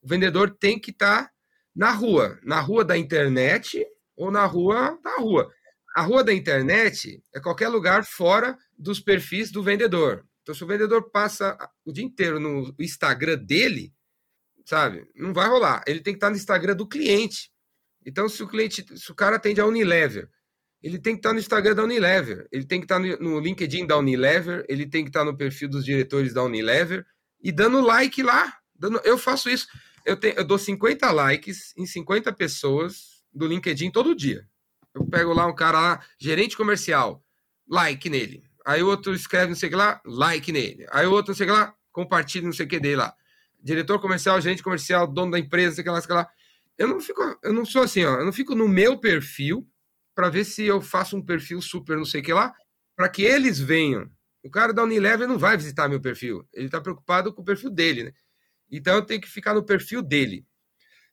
O 0.00 0.08
vendedor 0.08 0.56
tem 0.58 0.78
que 0.78 0.90
estar 0.90 1.24
tá 1.24 1.30
na 1.74 1.90
rua, 1.90 2.38
na 2.42 2.61
rua 2.61 2.85
da 2.85 2.96
internet 2.96 3.85
ou 4.16 4.30
na 4.30 4.46
rua 4.46 4.98
da 5.02 5.16
rua. 5.16 5.50
A 5.94 6.02
rua 6.02 6.24
da 6.24 6.32
internet 6.32 7.22
é 7.35 7.40
qualquer 7.40 7.68
lugar 7.68 8.04
fora 8.04 8.56
dos 8.78 9.00
perfis 9.00 9.50
do 9.50 9.62
vendedor. 9.62 10.24
Então, 10.42 10.54
se 10.54 10.64
o 10.64 10.66
vendedor 10.66 11.11
passa 11.11 11.56
o 11.85 11.92
dia 11.92 12.04
inteiro 12.04 12.40
no 12.40 12.74
Instagram 12.78 13.37
dele, 13.38 13.92
sabe? 14.64 15.07
Não 15.14 15.33
vai 15.33 15.48
rolar. 15.48 15.83
Ele 15.87 16.01
tem 16.01 16.12
que 16.12 16.18
estar 16.18 16.31
no 16.31 16.37
Instagram 16.37 16.75
do 16.75 16.87
cliente. 16.87 17.51
Então, 18.05 18.29
se 18.29 18.42
o 18.42 18.48
cliente, 18.48 18.85
se 18.96 19.11
o 19.11 19.14
cara 19.14 19.37
atende 19.37 19.61
a 19.61 19.66
Unilever, 19.66 20.29
ele 20.83 20.98
tem 20.98 21.14
que 21.14 21.20
estar 21.20 21.33
no 21.33 21.38
Instagram 21.38 21.75
da 21.75 21.85
Unilever, 21.85 22.48
ele 22.51 22.64
tem 22.64 22.81
que 22.81 22.85
estar 22.85 22.98
no, 22.98 23.38
LinkedIn 23.38 23.87
da 23.87 23.96
Unilever, 23.96 24.64
ele 24.68 24.85
tem 24.85 25.05
que 25.05 25.11
estar 25.11 25.25
no 25.25 25.37
perfil 25.37 25.68
dos 25.68 25.85
diretores 25.85 26.35
da 26.35 26.42
Unilever 26.42 27.07
e 27.40 27.53
dando 27.53 27.81
like 27.81 28.20
lá. 28.22 28.53
Dando, 28.75 29.01
eu 29.05 29.16
faço 29.16 29.48
isso. 29.48 29.68
Eu, 30.05 30.18
eu 30.37 30.44
dou 30.44 30.59
50 30.59 31.09
likes 31.13 31.73
em 31.77 31.87
50 31.87 32.33
pessoas 32.33 33.23
do 33.33 33.46
LinkedIn 33.46 33.92
todo 33.92 34.15
dia. 34.15 34.44
Eu 34.92 35.06
pego 35.06 35.33
lá 35.33 35.46
um 35.46 35.54
cara 35.54 35.81
lá, 35.81 36.06
gerente 36.19 36.56
comercial, 36.56 37.25
like 37.69 38.10
nele. 38.10 38.42
Aí 38.67 38.83
outro 38.83 39.15
escreve 39.15 39.48
não 39.48 39.56
sei 39.56 39.69
o 39.69 39.71
que 39.71 39.77
lá, 39.77 40.00
like 40.04 40.50
nele. 40.50 40.87
Aí 40.90 41.06
outro 41.06 41.31
não 41.31 41.37
sei 41.37 41.46
o 41.46 41.50
que 41.50 41.56
lá, 41.56 41.75
compartilha 41.92 42.44
não 42.44 42.52
sei 42.52 42.67
o 42.67 42.69
que 42.69 42.81
dele 42.81 42.96
lá. 42.96 43.15
Diretor 43.63 44.00
comercial, 44.00 44.40
gerente 44.40 44.63
comercial, 44.63 45.06
dono 45.06 45.33
da 45.33 45.38
empresa, 45.38 45.77
sei 45.77 45.85
lá, 45.85 46.00
sei 46.00 46.15
lá. 46.15 46.29
Eu 46.77 46.88
não 46.88 47.00
fico, 47.00 47.38
eu 47.42 47.52
não 47.52 47.65
sou 47.65 47.83
assim, 47.83 48.04
ó, 48.04 48.19
eu 48.19 48.25
não 48.25 48.33
fico 48.33 48.54
no 48.54 48.67
meu 48.67 48.98
perfil 48.98 49.67
para 50.15 50.29
ver 50.29 50.44
se 50.44 50.65
eu 50.65 50.81
faço 50.81 51.17
um 51.17 51.25
perfil 51.25 51.60
super 51.60 51.96
não 51.96 52.04
sei 52.04 52.21
o 52.21 52.25
que 52.25 52.33
lá, 52.33 52.52
para 52.96 53.08
que 53.08 53.23
eles 53.23 53.58
venham. 53.58 54.10
O 54.42 54.50
cara 54.50 54.73
da 54.73 54.83
Unilever 54.83 55.29
não 55.29 55.38
vai 55.38 55.56
visitar 55.56 55.88
meu 55.88 56.00
perfil, 56.00 56.46
ele 56.52 56.67
está 56.67 56.81
preocupado 56.81 57.33
com 57.33 57.42
o 57.42 57.44
perfil 57.44 57.71
dele, 57.71 58.04
né? 58.04 58.13
Então 58.71 58.94
eu 58.96 59.02
tenho 59.02 59.21
que 59.21 59.29
ficar 59.29 59.54
no 59.54 59.65
perfil 59.65 60.02
dele. 60.02 60.44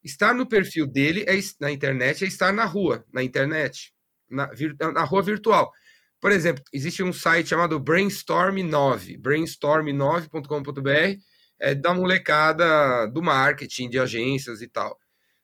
Estar 0.03 0.33
no 0.33 0.47
perfil 0.47 0.87
dele 0.87 1.25
é, 1.27 1.37
na 1.59 1.69
internet 1.71 2.23
é 2.23 2.27
estar 2.27 2.53
na 2.53 2.63
rua, 2.65 3.05
na 3.13 3.21
internet, 3.21 3.93
na, 4.29 4.49
na 4.93 5.03
rua 5.03 5.21
virtual. 5.21 5.71
Por 6.21 6.31
exemplo, 6.31 6.63
existe 6.73 7.03
um 7.03 7.13
site 7.13 7.49
chamado 7.49 7.79
Brainstorm9, 7.79 9.19
brainstorm9.com.br, 9.21 11.19
é 11.59 11.75
da 11.75 11.93
molecada 11.93 13.07
do 13.07 13.21
marketing, 13.21 13.89
de 13.89 13.99
agências 13.99 14.61
e 14.61 14.67
tal. 14.67 14.97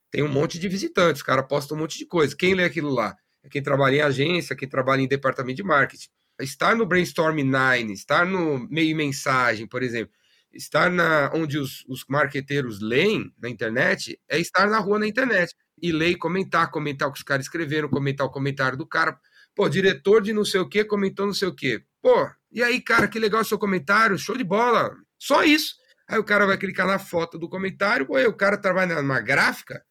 Tem 0.09 0.24
um 0.24 0.30
monte 0.30 0.57
de 0.57 0.68
visitantes, 0.70 1.22
cara 1.22 1.43
posta 1.43 1.74
um 1.74 1.78
monte 1.78 1.97
de 1.97 2.05
coisa. 2.05 2.36
Quem 2.36 2.53
lê 2.53 2.63
aquilo 2.63 2.89
lá? 2.89 3.16
É 3.43 3.49
quem 3.49 3.61
trabalha 3.61 3.97
em 3.97 4.01
agência, 4.01 4.55
quem 4.55 4.68
trabalha 4.68 5.01
em 5.01 5.07
departamento 5.07 5.57
de 5.57 5.63
marketing. 5.63 6.07
Estar 6.39 6.76
no 6.76 6.86
Brainstorm 6.86 7.38
9, 7.43 7.93
estar 7.93 8.26
no 8.26 8.68
meio 8.70 8.95
mensagem, 8.95 9.68
por 9.68 9.84
exemplo, 9.84 10.13
estar 10.53 10.89
na 10.89 11.32
onde 11.34 11.57
os, 11.57 11.84
os 11.88 12.05
marqueteiros 12.07 12.80
leem 12.82 13.32
na 13.38 13.49
internet, 13.49 14.20
é 14.30 14.39
estar 14.39 14.70
na 14.70 14.80
rua 14.80 14.99
na 14.99 15.07
internet. 15.07 15.53
E 15.82 15.91
ler 15.91 16.11
e 16.11 16.16
comentar, 16.16 16.72
comentar 16.72 17.09
o 17.09 17.11
que 17.11 17.18
os 17.18 17.24
caras 17.24 17.45
escreveram, 17.45 17.89
comentar 17.89 18.26
o 18.26 18.32
comentário 18.32 18.78
do 18.78 18.88
cara. 18.88 19.20
Pô, 19.53 19.68
diretor 19.68 20.22
de 20.22 20.32
não 20.32 20.45
sei 20.45 20.61
o 20.61 20.70
que 20.70 20.86
comentou 20.86 21.26
não 21.26 21.34
sei 21.34 21.49
o 21.49 21.53
que. 21.53 21.84
Pô, 22.01 22.30
e 22.51 22.63
aí, 22.63 22.80
cara, 22.80 23.07
que 23.07 23.20
legal 23.20 23.43
seu 23.43 23.59
comentário, 23.59 24.18
show 24.18 24.38
de 24.38 24.43
bola. 24.43 24.95
Só 25.20 25.43
isso. 25.43 25.76
Aí 26.08 26.20
o 26.20 26.24
cara 26.24 26.45
vai 26.45 26.58
clicar 26.58 26.86
na 26.86 26.99
foto 26.99 27.38
do 27.38 27.49
comentário, 27.49 28.06
pô, 28.06 28.16
aí 28.16 28.28
o 28.28 28.36
cara 28.36 28.58
trabalha 28.58 29.01
numa 29.01 29.20
gráfica. 29.20 29.84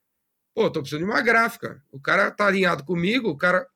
Pô, 0.55 0.71
tô 0.71 0.81
precisando 0.81 1.05
de 1.05 1.11
uma 1.11 1.21
gráfica. 1.21 1.83
O 1.91 2.01
cara 2.01 2.31
tá 2.31 2.47
alinhado 2.47 2.85
comigo, 2.85 3.29
o 3.29 3.37
cara 3.37 3.67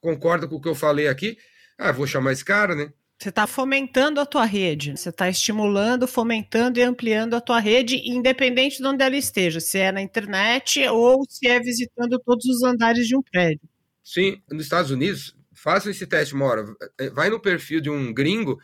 concorda 0.00 0.48
com 0.48 0.56
o 0.56 0.60
que 0.60 0.68
eu 0.68 0.74
falei 0.74 1.08
aqui. 1.08 1.36
Ah, 1.78 1.92
vou 1.92 2.06
chamar 2.06 2.32
esse 2.32 2.44
cara, 2.44 2.74
né? 2.74 2.92
Você 3.22 3.28
está 3.28 3.46
fomentando 3.46 4.20
a 4.20 4.26
tua 4.26 4.44
rede, 4.44 4.96
você 4.96 5.10
está 5.10 5.28
estimulando, 5.28 6.08
fomentando 6.08 6.80
e 6.80 6.82
ampliando 6.82 7.34
a 7.34 7.40
tua 7.40 7.60
rede, 7.60 8.02
independente 8.04 8.78
de 8.78 8.86
onde 8.86 9.04
ela 9.04 9.16
esteja, 9.16 9.60
se 9.60 9.78
é 9.78 9.92
na 9.92 10.02
internet 10.02 10.84
ou 10.88 11.24
se 11.28 11.46
é 11.46 11.60
visitando 11.60 12.18
todos 12.18 12.44
os 12.46 12.64
andares 12.64 13.06
de 13.06 13.14
um 13.14 13.22
prédio. 13.22 13.60
Sim, 14.02 14.42
nos 14.50 14.64
Estados 14.64 14.90
Unidos, 14.90 15.36
faça 15.54 15.88
esse 15.90 16.04
teste 16.04 16.34
uma 16.34 16.46
hora. 16.46 16.64
Vai 17.12 17.30
no 17.30 17.40
perfil 17.40 17.80
de 17.80 17.88
um 17.88 18.12
gringo 18.12 18.58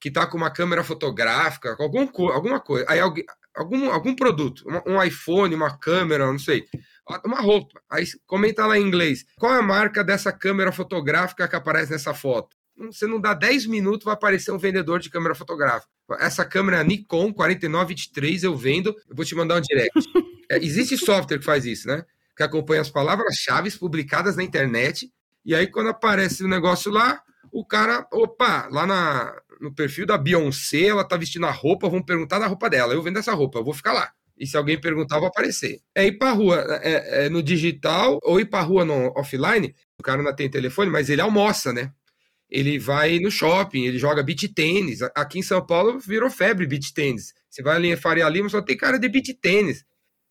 que 0.00 0.08
está 0.08 0.26
com 0.26 0.36
uma 0.36 0.50
câmera 0.50 0.82
fotográfica, 0.82 1.76
com 1.76 1.82
algum, 1.82 2.08
alguma 2.30 2.58
coisa, 2.58 2.86
aí 2.88 2.98
algum, 2.98 3.90
algum 3.90 4.14
produto, 4.14 4.64
um 4.86 5.02
iPhone, 5.02 5.54
uma 5.54 5.76
câmera, 5.76 6.26
não 6.26 6.38
sei, 6.38 6.64
uma 7.24 7.40
roupa. 7.40 7.80
Aí 7.90 8.04
comenta 8.26 8.66
lá 8.66 8.78
em 8.78 8.86
inglês. 8.86 9.26
Qual 9.36 9.52
é 9.52 9.58
a 9.58 9.62
marca 9.62 10.02
dessa 10.02 10.32
câmera 10.32 10.72
fotográfica 10.72 11.46
que 11.46 11.56
aparece 11.56 11.92
nessa 11.92 12.14
foto? 12.14 12.56
Você 12.86 13.06
não 13.06 13.20
dá 13.20 13.34
10 13.34 13.66
minutos, 13.66 14.04
vai 14.04 14.14
aparecer 14.14 14.52
um 14.52 14.58
vendedor 14.58 15.00
de 15.00 15.10
câmera 15.10 15.34
fotográfica. 15.34 15.90
Essa 16.18 16.44
câmera 16.46 16.82
Nikon 16.82 17.32
4923 17.32 18.44
eu 18.44 18.56
vendo, 18.56 18.96
eu 19.08 19.14
vou 19.14 19.24
te 19.24 19.34
mandar 19.34 19.58
um 19.58 19.60
direct. 19.60 19.92
É, 20.50 20.56
existe 20.56 20.96
software 20.96 21.38
que 21.38 21.44
faz 21.44 21.64
isso, 21.64 21.86
né? 21.86 22.04
Que 22.36 22.42
acompanha 22.42 22.80
as 22.80 22.90
palavras-chave 22.90 23.70
publicadas 23.72 24.34
na 24.34 24.42
internet. 24.42 25.12
E 25.44 25.54
aí, 25.54 25.66
quando 25.66 25.90
aparece 25.90 26.42
o 26.42 26.48
negócio 26.48 26.90
lá, 26.90 27.22
o 27.52 27.64
cara, 27.64 28.06
opa, 28.12 28.66
lá 28.70 28.86
na, 28.86 29.36
no 29.60 29.74
perfil 29.74 30.06
da 30.06 30.16
Beyoncé, 30.16 30.86
ela 30.86 31.04
tá 31.04 31.16
vestindo 31.16 31.46
a 31.46 31.50
roupa, 31.50 31.88
vão 31.88 32.02
perguntar 32.02 32.38
da 32.38 32.46
roupa 32.46 32.70
dela. 32.70 32.94
Eu 32.94 33.02
vendo 33.02 33.18
essa 33.18 33.34
roupa, 33.34 33.58
eu 33.58 33.64
vou 33.64 33.74
ficar 33.74 33.92
lá. 33.92 34.10
E 34.38 34.46
se 34.46 34.56
alguém 34.56 34.80
perguntar, 34.80 35.16
eu 35.16 35.20
vou 35.20 35.28
aparecer. 35.28 35.80
É 35.94 36.06
ir 36.06 36.12
pra 36.18 36.32
rua 36.32 36.64
é, 36.82 37.26
é 37.26 37.28
no 37.28 37.42
digital 37.42 38.18
ou 38.22 38.40
ir 38.40 38.46
pra 38.46 38.62
rua 38.62 38.84
no 38.84 39.12
offline. 39.16 39.74
O 39.98 40.02
cara 40.02 40.22
não 40.22 40.34
tem 40.34 40.48
telefone, 40.48 40.90
mas 40.90 41.10
ele 41.10 41.20
almoça, 41.20 41.72
né? 41.72 41.92
ele 42.50 42.78
vai 42.78 43.18
no 43.20 43.30
shopping, 43.30 43.84
ele 43.84 43.98
joga 43.98 44.22
beach 44.22 44.48
tênis. 44.48 45.00
Aqui 45.14 45.38
em 45.38 45.42
São 45.42 45.64
Paulo 45.64 46.00
virou 46.00 46.28
febre 46.28 46.66
beach 46.66 46.92
tênis. 46.92 47.32
Você 47.48 47.62
vai 47.62 47.76
ali 47.76 47.92
em 47.92 47.96
Faria 47.96 48.28
Lima, 48.28 48.48
só 48.48 48.60
tem 48.60 48.76
cara 48.76 48.98
de 48.98 49.08
beach 49.08 49.32
tênis. 49.34 49.84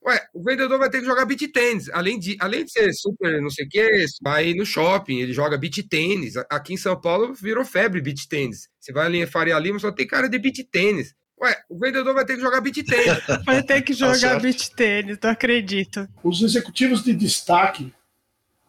Ué, 0.10 0.20
o 0.34 0.44
vendedor 0.44 0.80
vai 0.80 0.90
ter 0.90 1.02
que 1.02 1.06
jogar 1.06 1.24
beach 1.26 1.48
tênis. 1.50 1.88
Além 1.94 2.18
de, 2.18 2.36
além 2.40 2.66
de 2.66 2.72
ser 2.72 2.92
super 2.94 3.40
não 3.40 3.52
sei 3.52 3.66
o 3.66 3.70
que, 3.70 4.06
vai 4.24 4.56
no 4.56 4.66
shopping, 4.66 5.20
ele 5.20 5.34
joga 5.34 5.56
beach 5.56 5.84
tênis. 5.84 6.34
Aqui 6.50 6.74
em 6.74 6.78
São 6.78 7.00
Paulo 7.00 7.32
virou 7.36 7.64
febre 7.64 8.02
beach 8.02 8.28
tênis. 8.28 8.68
Você 8.80 8.92
vai 8.92 9.06
ali 9.06 9.22
em 9.22 9.28
Faria 9.28 9.60
Lima, 9.60 9.78
só 9.78 9.92
tem 9.92 10.08
cara 10.08 10.28
de 10.28 10.40
beach 10.40 10.64
tênis. 10.64 11.14
Ué, 11.40 11.56
o 11.70 11.78
vendedor 11.78 12.16
vai 12.16 12.26
ter 12.26 12.36
que 12.36 12.42
jogar 12.42 12.60
beach 12.60 12.84
tênis. 12.84 13.20
Vai 13.46 13.64
ter 13.64 13.82
que 13.82 13.96
tá 13.96 14.14
jogar 14.14 14.34
tá 14.34 14.40
beach 14.40 14.76
tênis, 14.76 15.18
não 15.24 15.30
acredito. 15.30 16.06
Os 16.22 16.42
executivos 16.42 17.02
de 17.02 17.14
destaque, 17.14 17.94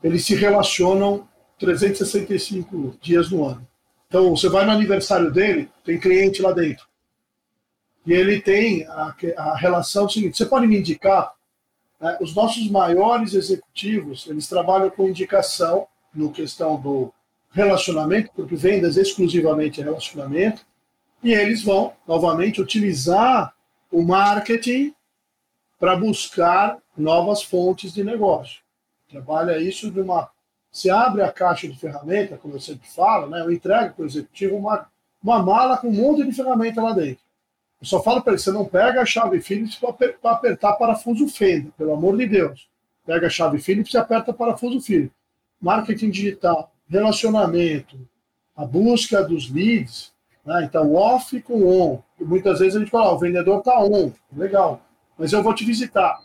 eles 0.05 0.25
se 0.25 0.37
relacionam 0.37 1.27
365 1.59 2.97
dias 3.01 3.31
no 3.31 3.45
ano. 3.45 3.67
Então, 4.07 4.37
você 4.37 4.49
vai 4.49 4.65
no 4.65 4.73
aniversário 4.73 5.33
dele, 5.33 5.69
tem 5.85 5.99
cliente 5.99 6.41
lá 6.43 6.53
dentro. 6.53 6.85
E 8.07 8.13
ele 8.13 8.41
tem 8.41 8.87
a, 8.87 9.15
a 9.37 9.57
relação 9.57 10.09
seguinte: 10.09 10.37
você 10.37 10.47
pode 10.47 10.67
me 10.67 10.79
indicar? 10.79 11.33
Né, 12.01 12.17
os 12.21 12.35
nossos 12.35 12.71
maiores 12.71 13.35
executivos, 13.35 14.27
eles 14.29 14.49
trabalham 14.49 14.91
com 14.91 15.09
indicação 15.09 15.87
no 16.15 16.33
questão 16.33 16.81
do 16.81 17.13
relacionamento, 17.53 18.31
porque 18.35 18.57
vendas 18.57 18.97
exclusivamente 18.97 19.81
é 19.81 19.85
relacionamento, 19.85 20.65
e 21.23 21.33
eles 21.33 21.63
vão, 21.63 21.93
novamente, 22.07 22.61
utilizar 22.61 23.55
o 23.91 24.03
marketing 24.03 24.95
para 25.79 25.97
buscar 25.97 26.79
novas 26.97 27.43
fontes 27.43 27.93
de 27.93 28.05
negócio. 28.05 28.61
Trabalha 29.09 29.59
isso 29.59 29.91
de 29.91 30.01
uma 30.01 30.31
você 30.71 30.89
abre 30.89 31.23
a 31.23 31.33
caixa 31.33 31.67
de 31.67 31.77
ferramenta, 31.77 32.37
como 32.37 32.55
eu 32.55 32.61
sempre 32.61 32.89
falo, 32.89 33.29
né? 33.29 33.41
eu 33.41 33.51
entrego 33.51 33.95
para 33.95 34.03
o 34.05 34.07
executivo 34.07 34.57
uma, 34.57 34.87
uma 35.23 35.43
mala 35.43 35.77
com 35.77 35.89
um 35.89 35.93
monte 35.93 36.25
de 36.25 36.33
ferramenta 36.33 36.81
lá 36.81 36.93
dentro. 36.93 37.23
Eu 37.81 37.87
só 37.87 38.03
falo 38.03 38.23
para 38.23 38.35
ele: 38.35 38.43
você 38.43 38.53
não 38.53 38.65
pega 38.65 39.01
a 39.01 39.07
chave 39.07 39.41
Phillips 39.41 39.77
para 39.77 40.33
apertar 40.33 40.75
parafuso 40.75 41.29
Fender, 41.29 41.73
pelo 41.79 41.95
amor 41.95 42.17
de 42.17 42.27
Deus. 42.27 42.69
Pega 43.07 43.27
a 43.27 43.31
chave 43.31 43.59
Phillips 43.59 43.95
e 43.95 43.99
aperta 43.99 44.33
parafuso 44.33 44.81
Phillips. 44.81 45.17
Marketing 45.61 46.11
digital, 46.11 46.73
relacionamento, 46.89 47.97
a 48.57 48.65
busca 48.65 49.23
dos 49.23 49.51
leads, 49.51 50.13
né? 50.45 50.65
então 50.65 50.95
off 50.95 51.41
com 51.43 51.67
on. 51.67 52.03
E 52.19 52.25
muitas 52.25 52.59
vezes 52.59 52.77
a 52.77 52.81
gente 52.81 52.91
fala: 52.91 53.07
ah, 53.07 53.15
o 53.15 53.19
vendedor 53.19 53.59
está 53.61 53.83
on, 53.83 54.13
legal, 54.35 54.81
mas 55.19 55.33
eu 55.33 55.43
vou 55.43 55.55
te 55.55 55.65
visitar. 55.65 56.21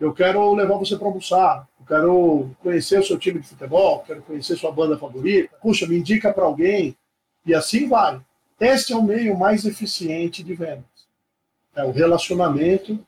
Eu 0.00 0.12
quero 0.12 0.52
levar 0.54 0.76
você 0.78 0.96
para 0.96 1.06
almoçar, 1.06 1.68
eu 1.78 1.86
quero 1.86 2.50
conhecer 2.60 2.98
o 2.98 3.04
seu 3.04 3.18
time 3.18 3.40
de 3.40 3.48
futebol, 3.48 4.02
quero 4.06 4.22
conhecer 4.22 4.56
sua 4.56 4.72
banda 4.72 4.98
favorita. 4.98 5.54
Puxa, 5.60 5.86
me 5.86 5.96
indica 5.98 6.32
para 6.32 6.44
alguém. 6.44 6.96
E 7.44 7.54
assim 7.54 7.88
vai. 7.88 8.20
Este 8.60 8.92
é 8.92 8.96
o 8.96 9.02
meio 9.02 9.36
mais 9.36 9.64
eficiente 9.64 10.42
de 10.42 10.54
vendas. 10.54 10.84
É 11.74 11.84
o 11.84 11.90
relacionamento 11.90 13.04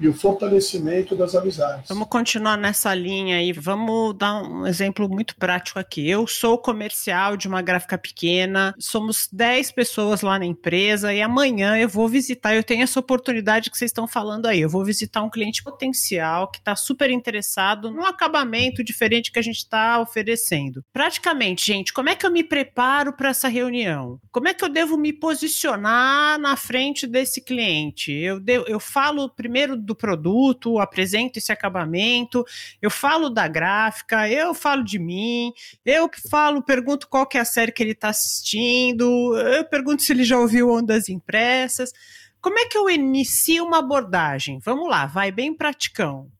e 0.00 0.08
o 0.08 0.14
fortalecimento 0.14 1.14
das 1.14 1.34
amizades. 1.34 1.88
Vamos 1.88 2.08
continuar 2.08 2.56
nessa 2.56 2.94
linha 2.94 3.36
aí. 3.36 3.52
Vamos 3.52 4.16
dar 4.16 4.42
um 4.42 4.66
exemplo 4.66 5.06
muito 5.08 5.36
prático 5.36 5.78
aqui. 5.78 6.08
Eu 6.08 6.26
sou 6.26 6.56
comercial 6.56 7.36
de 7.36 7.46
uma 7.46 7.60
gráfica 7.60 7.98
pequena, 7.98 8.74
somos 8.78 9.28
10 9.30 9.72
pessoas 9.72 10.22
lá 10.22 10.38
na 10.38 10.46
empresa 10.46 11.12
e 11.12 11.20
amanhã 11.20 11.76
eu 11.76 11.88
vou 11.88 12.08
visitar. 12.08 12.54
Eu 12.54 12.64
tenho 12.64 12.82
essa 12.82 12.98
oportunidade 12.98 13.70
que 13.70 13.76
vocês 13.76 13.90
estão 13.90 14.08
falando 14.08 14.46
aí. 14.46 14.60
Eu 14.60 14.70
vou 14.70 14.84
visitar 14.84 15.22
um 15.22 15.28
cliente 15.28 15.62
potencial 15.62 16.50
que 16.50 16.58
está 16.58 16.74
super 16.74 17.10
interessado 17.10 17.90
no 17.90 18.06
acabamento 18.06 18.82
diferente 18.82 19.30
que 19.30 19.38
a 19.38 19.42
gente 19.42 19.58
está 19.58 20.00
oferecendo. 20.00 20.82
Praticamente, 20.92 21.66
gente, 21.66 21.92
como 21.92 22.08
é 22.08 22.16
que 22.16 22.24
eu 22.24 22.30
me 22.30 22.42
preparo 22.42 23.12
para 23.12 23.28
essa 23.28 23.48
reunião? 23.48 24.18
Como 24.32 24.48
é 24.48 24.54
que 24.54 24.64
eu 24.64 24.68
devo 24.70 24.96
me 24.96 25.12
posicionar 25.12 26.38
na 26.38 26.56
frente 26.56 27.06
desse 27.06 27.42
cliente? 27.42 28.12
Eu, 28.12 28.40
eu 28.66 28.80
falo 28.80 29.28
primeiro 29.28 29.76
do 29.76 29.89
produto, 29.94 30.78
apresento 30.78 31.38
esse 31.38 31.52
acabamento, 31.52 32.44
eu 32.80 32.90
falo 32.90 33.30
da 33.30 33.46
gráfica, 33.48 34.28
eu 34.28 34.54
falo 34.54 34.82
de 34.82 34.98
mim, 34.98 35.52
eu 35.84 36.08
falo, 36.30 36.62
pergunto 36.62 37.08
qual 37.08 37.26
que 37.26 37.38
é 37.38 37.40
a 37.40 37.44
série 37.44 37.72
que 37.72 37.82
ele 37.82 37.92
está 37.92 38.08
assistindo, 38.08 39.36
eu 39.36 39.64
pergunto 39.64 40.02
se 40.02 40.12
ele 40.12 40.24
já 40.24 40.38
ouviu 40.38 40.70
Ondas 40.70 41.08
Impressas. 41.08 41.92
Como 42.40 42.58
é 42.58 42.66
que 42.66 42.78
eu 42.78 42.88
inicio 42.88 43.64
uma 43.64 43.78
abordagem? 43.78 44.58
Vamos 44.64 44.88
lá, 44.88 45.06
vai 45.06 45.30
bem 45.30 45.54
praticão. 45.54 46.30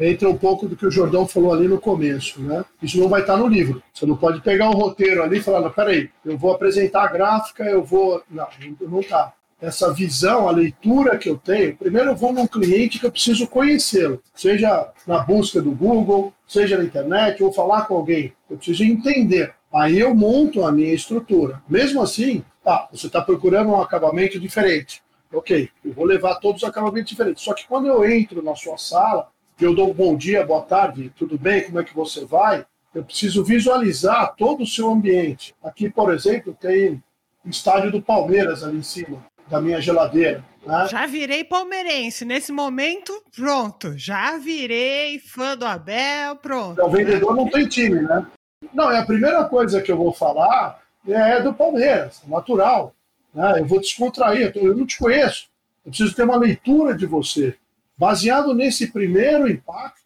Entra 0.00 0.28
um 0.28 0.36
pouco 0.36 0.66
do 0.66 0.74
que 0.74 0.86
o 0.86 0.90
Jordão 0.90 1.28
falou 1.28 1.52
ali 1.52 1.68
no 1.68 1.80
começo, 1.80 2.40
né? 2.40 2.64
Isso 2.82 2.98
não 2.98 3.08
vai 3.08 3.20
estar 3.20 3.36
no 3.36 3.46
livro. 3.46 3.82
Você 3.92 4.06
não 4.06 4.16
pode 4.16 4.40
pegar 4.40 4.68
o 4.70 4.74
roteiro 4.74 5.22
ali 5.22 5.38
e 5.38 5.42
falar, 5.42 5.70
peraí, 5.70 6.10
eu 6.24 6.36
vou 6.36 6.52
apresentar 6.52 7.04
a 7.04 7.12
gráfica, 7.12 7.62
eu 7.64 7.84
vou. 7.84 8.22
Não, 8.28 8.48
não 8.80 9.00
está 9.00 9.32
essa 9.62 9.92
visão, 9.92 10.48
a 10.48 10.50
leitura 10.50 11.16
que 11.16 11.30
eu 11.30 11.38
tenho, 11.38 11.76
primeiro 11.76 12.10
eu 12.10 12.16
vou 12.16 12.32
num 12.32 12.48
cliente 12.48 12.98
que 12.98 13.06
eu 13.06 13.12
preciso 13.12 13.46
conhecê-lo, 13.46 14.20
seja 14.34 14.90
na 15.06 15.20
busca 15.20 15.62
do 15.62 15.70
Google, 15.70 16.34
seja 16.48 16.76
na 16.76 16.82
internet, 16.82 17.42
ou 17.44 17.52
falar 17.52 17.82
com 17.82 17.94
alguém, 17.94 18.32
eu 18.50 18.56
preciso 18.56 18.82
entender. 18.82 19.54
Aí 19.72 20.00
eu 20.00 20.14
monto 20.14 20.64
a 20.64 20.72
minha 20.72 20.92
estrutura. 20.92 21.62
Mesmo 21.68 22.02
assim, 22.02 22.44
tá, 22.62 22.88
você 22.90 23.06
está 23.06 23.22
procurando 23.22 23.70
um 23.70 23.80
acabamento 23.80 24.38
diferente. 24.38 25.00
ok, 25.32 25.70
eu 25.84 25.92
vou 25.92 26.04
levar 26.04 26.34
todos 26.40 26.62
os 26.62 26.68
acabamentos 26.68 27.10
diferentes. 27.10 27.44
Só 27.44 27.54
que 27.54 27.66
quando 27.66 27.86
eu 27.86 28.04
entro 28.04 28.42
na 28.42 28.56
sua 28.56 28.76
sala, 28.76 29.28
eu 29.60 29.74
dou 29.74 29.90
um 29.90 29.94
bom 29.94 30.16
dia, 30.16 30.44
boa 30.44 30.62
tarde, 30.62 31.12
tudo 31.16 31.38
bem, 31.38 31.62
como 31.62 31.78
é 31.78 31.84
que 31.84 31.94
você 31.94 32.24
vai? 32.24 32.66
Eu 32.92 33.04
preciso 33.04 33.44
visualizar 33.44 34.34
todo 34.36 34.64
o 34.64 34.66
seu 34.66 34.90
ambiente. 34.90 35.54
Aqui, 35.62 35.88
por 35.88 36.12
exemplo, 36.12 36.54
tem 36.60 37.02
o 37.44 37.48
estádio 37.48 37.92
do 37.92 38.02
Palmeiras 38.02 38.62
ali 38.62 38.78
em 38.78 38.82
cima 38.82 39.31
da 39.52 39.60
minha 39.60 39.82
geladeira. 39.82 40.42
Né? 40.66 40.88
Já 40.90 41.04
virei 41.04 41.44
palmeirense. 41.44 42.24
Nesse 42.24 42.50
momento, 42.50 43.12
pronto. 43.36 43.92
Já 43.98 44.38
virei 44.38 45.18
fã 45.18 45.54
do 45.54 45.66
Abel, 45.66 46.36
pronto. 46.36 46.72
Então, 46.72 46.88
o 46.88 46.90
vendedor 46.90 47.36
não 47.36 47.46
tem 47.50 47.68
time, 47.68 48.00
né? 48.00 48.26
Não, 48.72 48.90
é 48.90 48.98
a 48.98 49.04
primeira 49.04 49.44
coisa 49.44 49.82
que 49.82 49.92
eu 49.92 49.96
vou 49.96 50.10
falar 50.10 50.80
é 51.06 51.42
do 51.42 51.52
Palmeiras, 51.52 52.22
natural. 52.26 52.94
Né? 53.34 53.60
Eu 53.60 53.66
vou 53.66 53.78
descontrair, 53.78 54.52
eu 54.54 54.74
não 54.74 54.86
te 54.86 54.96
conheço. 54.96 55.48
Eu 55.84 55.90
preciso 55.90 56.14
ter 56.14 56.22
uma 56.22 56.36
leitura 56.36 56.96
de 56.96 57.04
você. 57.04 57.54
Baseado 57.98 58.54
nesse 58.54 58.86
primeiro 58.90 59.46
impacto 59.50 60.00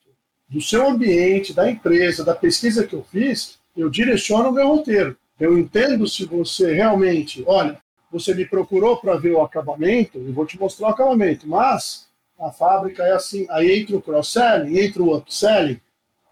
do 0.48 0.60
seu 0.60 0.88
ambiente, 0.88 1.54
da 1.54 1.70
empresa, 1.70 2.24
da 2.24 2.34
pesquisa 2.34 2.84
que 2.84 2.94
eu 2.94 3.06
fiz, 3.12 3.58
eu 3.76 3.88
direciono 3.88 4.48
o 4.48 4.52
meu 4.52 4.66
roteiro. 4.66 5.16
Eu 5.38 5.56
entendo 5.56 6.04
se 6.08 6.24
você 6.24 6.72
realmente, 6.72 7.44
olha, 7.46 7.78
você 8.10 8.34
me 8.34 8.46
procurou 8.46 8.96
para 8.96 9.16
ver 9.16 9.32
o 9.32 9.42
acabamento, 9.42 10.18
eu 10.18 10.32
vou 10.32 10.46
te 10.46 10.58
mostrar 10.58 10.88
o 10.88 10.90
acabamento, 10.90 11.46
mas 11.46 12.06
a 12.38 12.50
fábrica 12.50 13.02
é 13.02 13.12
assim, 13.12 13.46
aí 13.50 13.80
entra 13.80 13.96
o 13.96 14.02
cross-selling, 14.02 14.78
entra 14.78 15.02
o 15.02 15.16
upselling, 15.16 15.80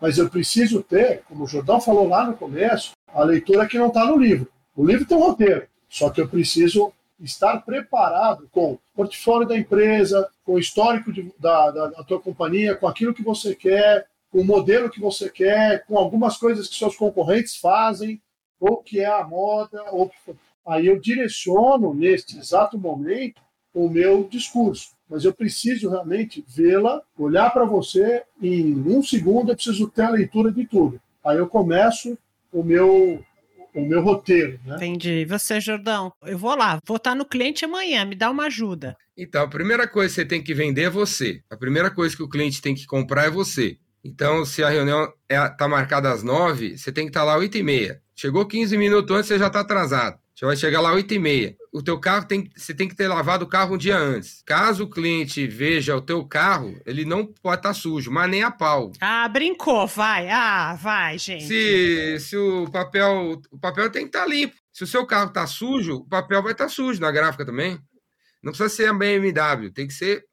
mas 0.00 0.18
eu 0.18 0.28
preciso 0.28 0.82
ter, 0.82 1.22
como 1.28 1.44
o 1.44 1.48
Jordão 1.48 1.80
falou 1.80 2.08
lá 2.08 2.26
no 2.26 2.36
começo, 2.36 2.92
a 3.08 3.22
leitura 3.22 3.66
que 3.66 3.78
não 3.78 3.88
está 3.88 4.04
no 4.04 4.16
livro. 4.16 4.50
O 4.76 4.84
livro 4.84 5.06
tem 5.06 5.16
um 5.16 5.22
roteiro, 5.22 5.66
só 5.88 6.10
que 6.10 6.20
eu 6.20 6.28
preciso 6.28 6.92
estar 7.20 7.58
preparado 7.64 8.48
com 8.50 8.72
o 8.72 8.80
portfólio 8.94 9.46
da 9.46 9.56
empresa, 9.56 10.28
com 10.44 10.54
o 10.54 10.58
histórico 10.58 11.12
de, 11.12 11.32
da, 11.38 11.70
da, 11.70 11.86
da 11.88 12.04
tua 12.04 12.20
companhia, 12.20 12.74
com 12.74 12.86
aquilo 12.86 13.14
que 13.14 13.22
você 13.22 13.54
quer, 13.54 14.06
com 14.30 14.40
o 14.40 14.44
modelo 14.44 14.90
que 14.90 15.00
você 15.00 15.30
quer, 15.30 15.86
com 15.86 15.96
algumas 15.96 16.36
coisas 16.36 16.68
que 16.68 16.74
seus 16.74 16.96
concorrentes 16.96 17.56
fazem, 17.56 18.20
ou 18.58 18.78
que 18.78 19.00
é 19.00 19.06
a 19.06 19.22
moda, 19.24 19.84
ou 19.92 20.10
aí 20.66 20.86
eu 20.86 21.00
direciono 21.00 21.94
neste 21.94 22.38
exato 22.38 22.78
momento 22.78 23.40
o 23.72 23.88
meu 23.88 24.28
discurso. 24.30 24.90
Mas 25.08 25.24
eu 25.24 25.34
preciso 25.34 25.90
realmente 25.90 26.44
vê-la, 26.48 27.02
olhar 27.18 27.50
para 27.50 27.64
você 27.64 28.22
em 28.40 28.74
um 28.74 29.02
segundo, 29.02 29.50
eu 29.50 29.54
preciso 29.54 29.88
ter 29.88 30.02
a 30.02 30.10
leitura 30.10 30.50
de 30.50 30.66
tudo. 30.66 31.00
Aí 31.24 31.36
eu 31.36 31.46
começo 31.46 32.16
o 32.52 32.62
meu 32.62 33.22
o 33.74 33.84
meu 33.84 34.00
roteiro. 34.00 34.60
Né? 34.64 34.76
Entendi. 34.76 35.24
Você, 35.24 35.60
Jordão, 35.60 36.12
eu 36.22 36.38
vou 36.38 36.54
lá, 36.54 36.78
vou 36.86 36.96
estar 36.96 37.14
no 37.14 37.24
cliente 37.24 37.64
amanhã, 37.64 38.04
me 38.04 38.14
dá 38.14 38.30
uma 38.30 38.44
ajuda. 38.44 38.96
Então, 39.16 39.42
a 39.42 39.48
primeira 39.48 39.88
coisa 39.88 40.08
que 40.08 40.14
você 40.14 40.24
tem 40.24 40.42
que 40.42 40.54
vender 40.54 40.82
é 40.82 40.90
você. 40.90 41.42
A 41.50 41.56
primeira 41.56 41.90
coisa 41.90 42.16
que 42.16 42.22
o 42.22 42.28
cliente 42.28 42.62
tem 42.62 42.74
que 42.74 42.86
comprar 42.86 43.24
é 43.24 43.30
você. 43.30 43.76
Então, 44.04 44.44
se 44.44 44.62
a 44.62 44.68
reunião 44.68 45.04
está 45.28 45.44
é, 45.44 45.48
tá 45.48 45.66
marcada 45.66 46.10
às 46.12 46.22
nove, 46.22 46.78
você 46.78 46.92
tem 46.92 47.06
que 47.06 47.10
estar 47.10 47.20
tá 47.20 47.26
lá 47.26 47.34
às 47.34 47.40
oito 47.40 47.58
e 47.58 47.62
meia. 47.62 48.00
Chegou 48.14 48.46
15 48.46 48.76
minutos 48.76 49.16
antes, 49.16 49.26
você 49.26 49.38
já 49.38 49.48
está 49.48 49.60
atrasado. 49.60 50.18
Você 50.34 50.44
vai 50.44 50.56
chegar 50.56 50.80
lá 50.80 50.90
às 50.90 50.96
8 50.96 51.14
e 51.14 51.18
meia. 51.18 51.56
O 51.72 51.80
teu 51.80 51.98
carro 51.98 52.26
tem, 52.26 52.50
você 52.56 52.74
tem 52.74 52.88
que 52.88 52.96
ter 52.96 53.06
lavado 53.06 53.44
o 53.44 53.48
carro 53.48 53.74
um 53.74 53.78
dia 53.78 53.96
antes. 53.96 54.42
Caso 54.44 54.84
o 54.84 54.90
cliente 54.90 55.46
veja 55.46 55.96
o 55.96 56.00
teu 56.00 56.26
carro, 56.26 56.76
ele 56.84 57.04
não 57.04 57.24
pode 57.24 57.60
estar 57.60 57.68
tá 57.68 57.74
sujo, 57.74 58.10
mas 58.10 58.28
nem 58.28 58.42
a 58.42 58.50
pau. 58.50 58.90
Ah, 59.00 59.28
brincou, 59.28 59.86
vai. 59.86 60.28
Ah, 60.28 60.74
vai, 60.74 61.18
gente. 61.18 61.46
Se, 61.46 62.18
se 62.18 62.36
o 62.36 62.68
papel, 62.68 63.40
o 63.50 63.58
papel 63.58 63.88
tem 63.90 64.02
que 64.02 64.08
estar 64.08 64.22
tá 64.22 64.26
limpo. 64.26 64.56
Se 64.72 64.82
o 64.82 64.88
seu 64.88 65.06
carro 65.06 65.28
está 65.28 65.46
sujo, 65.46 65.98
o 65.98 66.08
papel 66.08 66.42
vai 66.42 66.50
estar 66.50 66.64
tá 66.64 66.70
sujo 66.70 67.00
na 67.00 67.12
gráfica 67.12 67.46
também. 67.46 67.78
Não 68.42 68.50
precisa 68.50 68.68
ser 68.68 68.88
a 68.88 68.92
BMW, 68.92 69.70
tem 69.72 69.86
que 69.86 69.94
ser 69.94 70.24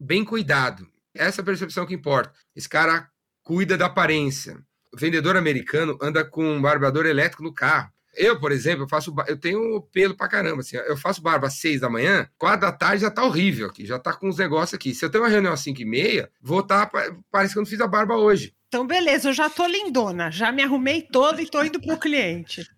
bem 0.00 0.24
cuidado. 0.24 0.86
Essa 1.12 1.40
é 1.40 1.42
a 1.42 1.44
percepção 1.44 1.84
que 1.84 1.94
importa. 1.94 2.32
Esse 2.54 2.68
cara 2.68 3.08
cuida 3.42 3.76
da 3.76 3.86
aparência. 3.86 4.56
O 4.94 4.96
vendedor 4.96 5.36
americano 5.36 5.98
anda 6.00 6.24
com 6.24 6.44
um 6.44 6.62
barbeador 6.62 7.06
elétrico 7.06 7.42
no 7.42 7.52
carro. 7.52 7.90
Eu, 8.14 8.40
por 8.40 8.50
exemplo, 8.52 8.84
eu 8.84 8.88
faço 8.88 9.14
eu 9.26 9.36
tenho 9.36 9.80
pelo 9.92 10.16
pra 10.16 10.28
caramba, 10.28 10.60
assim, 10.60 10.76
eu 10.76 10.96
faço 10.96 11.22
barba 11.22 11.46
às 11.46 11.54
seis 11.54 11.80
da 11.80 11.90
manhã, 11.90 12.28
quatro 12.36 12.62
da 12.62 12.72
tarde 12.72 13.02
já 13.02 13.10
tá 13.10 13.22
horrível 13.24 13.68
aqui, 13.68 13.86
já 13.86 13.98
tá 13.98 14.12
com 14.12 14.28
uns 14.28 14.38
negócios 14.38 14.74
aqui. 14.74 14.94
Se 14.94 15.04
eu 15.04 15.10
tenho 15.10 15.22
uma 15.22 15.30
reunião 15.30 15.52
às 15.52 15.60
cinco 15.60 15.80
e 15.80 15.84
meia, 15.84 16.30
vou 16.40 16.62
tá, 16.62 16.90
parece 17.30 17.52
que 17.52 17.58
eu 17.58 17.62
não 17.62 17.68
fiz 17.68 17.80
a 17.80 17.86
barba 17.86 18.16
hoje. 18.16 18.54
Então, 18.68 18.86
beleza, 18.86 19.30
eu 19.30 19.32
já 19.32 19.48
tô 19.48 19.66
lindona, 19.66 20.30
já 20.30 20.52
me 20.52 20.62
arrumei 20.62 21.02
toda 21.02 21.40
e 21.40 21.48
tô 21.48 21.62
indo 21.62 21.80
pro 21.80 21.98
cliente. 21.98 22.68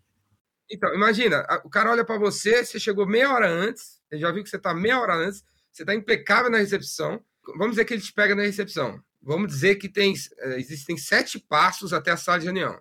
Então, 0.70 0.94
imagina, 0.94 1.44
o 1.64 1.70
cara 1.70 1.90
olha 1.90 2.04
para 2.04 2.16
você, 2.16 2.64
você 2.64 2.78
chegou 2.78 3.06
meia 3.06 3.32
hora 3.32 3.50
antes, 3.50 4.00
ele 4.10 4.20
já 4.20 4.30
viu 4.30 4.44
que 4.44 4.50
você 4.50 4.58
tá 4.58 4.72
meia 4.72 5.00
hora 5.00 5.14
antes, 5.14 5.42
você 5.72 5.84
tá 5.84 5.94
impecável 5.94 6.50
na 6.50 6.58
recepção. 6.58 7.20
Vamos 7.56 7.70
dizer 7.70 7.84
que 7.84 7.94
ele 7.94 8.02
te 8.02 8.12
pega 8.12 8.36
na 8.36 8.42
recepção. 8.42 9.02
Vamos 9.20 9.48
dizer 9.48 9.76
que 9.76 9.88
tem, 9.88 10.14
eh, 10.38 10.58
existem 10.58 10.96
sete 10.96 11.38
passos 11.38 11.92
até 11.92 12.12
a 12.12 12.16
sala 12.16 12.38
de 12.38 12.44
reunião. 12.44 12.80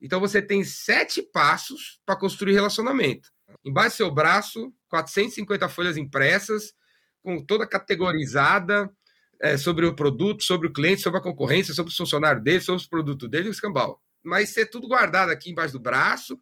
Então 0.00 0.20
você 0.20 0.42
tem 0.42 0.62
sete 0.64 1.22
passos 1.22 2.00
para 2.04 2.16
construir 2.16 2.52
relacionamento. 2.52 3.30
Embaixo 3.64 3.90
do 3.90 3.96
seu 3.96 4.10
braço, 4.10 4.72
450 4.88 5.68
folhas 5.68 5.96
impressas, 5.96 6.74
com 7.22 7.44
toda 7.44 7.66
categorizada 7.66 8.90
é, 9.40 9.56
sobre 9.56 9.86
o 9.86 9.94
produto, 9.94 10.44
sobre 10.44 10.68
o 10.68 10.72
cliente, 10.72 11.02
sobre 11.02 11.18
a 11.18 11.22
concorrência, 11.22 11.74
sobre 11.74 11.92
o 11.92 11.96
funcionário 11.96 12.42
dele, 12.42 12.60
sobre 12.60 12.82
os 12.82 12.88
produtos 12.88 13.28
dele 13.28 13.48
o 13.48 13.50
escambau. 13.50 14.00
Mas 14.22 14.50
ser 14.50 14.66
tudo 14.66 14.88
guardado 14.88 15.30
aqui 15.30 15.50
embaixo 15.50 15.72
do 15.72 15.80
braço. 15.80 16.38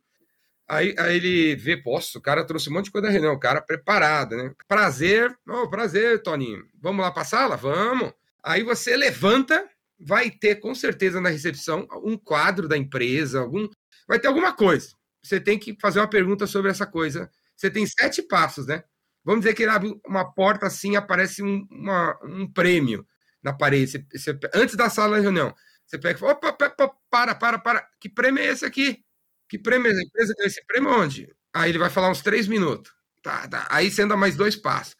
Aí, 0.66 0.94
aí 0.98 1.16
ele 1.16 1.57
vê, 1.57 1.76
poxa, 1.76 2.18
o 2.18 2.22
cara 2.22 2.44
trouxe 2.44 2.70
um 2.70 2.72
monte 2.72 2.86
de 2.86 2.90
coisa 2.90 3.07
da 3.07 3.12
reunião, 3.12 3.34
o 3.34 3.38
cara 3.38 3.61
preparado, 3.61 4.36
né? 4.36 4.55
Prazer, 4.66 5.36
oh, 5.46 5.68
prazer, 5.68 6.22
Toninho. 6.22 6.64
Vamos 6.80 7.05
lá 7.05 7.11
para 7.11 7.22
a 7.22 7.26
sala? 7.26 7.57
Vamos. 7.57 8.12
Aí 8.42 8.62
você 8.62 8.96
levanta 8.96 9.68
vai 10.05 10.30
ter 10.30 10.57
com 10.57 10.74
certeza 10.74 11.20
na 11.20 11.30
recepção 11.30 11.86
um 12.05 12.16
quadro 12.16 12.68
da 12.68 12.76
empresa, 12.76 13.40
algum, 13.40 13.68
vai 14.07 14.18
ter 14.18 14.28
alguma 14.28 14.52
coisa. 14.52 14.90
Você 15.22 15.40
tem 15.40 15.59
que 15.59 15.76
fazer 15.80 16.00
uma 16.00 16.09
pergunta 16.09 16.46
sobre 16.46 16.70
essa 16.70 16.86
coisa. 16.86 17.30
Você 17.57 17.70
tem 17.70 17.86
sete 17.86 18.22
passos, 18.22 18.66
né? 18.66 18.84
Vamos 19.24 19.40
dizer 19.40 19.55
que 19.55 19.62
ele 19.62 19.70
abre 19.70 19.98
uma 20.07 20.32
porta 20.34 20.66
assim, 20.66 20.96
aparece 20.96 21.42
um, 21.42 21.66
uma, 21.70 22.18
um 22.24 22.46
prêmio 22.52 23.07
na 23.42 23.52
parede. 23.52 23.86
Você, 23.90 24.07
você, 24.18 24.38
antes 24.55 24.76
da 24.76 24.90
sala 24.90 25.16
de 25.16 25.22
reunião, 25.22 25.55
você 25.86 25.98
pega 25.98 26.16
e 26.18 26.20
fala: 26.20 26.32
opa, 26.32 26.48
opa, 26.48 26.94
para, 27.11 27.34
para, 27.34 27.59
para. 27.59 27.88
Que 28.00 28.09
prêmio 28.09 28.42
é 28.42 28.48
esse 28.48 28.66
aqui? 28.66 29.02
Que 29.48 29.59
prêmio 29.59 29.88
é 29.88 29.92
esse? 29.92 30.00
A 30.00 30.05
empresa 30.05 30.34
tem 30.36 30.46
esse 30.46 30.66
prêmio 30.66 30.90
onde? 30.90 31.34
Aí 31.55 31.70
ele 31.70 31.78
vai 31.78 31.88
falar 31.90 32.11
uns 32.11 32.20
três 32.22 32.46
minutos. 32.46 32.92
Tá, 33.22 33.48
tá. 33.48 33.66
Aí 33.70 33.90
você 33.90 34.02
anda 34.02 34.16
mais 34.16 34.36
dois 34.36 34.57
passos. 34.57 34.96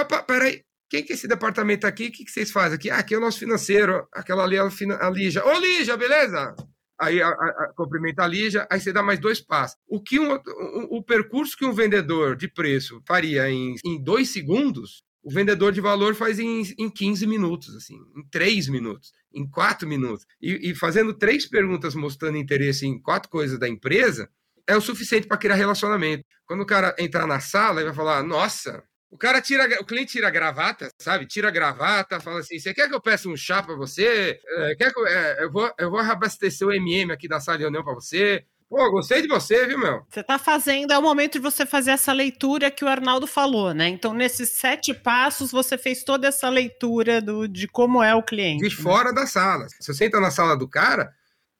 Opa, 0.00 0.22
peraí. 0.24 0.63
Quem 0.88 1.02
que 1.02 1.12
é 1.12 1.16
esse 1.16 1.26
departamento 1.26 1.86
aqui? 1.86 2.06
O 2.06 2.12
que, 2.12 2.24
que 2.24 2.30
vocês 2.30 2.50
fazem 2.50 2.76
aqui? 2.76 2.90
Ah, 2.90 2.98
aqui 2.98 3.14
é 3.14 3.18
o 3.18 3.20
nosso 3.20 3.38
financeiro. 3.38 4.06
Aquela 4.12 4.44
ali 4.44 4.56
é 4.56 4.60
a 4.60 5.10
Lígia. 5.10 5.44
Ô, 5.44 5.58
Lígia, 5.58 5.96
beleza? 5.96 6.54
Aí 7.00 7.20
a, 7.20 7.28
a, 7.28 7.72
cumprimenta 7.76 8.22
a 8.22 8.26
Lígia, 8.26 8.66
aí 8.70 8.78
você 8.78 8.92
dá 8.92 9.02
mais 9.02 9.18
dois 9.18 9.40
passos. 9.40 9.76
O 9.88 10.00
que 10.00 10.20
um, 10.20 10.32
o, 10.34 10.98
o 10.98 11.02
percurso 11.02 11.56
que 11.56 11.64
um 11.64 11.72
vendedor 11.72 12.36
de 12.36 12.48
preço 12.48 13.02
faria 13.06 13.50
em, 13.50 13.74
em 13.84 14.00
dois 14.02 14.30
segundos, 14.30 15.02
o 15.22 15.30
vendedor 15.30 15.72
de 15.72 15.80
valor 15.80 16.14
faz 16.14 16.38
em, 16.38 16.62
em 16.78 16.88
15 16.88 17.26
minutos, 17.26 17.74
assim, 17.74 17.96
em 18.16 18.22
3 18.30 18.68
minutos, 18.68 19.12
em 19.32 19.48
4 19.48 19.88
minutos. 19.88 20.24
E, 20.40 20.70
e 20.70 20.74
fazendo 20.74 21.14
três 21.14 21.46
perguntas 21.48 21.94
mostrando 21.94 22.38
interesse 22.38 22.86
em 22.86 23.00
quatro 23.00 23.28
coisas 23.28 23.58
da 23.58 23.68
empresa, 23.68 24.28
é 24.66 24.76
o 24.76 24.80
suficiente 24.80 25.26
para 25.26 25.36
criar 25.36 25.56
relacionamento. 25.56 26.24
Quando 26.46 26.60
o 26.60 26.66
cara 26.66 26.94
entrar 26.98 27.26
na 27.26 27.40
sala, 27.40 27.80
ele 27.80 27.86
vai 27.86 27.96
falar: 27.96 28.22
Nossa, 28.22 28.84
o 29.14 29.16
cara 29.16 29.40
tira, 29.40 29.64
o 29.80 29.84
cliente 29.84 30.10
tira 30.10 30.26
a 30.26 30.30
gravata, 30.30 30.90
sabe? 30.98 31.24
Tira 31.24 31.46
a 31.46 31.50
gravata, 31.52 32.18
fala 32.18 32.40
assim: 32.40 32.58
você 32.58 32.74
quer 32.74 32.88
que 32.88 32.94
eu 32.94 33.00
peça 33.00 33.28
um 33.28 33.36
chá 33.36 33.62
para 33.62 33.76
você? 33.76 34.40
É, 34.44 34.74
quer 34.74 34.92
que 34.92 34.98
eu, 34.98 35.06
é, 35.06 35.44
eu, 35.44 35.52
vou, 35.52 35.72
eu 35.78 35.88
vou 35.88 36.00
abastecer 36.00 36.66
o 36.66 36.72
MM 36.72 37.12
aqui 37.12 37.28
da 37.28 37.38
sala 37.38 37.56
de 37.56 37.62
reunião 37.62 37.84
para 37.84 37.94
você? 37.94 38.44
Pô, 38.68 38.90
gostei 38.90 39.22
de 39.22 39.28
você, 39.28 39.68
viu, 39.68 39.78
meu? 39.78 40.04
Você 40.10 40.20
tá 40.20 40.36
fazendo, 40.36 40.92
é 40.92 40.98
o 40.98 41.02
momento 41.02 41.34
de 41.34 41.38
você 41.38 41.64
fazer 41.64 41.92
essa 41.92 42.12
leitura 42.12 42.72
que 42.72 42.84
o 42.84 42.88
Arnaldo 42.88 43.24
falou, 43.24 43.72
né? 43.72 43.86
Então, 43.86 44.12
nesses 44.12 44.48
sete 44.48 44.92
passos, 44.92 45.52
você 45.52 45.78
fez 45.78 46.02
toda 46.02 46.26
essa 46.26 46.48
leitura 46.48 47.22
do, 47.22 47.46
de 47.46 47.68
como 47.68 48.02
é 48.02 48.16
o 48.16 48.22
cliente. 48.22 48.68
De 48.68 48.76
né? 48.76 48.82
fora 48.82 49.12
da 49.12 49.28
sala. 49.28 49.68
Se 49.78 49.94
você 49.94 50.06
entra 50.06 50.18
na 50.18 50.32
sala 50.32 50.56
do 50.56 50.66
cara, 50.66 51.12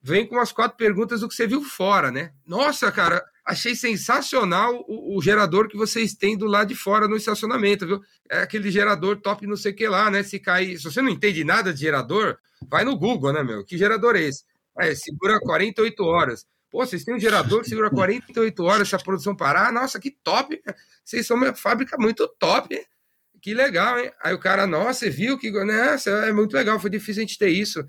vem 0.02 0.26
com 0.26 0.34
umas 0.34 0.50
quatro 0.50 0.76
perguntas 0.76 1.20
do 1.20 1.28
que 1.28 1.36
você 1.36 1.46
viu 1.46 1.62
fora, 1.62 2.10
né? 2.10 2.32
Nossa, 2.44 2.90
cara, 2.90 3.24
Achei 3.46 3.74
sensacional 3.74 4.84
o, 4.88 5.18
o, 5.18 5.22
gerador 5.22 5.68
que 5.68 5.76
vocês 5.76 6.14
têm 6.14 6.36
do 6.36 6.46
lado 6.46 6.68
de 6.68 6.74
fora 6.74 7.06
no 7.06 7.16
estacionamento, 7.16 7.86
viu? 7.86 8.00
É 8.30 8.38
aquele 8.38 8.70
gerador 8.70 9.20
top 9.20 9.46
não 9.46 9.56
sei 9.56 9.72
o 9.72 9.76
que 9.76 9.86
lá, 9.86 10.10
né? 10.10 10.22
Se 10.22 10.38
cair. 10.38 10.78
Se 10.78 10.84
você 10.84 11.02
não 11.02 11.10
entende 11.10 11.44
nada 11.44 11.72
de 11.72 11.80
gerador, 11.80 12.38
vai 12.70 12.84
no 12.84 12.96
Google, 12.96 13.34
né, 13.34 13.42
meu? 13.42 13.62
Que 13.62 13.76
gerador 13.76 14.16
é 14.16 14.22
esse? 14.22 14.44
É, 14.78 14.94
segura 14.94 15.38
48 15.40 16.02
horas. 16.04 16.46
Pô, 16.70 16.84
vocês 16.84 17.04
têm 17.04 17.14
um 17.14 17.20
gerador 17.20 17.62
que 17.62 17.68
segura 17.68 17.90
48 17.90 18.64
horas 18.64 18.88
se 18.88 18.96
a 18.96 18.98
produção 18.98 19.36
parar? 19.36 19.70
Nossa, 19.70 20.00
que 20.00 20.10
top! 20.10 20.60
Vocês 21.04 21.26
são 21.26 21.36
uma 21.36 21.54
fábrica 21.54 21.98
muito 21.98 22.26
top? 22.38 22.74
Que 23.42 23.52
legal, 23.52 23.98
hein? 23.98 24.10
Aí 24.22 24.32
o 24.32 24.38
cara, 24.38 24.66
nossa, 24.66 25.08
viu 25.10 25.36
que. 25.36 25.50
Nossa, 25.50 26.10
é 26.10 26.32
muito 26.32 26.54
legal, 26.54 26.80
foi 26.80 26.88
difícil 26.88 27.22
a 27.22 27.26
gente 27.26 27.38
ter 27.38 27.50
isso 27.50 27.84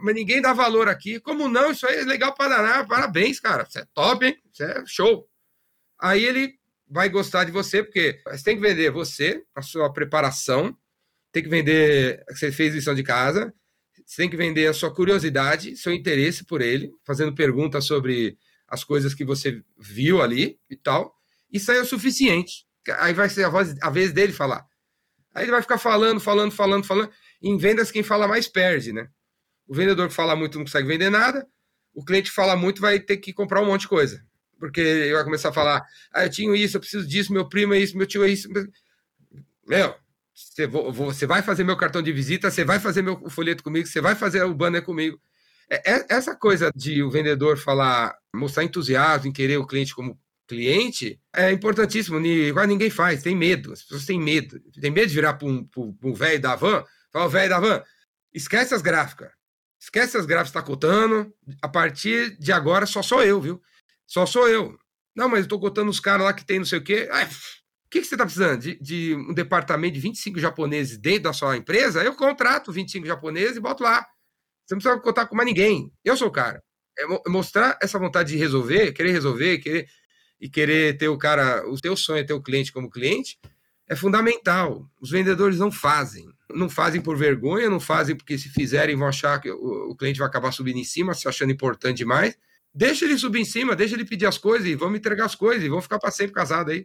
mas 0.00 0.14
ninguém 0.14 0.40
dá 0.40 0.52
valor 0.52 0.88
aqui. 0.88 1.18
Como 1.20 1.48
não? 1.48 1.72
Isso 1.72 1.86
aí 1.86 1.98
é 1.98 2.04
legal 2.04 2.34
para 2.34 2.56
danar. 2.56 2.86
Parabéns, 2.86 3.40
cara. 3.40 3.64
Você 3.64 3.80
é 3.80 3.86
top, 3.92 4.24
hein? 4.24 4.36
Você 4.52 4.64
é 4.64 4.82
show. 4.86 5.28
Aí 6.00 6.24
ele 6.24 6.54
vai 6.88 7.08
gostar 7.08 7.44
de 7.44 7.50
você, 7.50 7.82
porque 7.82 8.20
você 8.24 8.44
tem 8.44 8.56
que 8.56 8.62
vender 8.62 8.90
você, 8.90 9.42
a 9.54 9.62
sua 9.62 9.92
preparação, 9.92 10.76
tem 11.32 11.42
que 11.42 11.48
vender 11.48 12.22
que 12.26 12.34
você 12.34 12.52
fez 12.52 12.74
lição 12.74 12.94
de 12.94 13.02
casa, 13.02 13.52
você 14.04 14.22
tem 14.22 14.28
que 14.30 14.36
vender 14.36 14.66
a 14.66 14.74
sua 14.74 14.94
curiosidade, 14.94 15.76
seu 15.76 15.92
interesse 15.92 16.44
por 16.44 16.60
ele, 16.60 16.90
fazendo 17.04 17.34
perguntas 17.34 17.86
sobre 17.86 18.36
as 18.68 18.84
coisas 18.84 19.14
que 19.14 19.24
você 19.24 19.62
viu 19.78 20.20
ali 20.20 20.58
e 20.68 20.76
tal. 20.76 21.14
Isso 21.50 21.70
aí 21.70 21.78
é 21.78 21.82
o 21.82 21.86
suficiente. 21.86 22.66
Aí 22.98 23.14
vai 23.14 23.28
ser 23.28 23.44
a, 23.44 23.48
voz, 23.48 23.74
a 23.80 23.90
vez 23.90 24.12
dele 24.12 24.32
falar. 24.32 24.66
Aí 25.34 25.44
ele 25.44 25.52
vai 25.52 25.62
ficar 25.62 25.78
falando, 25.78 26.20
falando, 26.20 26.52
falando, 26.52 26.84
falando. 26.84 27.10
Em 27.40 27.56
vendas, 27.56 27.90
quem 27.90 28.02
fala 28.02 28.28
mais 28.28 28.48
perde, 28.48 28.92
né? 28.92 29.08
O 29.66 29.74
vendedor 29.74 30.08
que 30.08 30.14
fala 30.14 30.36
muito 30.36 30.58
não 30.58 30.64
consegue 30.64 30.88
vender 30.88 31.10
nada. 31.10 31.46
O 31.94 32.04
cliente 32.04 32.30
que 32.30 32.34
fala 32.34 32.56
muito 32.56 32.80
vai 32.80 32.98
ter 32.98 33.18
que 33.18 33.32
comprar 33.32 33.60
um 33.62 33.66
monte 33.66 33.82
de 33.82 33.88
coisa. 33.88 34.24
Porque 34.58 34.80
ele 34.80 35.14
vai 35.14 35.24
começar 35.24 35.48
a 35.48 35.52
falar: 35.52 35.84
ah, 36.12 36.24
eu 36.24 36.30
tinha 36.30 36.54
isso, 36.56 36.76
eu 36.76 36.80
preciso 36.80 37.06
disso, 37.06 37.32
meu 37.32 37.48
primo 37.48 37.74
é 37.74 37.78
isso, 37.78 37.96
meu 37.96 38.06
tio 38.06 38.24
é 38.24 38.28
isso. 38.28 38.48
Meu, 39.66 39.94
você, 40.92 41.26
vai 41.26 41.42
fazer 41.42 41.64
meu 41.64 41.76
cartão 41.76 42.02
de 42.02 42.12
visita, 42.12 42.50
você 42.50 42.64
vai 42.64 42.78
fazer 42.78 43.02
meu 43.02 43.28
folheto 43.28 43.62
comigo, 43.62 43.86
você 43.86 44.00
vai 44.00 44.14
fazer 44.14 44.42
o 44.44 44.54
banner 44.54 44.82
comigo. 44.82 45.20
É, 45.70 45.94
é, 45.94 46.06
essa 46.08 46.36
coisa 46.36 46.70
de 46.74 47.02
o 47.02 47.10
vendedor 47.10 47.56
falar, 47.56 48.14
mostrar 48.34 48.64
entusiasmo 48.64 49.28
em 49.28 49.32
querer 49.32 49.56
o 49.56 49.66
cliente 49.66 49.94
como 49.94 50.18
cliente, 50.46 51.20
é 51.34 51.50
importantíssimo. 51.50 52.20
Quase 52.52 52.68
ninguém 52.68 52.90
faz, 52.90 53.22
tem 53.22 53.34
medo. 53.34 53.72
As 53.72 53.82
pessoas 53.82 54.04
têm 54.04 54.20
medo. 54.20 54.60
Tem 54.80 54.90
medo 54.90 55.08
de 55.08 55.14
virar 55.14 55.34
para 55.34 55.48
um 55.48 56.14
velho 56.14 56.40
da 56.40 56.54
van, 56.56 56.84
falar, 57.10 57.28
velho 57.28 57.50
da 57.50 57.60
van, 57.60 57.82
esquece 58.34 58.74
as 58.74 58.82
gráficas. 58.82 59.30
Esquece 59.82 60.16
as 60.16 60.26
gráficas 60.26 60.50
está 60.50 60.62
cotando. 60.62 61.34
A 61.60 61.68
partir 61.68 62.38
de 62.38 62.52
agora 62.52 62.86
só 62.86 63.02
sou 63.02 63.20
eu, 63.20 63.40
viu? 63.40 63.60
Só 64.06 64.24
sou 64.24 64.48
eu. 64.48 64.78
Não, 65.14 65.28
mas 65.28 65.40
eu 65.40 65.44
estou 65.44 65.58
cotando 65.58 65.90
os 65.90 65.98
caras 65.98 66.24
lá 66.24 66.32
que 66.32 66.44
tem 66.44 66.60
não 66.60 66.64
sei 66.64 66.78
o 66.78 66.84
quê. 66.84 67.08
o 67.10 67.90
que, 67.90 68.00
que 68.00 68.06
você 68.06 68.14
está 68.14 68.24
precisando? 68.24 68.60
De, 68.60 68.78
de, 68.80 69.16
um 69.16 69.34
departamento 69.34 69.94
de 69.94 70.00
25 70.00 70.38
japoneses 70.38 70.96
dentro 70.96 71.24
da 71.24 71.32
sua 71.32 71.56
empresa? 71.56 72.02
Eu 72.04 72.14
contrato 72.14 72.72
25 72.72 73.04
japoneses 73.04 73.56
e 73.56 73.60
boto 73.60 73.82
lá. 73.82 74.06
Você 74.64 74.74
não 74.74 74.78
precisa 74.78 75.02
contar 75.02 75.26
com 75.26 75.34
mais 75.34 75.48
ninguém. 75.48 75.92
Eu 76.04 76.16
sou 76.16 76.28
o 76.28 76.32
cara. 76.32 76.62
É, 76.96 77.02
é 77.02 77.28
mostrar 77.28 77.76
essa 77.82 77.98
vontade 77.98 78.32
de 78.32 78.38
resolver, 78.38 78.92
querer 78.92 79.10
resolver, 79.10 79.58
querer 79.58 79.88
e 80.40 80.48
querer 80.48 80.96
ter 80.96 81.08
o 81.08 81.18
cara, 81.18 81.64
o 81.68 81.80
teu 81.80 81.96
sonho 81.96 82.18
é 82.18 82.24
ter 82.24 82.32
o 82.32 82.42
cliente 82.42 82.72
como 82.72 82.90
cliente, 82.90 83.38
é 83.88 83.94
fundamental. 83.94 84.88
Os 85.00 85.10
vendedores 85.10 85.58
não 85.58 85.70
fazem. 85.70 86.31
Não 86.54 86.68
fazem 86.68 87.00
por 87.00 87.16
vergonha, 87.16 87.68
não 87.68 87.80
fazem 87.80 88.16
porque 88.16 88.38
se 88.38 88.48
fizerem 88.48 88.96
vão 88.96 89.08
achar 89.08 89.40
que 89.40 89.50
o, 89.50 89.90
o 89.90 89.96
cliente 89.96 90.18
vai 90.18 90.28
acabar 90.28 90.52
subindo 90.52 90.78
em 90.78 90.84
cima, 90.84 91.14
se 91.14 91.28
achando 91.28 91.52
importante 91.52 91.98
demais. 91.98 92.36
Deixa 92.74 93.04
ele 93.04 93.18
subir 93.18 93.40
em 93.40 93.44
cima, 93.44 93.76
deixa 93.76 93.94
ele 93.94 94.04
pedir 94.04 94.26
as 94.26 94.38
coisas 94.38 94.66
e 94.66 94.74
vamos 94.74 94.98
entregar 94.98 95.26
as 95.26 95.34
coisas 95.34 95.62
e 95.62 95.68
vamos 95.68 95.84
ficar 95.84 95.98
para 95.98 96.10
sempre 96.10 96.34
casados 96.34 96.72
aí. 96.72 96.84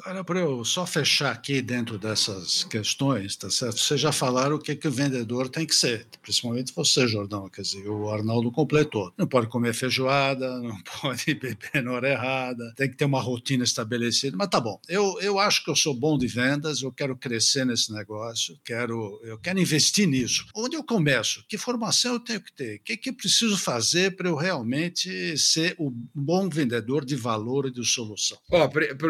Agora, 0.00 0.24
para 0.24 0.40
eu 0.40 0.64
só 0.64 0.86
fechar 0.86 1.32
aqui 1.32 1.60
dentro 1.60 1.98
dessas 1.98 2.64
questões, 2.64 3.36
tá 3.36 3.50
certo? 3.50 3.78
Vocês 3.78 4.00
já 4.00 4.10
falaram 4.10 4.56
o 4.56 4.58
que, 4.58 4.74
que 4.74 4.88
o 4.88 4.90
vendedor 4.90 5.48
tem 5.48 5.66
que 5.66 5.74
ser, 5.74 6.06
principalmente 6.20 6.72
você, 6.74 7.06
Jordão, 7.06 7.48
quer 7.48 7.62
dizer, 7.62 7.86
o 7.88 8.10
Arnaldo 8.10 8.50
completou. 8.50 9.12
Não 9.18 9.26
pode 9.26 9.48
comer 9.48 9.74
feijoada, 9.74 10.58
não 10.60 10.78
pode 11.00 11.34
beber 11.34 11.82
na 11.82 11.92
hora 11.92 12.10
errada, 12.10 12.72
tem 12.76 12.88
que 12.88 12.96
ter 12.96 13.04
uma 13.04 13.20
rotina 13.20 13.64
estabelecida, 13.64 14.36
mas 14.36 14.48
tá 14.48 14.60
bom. 14.60 14.80
Eu, 14.88 15.18
eu 15.20 15.38
acho 15.38 15.64
que 15.64 15.70
eu 15.70 15.76
sou 15.76 15.94
bom 15.94 16.16
de 16.16 16.26
vendas, 16.26 16.82
eu 16.82 16.92
quero 16.92 17.16
crescer 17.16 17.66
nesse 17.66 17.92
negócio, 17.92 18.58
quero, 18.64 19.20
eu 19.22 19.38
quero 19.38 19.60
investir 19.60 20.06
nisso. 20.06 20.46
Onde 20.54 20.76
eu 20.76 20.84
começo? 20.84 21.44
Que 21.48 21.58
formação 21.58 22.14
eu 22.14 22.20
tenho 22.20 22.40
que 22.40 22.52
ter? 22.52 22.76
O 22.76 22.80
que, 22.82 22.96
que 22.96 23.10
eu 23.10 23.14
preciso 23.14 23.58
fazer 23.58 24.16
para 24.16 24.28
eu 24.28 24.36
realmente 24.36 25.36
ser 25.36 25.74
o 25.78 25.92
bom 26.14 26.48
vendedor 26.48 27.04
de 27.04 27.14
valor 27.16 27.66
e 27.66 27.70
de 27.70 27.84
solução? 27.84 28.38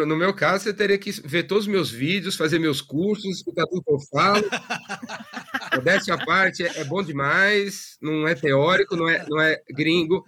No 0.06 0.16
meu 0.16 0.34
caso, 0.34 0.71
você 0.72 0.76
teria 0.76 0.98
que 0.98 1.10
ver 1.24 1.44
todos 1.44 1.64
os 1.66 1.70
meus 1.70 1.90
vídeos, 1.90 2.36
fazer 2.36 2.58
meus 2.58 2.80
cursos, 2.80 3.36
escutar 3.36 3.66
tudo 3.66 3.82
que 3.82 3.92
eu 3.92 4.00
falo. 4.10 4.44
Modéstia 5.76 6.14
à 6.14 6.24
parte, 6.24 6.64
é, 6.64 6.80
é, 6.80 6.84
bom 6.84 7.02
demais, 7.02 7.96
não 8.00 8.26
é 8.26 8.34
teórico, 8.34 8.96
não 8.96 9.08
é, 9.08 9.24
não 9.28 9.40
é 9.40 9.60
gringo. 9.70 10.24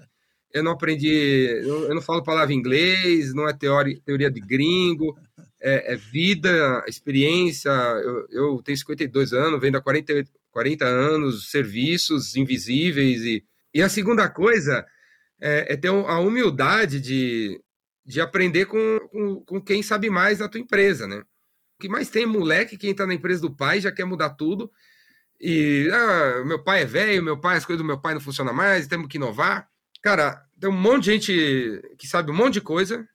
Eu 0.52 0.62
não 0.62 0.72
aprendi, 0.72 1.08
eu, 1.08 1.88
eu 1.88 1.94
não 1.94 2.02
falo 2.02 2.22
palavra 2.22 2.54
em 2.54 2.58
inglês, 2.58 3.34
não 3.34 3.48
é 3.48 3.52
teoria, 3.52 3.98
teoria 4.04 4.30
de 4.30 4.40
gringo, 4.40 5.18
é, 5.60 5.94
é 5.94 5.96
vida, 5.96 6.84
experiência. 6.86 7.70
Eu, 7.70 8.26
eu, 8.30 8.62
tenho 8.62 8.78
52 8.78 9.32
anos, 9.32 9.60
vendo 9.60 9.76
há 9.76 9.80
40, 9.80 10.24
40 10.50 10.84
anos 10.84 11.50
serviços 11.50 12.36
invisíveis. 12.36 13.22
E, 13.22 13.44
e 13.72 13.82
a 13.82 13.88
segunda 13.88 14.28
coisa 14.28 14.86
é, 15.40 15.72
é 15.72 15.76
ter 15.76 15.88
a 15.88 16.18
humildade 16.20 17.00
de, 17.00 17.60
de 18.04 18.20
aprender 18.20 18.66
com, 18.66 19.00
com, 19.10 19.40
com, 19.44 19.60
quem 19.60 19.82
sabe 19.82 20.10
mais 20.10 20.38
da 20.38 20.48
tua 20.48 20.60
empresa, 20.60 21.06
né? 21.06 21.20
O 21.76 21.80
que 21.80 21.88
mais 21.88 22.10
tem 22.10 22.26
moleque, 22.26 22.76
quem 22.76 22.90
está 22.90 23.06
na 23.06 23.14
empresa 23.14 23.40
do 23.40 23.54
pai 23.54 23.80
já 23.80 23.90
quer 23.90 24.04
mudar 24.04 24.30
tudo. 24.30 24.70
E 25.40 25.88
ah, 25.92 26.44
meu 26.44 26.62
pai 26.62 26.82
é 26.82 26.84
velho, 26.84 27.22
meu 27.22 27.40
pai, 27.40 27.56
as 27.56 27.64
coisas 27.64 27.82
do 27.82 27.86
meu 27.86 28.00
pai 28.00 28.14
não 28.14 28.20
funcionam 28.20 28.52
mais, 28.52 28.86
temos 28.86 29.08
que 29.08 29.16
inovar. 29.16 29.68
Cara, 30.02 30.44
tem 30.60 30.70
um 30.70 30.72
monte 30.72 31.04
de 31.04 31.12
gente 31.12 31.96
que 31.98 32.06
sabe 32.06 32.30
um 32.30 32.34
monte 32.34 32.54
de 32.54 32.60
coisa. 32.60 33.08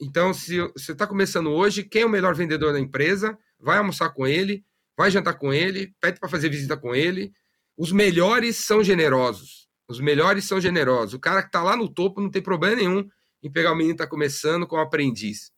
Então, 0.00 0.32
se 0.32 0.58
você 0.60 0.92
está 0.92 1.06
começando 1.06 1.50
hoje, 1.50 1.82
quem 1.82 2.02
é 2.02 2.06
o 2.06 2.08
melhor 2.08 2.34
vendedor 2.34 2.72
da 2.72 2.80
empresa? 2.80 3.36
Vai 3.58 3.78
almoçar 3.78 4.10
com 4.10 4.26
ele, 4.26 4.64
vai 4.96 5.10
jantar 5.10 5.34
com 5.34 5.52
ele, 5.52 5.94
pede 6.00 6.20
para 6.20 6.28
fazer 6.28 6.48
visita 6.48 6.76
com 6.76 6.94
ele. 6.94 7.32
Os 7.76 7.90
melhores 7.92 8.56
são 8.56 8.82
generosos. 8.82 9.68
Os 9.88 10.00
melhores 10.00 10.44
são 10.44 10.60
generosos. 10.60 11.14
O 11.14 11.18
cara 11.18 11.42
que 11.42 11.48
está 11.48 11.62
lá 11.62 11.76
no 11.76 11.88
topo 11.88 12.20
não 12.20 12.30
tem 12.30 12.42
problema 12.42 12.76
nenhum 12.76 13.08
em 13.42 13.50
pegar 13.50 13.72
o 13.72 13.76
menino 13.76 13.94
que 13.96 14.02
está 14.02 14.10
começando 14.10 14.66
como 14.66 14.82
aprendiz. 14.82 15.50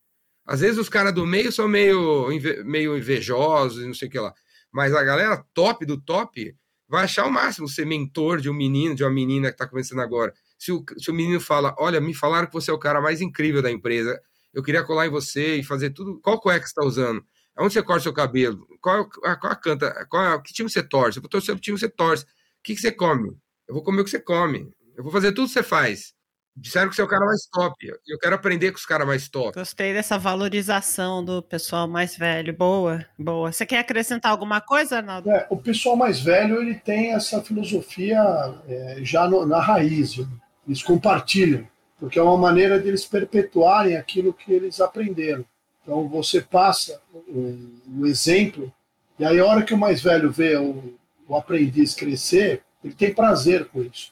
Às 0.45 0.61
vezes 0.61 0.77
os 0.77 0.89
caras 0.89 1.13
do 1.13 1.25
meio 1.25 1.51
são 1.51 1.67
meio, 1.67 2.27
meio 2.65 2.97
invejosos 2.97 3.83
e 3.83 3.87
não 3.87 3.93
sei 3.93 4.07
o 4.07 4.11
que 4.11 4.19
lá. 4.19 4.33
Mas 4.71 4.93
a 4.93 5.03
galera 5.03 5.43
top 5.53 5.85
do 5.85 5.99
top 5.99 6.55
vai 6.87 7.03
achar 7.05 7.25
o 7.25 7.31
máximo 7.31 7.67
ser 7.67 7.85
mentor 7.85 8.39
de 8.41 8.49
um 8.49 8.53
menino, 8.53 8.95
de 8.95 9.03
uma 9.03 9.11
menina 9.11 9.47
que 9.47 9.55
está 9.55 9.67
começando 9.67 9.99
agora. 9.99 10.33
Se 10.57 10.71
o, 10.71 10.83
se 10.97 11.09
o 11.09 11.13
menino 11.13 11.39
fala, 11.39 11.75
olha, 11.79 12.01
me 12.01 12.13
falaram 12.13 12.47
que 12.47 12.53
você 12.53 12.69
é 12.69 12.73
o 12.73 12.79
cara 12.79 13.01
mais 13.01 13.21
incrível 13.21 13.61
da 13.61 13.71
empresa, 13.71 14.19
eu 14.53 14.61
queria 14.61 14.83
colar 14.83 15.07
em 15.07 15.09
você 15.09 15.55
e 15.55 15.63
fazer 15.63 15.91
tudo. 15.91 16.19
Qual 16.21 16.39
cueca 16.39 16.65
você 16.65 16.71
está 16.71 16.83
usando? 16.83 17.23
Onde 17.57 17.73
você 17.73 17.83
corta 17.83 18.03
seu 18.03 18.13
cabelo? 18.13 18.67
Qual, 18.81 19.07
qual 19.09 19.53
a 19.53 19.55
canta? 19.55 20.05
Qual, 20.09 20.41
que 20.41 20.53
time 20.53 20.69
você 20.69 20.83
torce? 20.83 21.17
Eu 21.17 21.21
vou 21.21 21.29
torcer 21.29 21.53
pro 21.55 21.61
time 21.61 21.75
que 21.77 21.85
você 21.85 21.89
torce. 21.89 22.23
O 22.23 22.27
que, 22.63 22.75
que 22.75 22.81
você 22.81 22.91
come? 22.91 23.29
Eu 23.67 23.75
vou 23.75 23.83
comer 23.83 24.01
o 24.01 24.03
que 24.03 24.09
você 24.09 24.19
come. 24.19 24.69
Eu 24.95 25.03
vou 25.03 25.11
fazer 25.11 25.31
tudo 25.31 25.47
que 25.47 25.53
você 25.53 25.63
faz. 25.63 26.13
Disseram 26.55 26.89
que 26.89 26.95
você 26.95 27.01
é 27.01 27.05
o 27.05 27.07
cara 27.07 27.25
mais 27.25 27.45
top. 27.45 27.93
Eu 28.07 28.19
quero 28.19 28.35
aprender 28.35 28.71
com 28.71 28.77
os 28.77 28.85
caras 28.85 29.07
mais 29.07 29.29
top. 29.29 29.57
Gostei 29.57 29.93
dessa 29.93 30.17
valorização 30.17 31.23
do 31.23 31.41
pessoal 31.41 31.87
mais 31.87 32.15
velho. 32.15 32.53
Boa, 32.53 33.05
boa. 33.17 33.51
Você 33.51 33.65
quer 33.65 33.79
acrescentar 33.79 34.31
alguma 34.31 34.59
coisa, 34.59 34.97
Arnaldo? 34.97 35.31
É, 35.31 35.47
o 35.49 35.55
pessoal 35.55 35.95
mais 35.95 36.19
velho 36.19 36.61
ele 36.61 36.75
tem 36.75 37.13
essa 37.13 37.41
filosofia 37.41 38.21
é, 38.67 38.97
já 39.01 39.27
no, 39.29 39.45
na 39.45 39.61
raiz. 39.61 40.19
Eles 40.67 40.83
compartilham, 40.83 41.65
porque 41.97 42.19
é 42.19 42.21
uma 42.21 42.37
maneira 42.37 42.79
de 42.79 42.87
eles 42.87 43.05
perpetuarem 43.05 43.95
aquilo 43.95 44.33
que 44.33 44.51
eles 44.51 44.81
aprenderam. 44.81 45.45
Então 45.81 46.07
você 46.09 46.41
passa 46.41 47.01
o, 47.13 47.57
o 47.97 48.05
exemplo, 48.05 48.71
e 49.17 49.25
aí 49.25 49.39
a 49.39 49.45
hora 49.45 49.63
que 49.63 49.73
o 49.73 49.77
mais 49.77 50.01
velho 50.01 50.29
vê 50.29 50.57
o, 50.57 50.93
o 51.27 51.35
aprendiz 51.35 51.95
crescer, 51.95 52.61
ele 52.83 52.93
tem 52.93 53.13
prazer 53.13 53.65
com 53.65 53.81
isso 53.81 54.11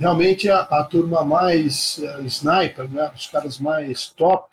realmente 0.00 0.48
a, 0.48 0.60
a 0.60 0.82
turma 0.82 1.22
mais 1.22 1.98
uh, 1.98 2.24
sniper, 2.24 2.88
né, 2.88 3.12
os 3.14 3.26
caras 3.26 3.58
mais 3.58 4.08
top, 4.08 4.48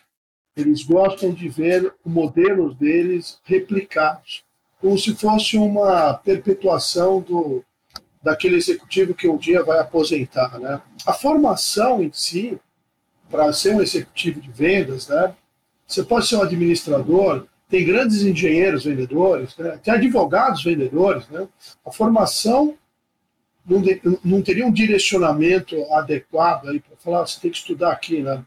eles 0.58 0.84
gostam 0.84 1.32
de 1.32 1.48
ver 1.48 1.94
modelos 2.06 2.76
deles 2.76 3.40
replicados, 3.46 4.44
como 4.82 4.98
se 4.98 5.16
fosse 5.16 5.58
uma 5.58 6.16
perpetuação 6.16 7.22
do, 7.22 7.64
daquele 8.22 8.58
executivo 8.58 9.14
que 9.14 9.30
um 9.30 9.38
dia 9.38 9.64
vai 9.64 9.80
aposentar. 9.80 10.60
Né? 10.60 10.82
A 11.06 11.14
formação 11.14 12.04
em 12.04 12.12
si, 12.12 12.60
para 13.30 13.54
ser 13.54 13.74
um 13.74 13.82
executivo 13.82 14.42
de 14.42 14.52
vendas, 14.52 15.08
né, 15.08 15.34
você 15.88 16.04
pode 16.04 16.28
ser 16.28 16.36
um 16.36 16.42
administrador, 16.42 17.48
tem 17.70 17.86
grandes 17.86 18.22
engenheiros 18.22 18.84
vendedores, 18.84 19.56
né, 19.56 19.80
tem 19.82 19.94
advogados 19.94 20.62
vendedores. 20.62 21.26
Né? 21.30 21.48
A 21.86 21.92
formação 21.92 22.78
não, 23.68 23.82
de, 23.82 24.02
não 24.24 24.42
teria 24.42 24.66
um 24.66 24.72
direcionamento 24.72 25.76
adequado 25.94 26.70
aí 26.70 26.80
para 26.80 26.96
falar, 26.98 27.22
ah, 27.22 27.28
você 27.28 27.40
tem 27.40 27.52
que 27.52 27.58
estudar 27.58 27.92
aqui, 27.92 28.22
né? 28.22 28.44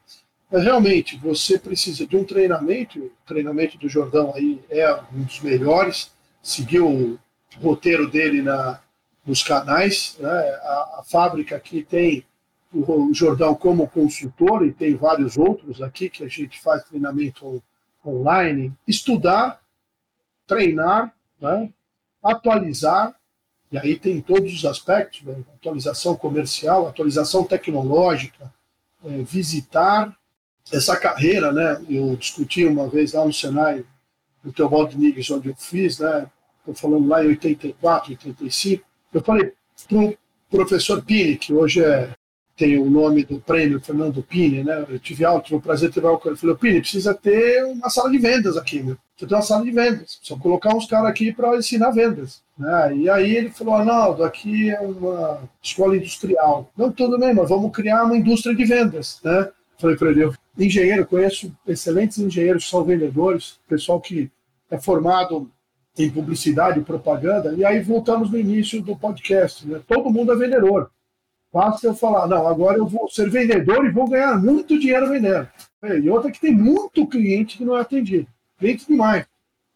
Mas 0.50 0.64
realmente 0.64 1.16
você 1.18 1.58
precisa 1.58 2.06
de 2.06 2.16
um 2.16 2.24
treinamento, 2.24 2.98
o 2.98 3.12
treinamento 3.26 3.78
do 3.78 3.88
Jordão 3.88 4.32
aí 4.34 4.60
é 4.70 4.92
um 5.12 5.22
dos 5.22 5.40
melhores, 5.40 6.10
seguiu 6.42 6.88
o 6.88 7.18
roteiro 7.60 8.10
dele 8.10 8.42
na, 8.42 8.80
nos 9.24 9.42
canais, 9.42 10.16
né? 10.18 10.28
a, 10.28 10.98
a 11.00 11.02
fábrica 11.06 11.54
aqui 11.54 11.82
tem 11.82 12.24
o 12.72 13.12
Jordão 13.12 13.54
como 13.54 13.88
consultor 13.88 14.64
e 14.64 14.72
tem 14.72 14.94
vários 14.94 15.36
outros 15.36 15.82
aqui 15.82 16.08
que 16.08 16.24
a 16.24 16.28
gente 16.28 16.60
faz 16.60 16.84
treinamento 16.84 17.62
online, 18.04 18.72
estudar, 18.86 19.60
treinar, 20.46 21.12
né? 21.40 21.68
atualizar 22.22 23.19
e 23.72 23.78
aí 23.78 23.96
tem 23.96 24.20
todos 24.20 24.52
os 24.52 24.64
aspectos, 24.64 25.22
né? 25.22 25.36
atualização 25.54 26.16
comercial, 26.16 26.88
atualização 26.88 27.44
tecnológica, 27.44 28.52
é, 29.04 29.22
visitar 29.22 30.16
essa 30.72 30.96
carreira, 30.96 31.52
né? 31.52 31.80
Eu 31.88 32.16
discuti 32.16 32.64
uma 32.64 32.88
vez 32.88 33.12
lá 33.12 33.24
no 33.24 33.32
Senai, 33.32 33.84
no 34.42 34.52
Teobaldo 34.52 34.98
Niggs, 34.98 35.32
onde 35.32 35.48
eu 35.48 35.56
fiz, 35.56 35.98
né? 35.98 36.26
Estou 36.58 36.74
falando 36.74 37.08
lá 37.08 37.24
em 37.24 37.28
84, 37.28 38.10
85. 38.10 38.84
Eu 39.12 39.20
falei 39.22 39.52
para 39.88 39.98
o 39.98 40.16
professor 40.50 41.02
Pini, 41.02 41.36
que 41.36 41.52
hoje 41.52 41.82
é, 41.82 42.10
tem 42.56 42.78
o 42.78 42.90
nome 42.90 43.24
do 43.24 43.40
prêmio 43.40 43.80
Fernando 43.80 44.22
Pini, 44.22 44.62
né? 44.62 44.84
Eu 44.88 44.98
tive 44.98 45.24
alto, 45.24 45.56
o 45.56 45.60
prazer 45.60 45.88
de 45.88 46.00
ter 46.00 46.06
ele. 46.06 46.18
Eu 46.24 46.36
falei, 46.36 46.56
Pini, 46.56 46.80
precisa 46.80 47.14
ter 47.14 47.64
uma 47.64 47.88
sala 47.88 48.10
de 48.10 48.18
vendas 48.18 48.56
aqui. 48.56 48.80
Precisa 48.80 48.98
ter 49.28 49.34
uma 49.34 49.42
sala 49.42 49.64
de 49.64 49.70
vendas. 49.70 50.16
Precisa 50.16 50.38
colocar 50.38 50.74
uns 50.74 50.86
caras 50.86 51.08
aqui 51.08 51.32
para 51.32 51.56
ensinar 51.56 51.90
vendas. 51.90 52.42
Né? 52.60 52.94
E 52.94 53.08
aí 53.08 53.34
ele 53.34 53.48
falou, 53.48 53.72
Arnaldo, 53.72 54.22
aqui 54.22 54.68
é 54.68 54.78
uma 54.80 55.40
escola 55.62 55.96
industrial. 55.96 56.70
Não, 56.76 56.92
tudo 56.92 57.18
bem, 57.18 57.32
mas 57.32 57.48
vamos 57.48 57.72
criar 57.72 58.04
uma 58.04 58.14
indústria 58.14 58.54
de 58.54 58.66
vendas, 58.66 59.18
né? 59.24 59.48
Falei 59.78 59.96
para 59.96 60.10
ele, 60.10 60.30
engenheiro, 60.58 61.06
conheço 61.06 61.50
excelentes 61.66 62.18
engenheiros 62.18 62.64
que 62.64 62.70
são 62.70 62.84
vendedores, 62.84 63.58
pessoal 63.66 63.98
que 63.98 64.30
é 64.70 64.78
formado 64.78 65.50
em 65.98 66.10
publicidade 66.10 66.78
e 66.78 66.84
propaganda, 66.84 67.54
e 67.54 67.64
aí 67.64 67.80
voltamos 67.80 68.30
no 68.30 68.38
início 68.38 68.82
do 68.82 68.94
podcast, 68.94 69.66
né? 69.66 69.80
Todo 69.88 70.10
mundo 70.10 70.30
é 70.30 70.36
vendedor. 70.36 70.90
Basta 71.50 71.86
eu 71.86 71.94
falar, 71.94 72.28
não, 72.28 72.46
agora 72.46 72.76
eu 72.76 72.86
vou 72.86 73.08
ser 73.08 73.30
vendedor 73.30 73.86
e 73.86 73.90
vou 73.90 74.06
ganhar 74.06 74.38
muito 74.38 74.78
dinheiro 74.78 75.08
vendendo. 75.08 75.48
E 75.82 76.10
outra 76.10 76.30
que 76.30 76.38
tem 76.38 76.54
muito 76.54 77.06
cliente 77.06 77.56
que 77.56 77.64
não 77.64 77.74
é 77.74 77.80
atendido. 77.80 78.26
Cliente 78.58 78.86
demais. 78.86 79.24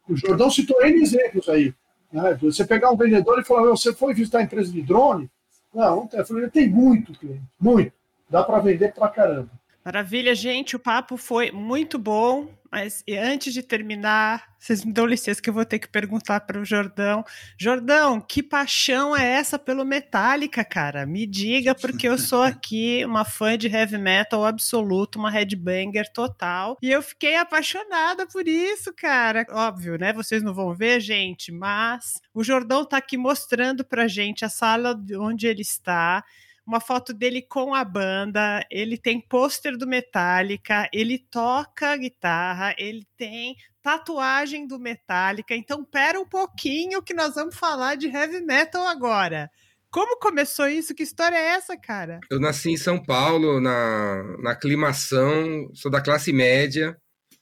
O 0.07 0.15
Jordão 0.15 0.51
citou 0.51 0.85
N 0.85 1.03
exemplos 1.03 1.49
aí. 1.49 1.73
Né? 2.15 2.39
Você 2.41 2.65
pegar 2.65 2.93
um 2.93 2.97
vendedor 2.97 3.41
e 3.41 3.45
falar, 3.45 3.69
você 3.69 3.93
foi 3.93 4.15
visitar 4.15 4.39
a 4.39 4.43
empresa 4.43 4.71
de 4.71 4.81
drone? 4.81 5.29
Não, 5.75 6.09
eu 6.13 6.25
falei, 6.25 6.49
tem 6.49 6.71
muito 6.71 7.13
cliente, 7.19 7.43
muito. 7.61 7.93
Dá 8.31 8.45
para 8.45 8.61
vender 8.61 8.95
pra 8.95 9.09
caramba. 9.09 9.51
Maravilha, 9.85 10.35
gente. 10.35 10.75
O 10.75 10.79
papo 10.79 11.19
foi 11.19 11.51
muito 11.51 11.99
bom, 11.99 12.49
mas 12.73 13.05
antes 13.07 13.53
de 13.53 13.63
terminar, 13.63 14.55
vocês 14.59 14.83
me 14.83 14.91
dão 14.91 15.05
licença 15.05 15.43
que 15.43 15.51
eu 15.51 15.53
vou 15.53 15.65
ter 15.67 15.79
que 15.79 15.87
perguntar 15.87 16.41
para 16.41 16.59
o 16.59 16.65
Jordão. 16.65 17.23
Jordão, 17.59 18.19
que 18.19 18.43
paixão 18.43 19.15
é 19.15 19.33
essa 19.33 19.59
pelo 19.59 19.85
Metallica, 19.85 20.65
cara? 20.65 21.05
Me 21.05 21.27
diga, 21.27 21.75
porque 21.75 22.09
eu 22.09 22.17
sou 22.17 22.41
aqui 22.43 23.05
uma 23.05 23.27
fã 23.27 23.59
de 23.59 23.69
heavy 23.69 23.99
metal 23.99 24.47
absoluto, 24.47 25.19
uma 25.19 25.31
headbanger 25.31 26.11
total, 26.15 26.79
e 26.81 26.91
eu 26.91 27.03
fiquei 27.03 27.37
apaixonada 27.37 28.27
por 28.27 28.49
isso, 28.49 28.91
cara. 28.95 29.45
Óbvio, 29.51 29.99
né? 29.99 30.15
Vocês 30.15 30.43
não 30.43 30.55
vão 30.55 30.75
ver, 30.75 30.99
gente, 30.99 31.53
mas 31.53 32.23
o 32.33 32.43
Jordão 32.43 32.87
tá 32.87 32.97
aqui 32.97 33.19
mostrando 33.19 33.85
pra 33.85 34.09
gente 34.09 34.47
a 34.47 34.49
sala 34.49 34.99
onde 35.19 35.47
ele 35.47 35.61
está 35.61 36.25
uma 36.67 36.81
foto 36.81 37.13
dele 37.13 37.43
com 37.43 37.75
a 37.75 37.85
banda, 37.85 38.65
ele 38.71 38.97
tem 38.97 39.21
pôster 39.21 39.77
do 39.77 39.87
Metallica, 39.87 40.89
ele 40.93 41.19
toca 41.19 41.97
guitarra, 41.97 42.75
ele 42.79 43.07
tem 43.17 43.57
tatuagem 43.83 44.67
do 44.67 44.79
Metallica. 44.79 45.55
Então, 45.55 45.85
pera 45.85 46.19
um 46.19 46.27
pouquinho 46.27 47.03
que 47.03 47.13
nós 47.13 47.35
vamos 47.35 47.55
falar 47.55 47.97
de 47.97 48.09
heavy 48.09 48.41
metal 48.41 48.87
agora. 48.87 49.51
Como 49.91 50.19
começou 50.19 50.67
isso? 50.67 50.95
Que 50.95 51.03
história 51.03 51.37
é 51.37 51.51
essa, 51.51 51.77
cara? 51.77 52.19
Eu 52.31 52.41
nasci 52.41 52.71
em 52.71 52.77
São 52.77 53.01
Paulo, 53.01 53.61
na, 53.61 54.25
na 54.43 54.51
aclimação, 54.53 55.71
sou 55.75 55.91
da 55.91 56.01
classe 56.01 56.33
média. 56.33 56.97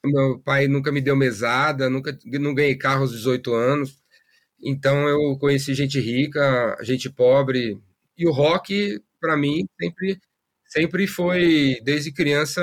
Meu 0.04 0.40
pai 0.40 0.66
nunca 0.66 0.90
me 0.90 1.00
deu 1.00 1.16
mesada, 1.16 1.88
nunca 1.88 2.18
não 2.24 2.52
ganhei 2.52 2.76
carro 2.76 3.02
aos 3.02 3.12
18 3.12 3.54
anos. 3.54 4.02
Então 4.62 5.08
eu 5.08 5.38
conheci 5.38 5.74
gente 5.74 5.98
rica, 6.00 6.76
gente 6.82 7.08
pobre. 7.08 7.80
E 8.18 8.26
o 8.26 8.32
rock 8.32 9.00
para 9.22 9.36
mim, 9.36 9.64
sempre, 9.80 10.20
sempre 10.66 11.06
foi, 11.06 11.80
desde 11.84 12.12
criança, 12.12 12.60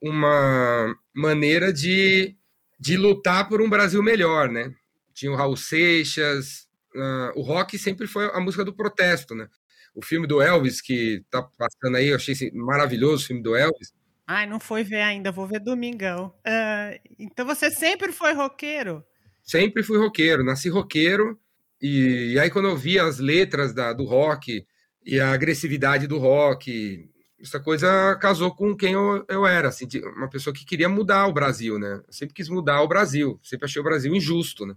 uma 0.00 0.94
maneira 1.14 1.72
de, 1.72 2.36
de 2.78 2.98
lutar 2.98 3.48
por 3.48 3.62
um 3.62 3.70
Brasil 3.70 4.02
melhor, 4.02 4.50
né? 4.50 4.74
Tinha 5.14 5.32
o 5.32 5.34
Raul 5.34 5.56
Seixas, 5.56 6.68
uh, 6.94 7.32
o 7.34 7.40
rock 7.40 7.78
sempre 7.78 8.06
foi 8.06 8.26
a 8.26 8.40
música 8.40 8.62
do 8.62 8.74
protesto, 8.74 9.34
né? 9.34 9.48
O 9.94 10.04
filme 10.04 10.26
do 10.26 10.40
Elvis, 10.40 10.82
que 10.82 11.24
tá 11.30 11.42
passando 11.42 11.96
aí, 11.96 12.08
eu 12.08 12.16
achei 12.16 12.34
maravilhoso 12.52 13.24
o 13.24 13.26
filme 13.26 13.42
do 13.42 13.56
Elvis. 13.56 13.92
Ai, 14.26 14.46
não 14.46 14.60
foi 14.60 14.84
ver 14.84 15.00
ainda, 15.00 15.32
vou 15.32 15.46
ver 15.46 15.60
domingão. 15.60 16.26
Uh, 16.46 17.00
então 17.18 17.44
você 17.46 17.70
sempre 17.70 18.12
foi 18.12 18.34
roqueiro? 18.34 19.02
Sempre 19.42 19.82
fui 19.82 19.98
roqueiro, 19.98 20.44
nasci 20.44 20.68
roqueiro, 20.68 21.40
e, 21.80 22.34
e 22.34 22.38
aí 22.38 22.50
quando 22.50 22.68
eu 22.68 22.76
vi 22.76 22.98
as 22.98 23.18
letras 23.18 23.74
da, 23.74 23.92
do 23.92 24.04
rock, 24.04 24.64
e 25.04 25.20
a 25.20 25.32
agressividade 25.32 26.06
do 26.06 26.18
rock. 26.18 27.08
Essa 27.40 27.58
coisa 27.60 28.16
casou 28.16 28.54
com 28.54 28.76
quem 28.76 28.92
eu, 28.92 29.24
eu 29.28 29.46
era, 29.46 29.68
assim, 29.68 29.86
uma 30.16 30.28
pessoa 30.28 30.54
que 30.54 30.64
queria 30.64 30.88
mudar 30.88 31.26
o 31.26 31.32
Brasil, 31.32 31.78
né? 31.78 32.02
Eu 32.06 32.12
sempre 32.12 32.34
quis 32.34 32.48
mudar 32.48 32.82
o 32.82 32.88
Brasil, 32.88 33.40
sempre 33.42 33.64
achei 33.66 33.80
o 33.80 33.84
Brasil 33.84 34.14
injusto, 34.14 34.66
né? 34.66 34.74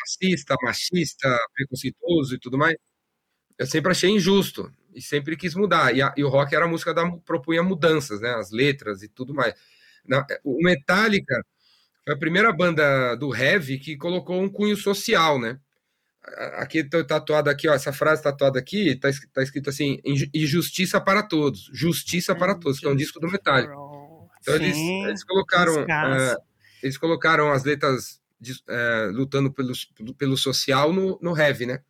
Racista, 0.00 0.56
machista, 0.62 1.38
preconceituoso 1.54 2.34
e 2.34 2.38
tudo 2.40 2.58
mais. 2.58 2.76
Eu 3.58 3.66
sempre 3.66 3.90
achei 3.92 4.10
injusto 4.10 4.72
e 4.94 5.02
sempre 5.02 5.36
quis 5.36 5.54
mudar. 5.54 5.94
E, 5.94 6.02
a, 6.02 6.14
e 6.16 6.24
o 6.24 6.28
rock 6.28 6.54
era 6.54 6.64
a 6.66 6.68
música 6.68 6.94
da 6.94 7.10
propunha 7.26 7.62
mudanças, 7.62 8.20
né? 8.20 8.34
As 8.34 8.50
letras 8.50 9.02
e 9.02 9.08
tudo 9.08 9.34
mais. 9.34 9.54
Na, 10.06 10.26
o 10.44 10.62
Metallica 10.62 11.44
foi 12.04 12.14
a 12.14 12.18
primeira 12.18 12.52
banda 12.52 13.14
do 13.16 13.34
heavy 13.34 13.78
que 13.78 13.96
colocou 13.96 14.40
um 14.42 14.48
cunho 14.50 14.76
social, 14.76 15.38
né? 15.40 15.60
Aqui 16.56 16.84
tô 16.84 17.04
tatuado 17.04 17.50
aqui, 17.50 17.68
ó, 17.68 17.74
essa 17.74 17.92
frase 17.92 18.22
tatuada 18.22 18.58
aqui, 18.58 18.94
tá, 18.96 19.08
tá 19.32 19.42
escrito 19.42 19.70
assim, 19.70 19.98
injustiça 20.34 21.00
para 21.00 21.22
todos, 21.22 21.70
justiça 21.72 22.34
para 22.34 22.54
todos, 22.54 22.78
que 22.80 22.86
é 22.86 22.90
um 22.90 22.96
disco 22.96 23.20
do 23.20 23.30
Metallica. 23.30 23.72
Então 24.40 24.54
eles, 24.54 24.76
eles, 24.76 25.24
colocaram 25.24 25.82
uh, 25.82 26.36
eles 26.82 26.96
colocaram 26.96 27.52
as 27.52 27.64
letras 27.64 28.20
de, 28.40 28.52
uh, 28.52 29.12
lutando 29.12 29.52
pelo, 29.52 29.72
pelo 30.16 30.36
social 30.36 30.92
no, 30.92 31.18
no 31.20 31.36
heavy, 31.36 31.66
né? 31.66 31.80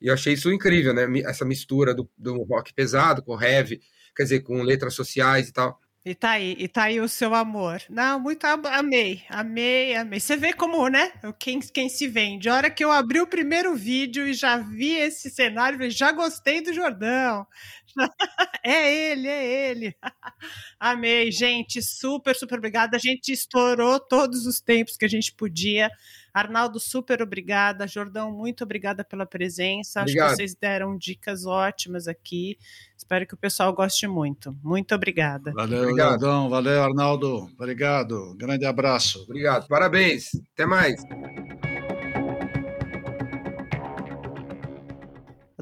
E 0.00 0.08
eu 0.08 0.14
achei 0.14 0.34
isso 0.34 0.52
incrível, 0.52 0.92
né? 0.92 1.06
Essa 1.24 1.44
mistura 1.44 1.94
do, 1.94 2.10
do 2.18 2.42
rock 2.42 2.74
pesado 2.74 3.22
com 3.22 3.40
heavy, 3.40 3.80
quer 4.14 4.24
dizer, 4.24 4.40
com 4.40 4.62
letras 4.62 4.94
sociais 4.94 5.48
e 5.48 5.52
tal. 5.52 5.80
E 6.06 6.14
tá 6.14 6.32
aí, 6.32 6.54
e 6.58 6.68
tá 6.68 6.82
aí 6.84 7.00
o 7.00 7.08
seu 7.08 7.34
amor. 7.34 7.80
Não, 7.88 8.20
muito 8.20 8.44
amei, 8.44 9.22
amei, 9.30 9.94
amei. 9.96 10.20
Você 10.20 10.36
vê 10.36 10.52
como, 10.52 10.86
né? 10.88 11.10
Quem, 11.38 11.60
quem 11.60 11.88
se 11.88 12.06
vende. 12.06 12.46
A 12.48 12.54
hora 12.56 12.70
que 12.70 12.84
eu 12.84 12.92
abri 12.92 13.20
o 13.22 13.26
primeiro 13.26 13.74
vídeo 13.74 14.26
e 14.26 14.34
já 14.34 14.58
vi 14.58 14.94
esse 14.96 15.30
cenário, 15.30 15.90
já 15.90 16.12
gostei 16.12 16.60
do 16.60 16.74
Jordão. 16.74 17.46
É 18.66 19.10
ele, 19.12 19.28
é 19.28 19.70
ele. 19.70 19.94
Amei, 20.80 21.30
gente. 21.30 21.82
Super, 21.82 22.34
super 22.34 22.56
obrigada. 22.56 22.96
A 22.96 22.98
gente 22.98 23.30
estourou 23.30 24.00
todos 24.00 24.46
os 24.46 24.58
tempos 24.58 24.96
que 24.96 25.04
a 25.04 25.08
gente 25.08 25.34
podia. 25.34 25.90
Arnaldo, 26.32 26.80
super 26.80 27.20
obrigada. 27.20 27.86
Jordão, 27.86 28.32
muito 28.32 28.64
obrigada 28.64 29.04
pela 29.04 29.26
presença. 29.26 30.00
Obrigado. 30.00 30.24
Acho 30.24 30.36
que 30.36 30.36
vocês 30.38 30.54
deram 30.54 30.96
dicas 30.96 31.44
ótimas 31.44 32.08
aqui. 32.08 32.56
Espero 32.96 33.26
que 33.26 33.34
o 33.34 33.36
pessoal 33.36 33.70
goste 33.74 34.06
muito. 34.06 34.56
Muito 34.62 34.94
obrigada. 34.94 35.52
Valeu, 35.52 35.82
Obrigado. 35.82 36.10
Jordão. 36.12 36.48
Valeu, 36.48 36.82
Arnaldo. 36.82 37.50
Obrigado. 37.58 38.34
Grande 38.34 38.64
abraço. 38.64 39.22
Obrigado. 39.24 39.68
Parabéns. 39.68 40.30
Até 40.54 40.64
mais. 40.64 41.02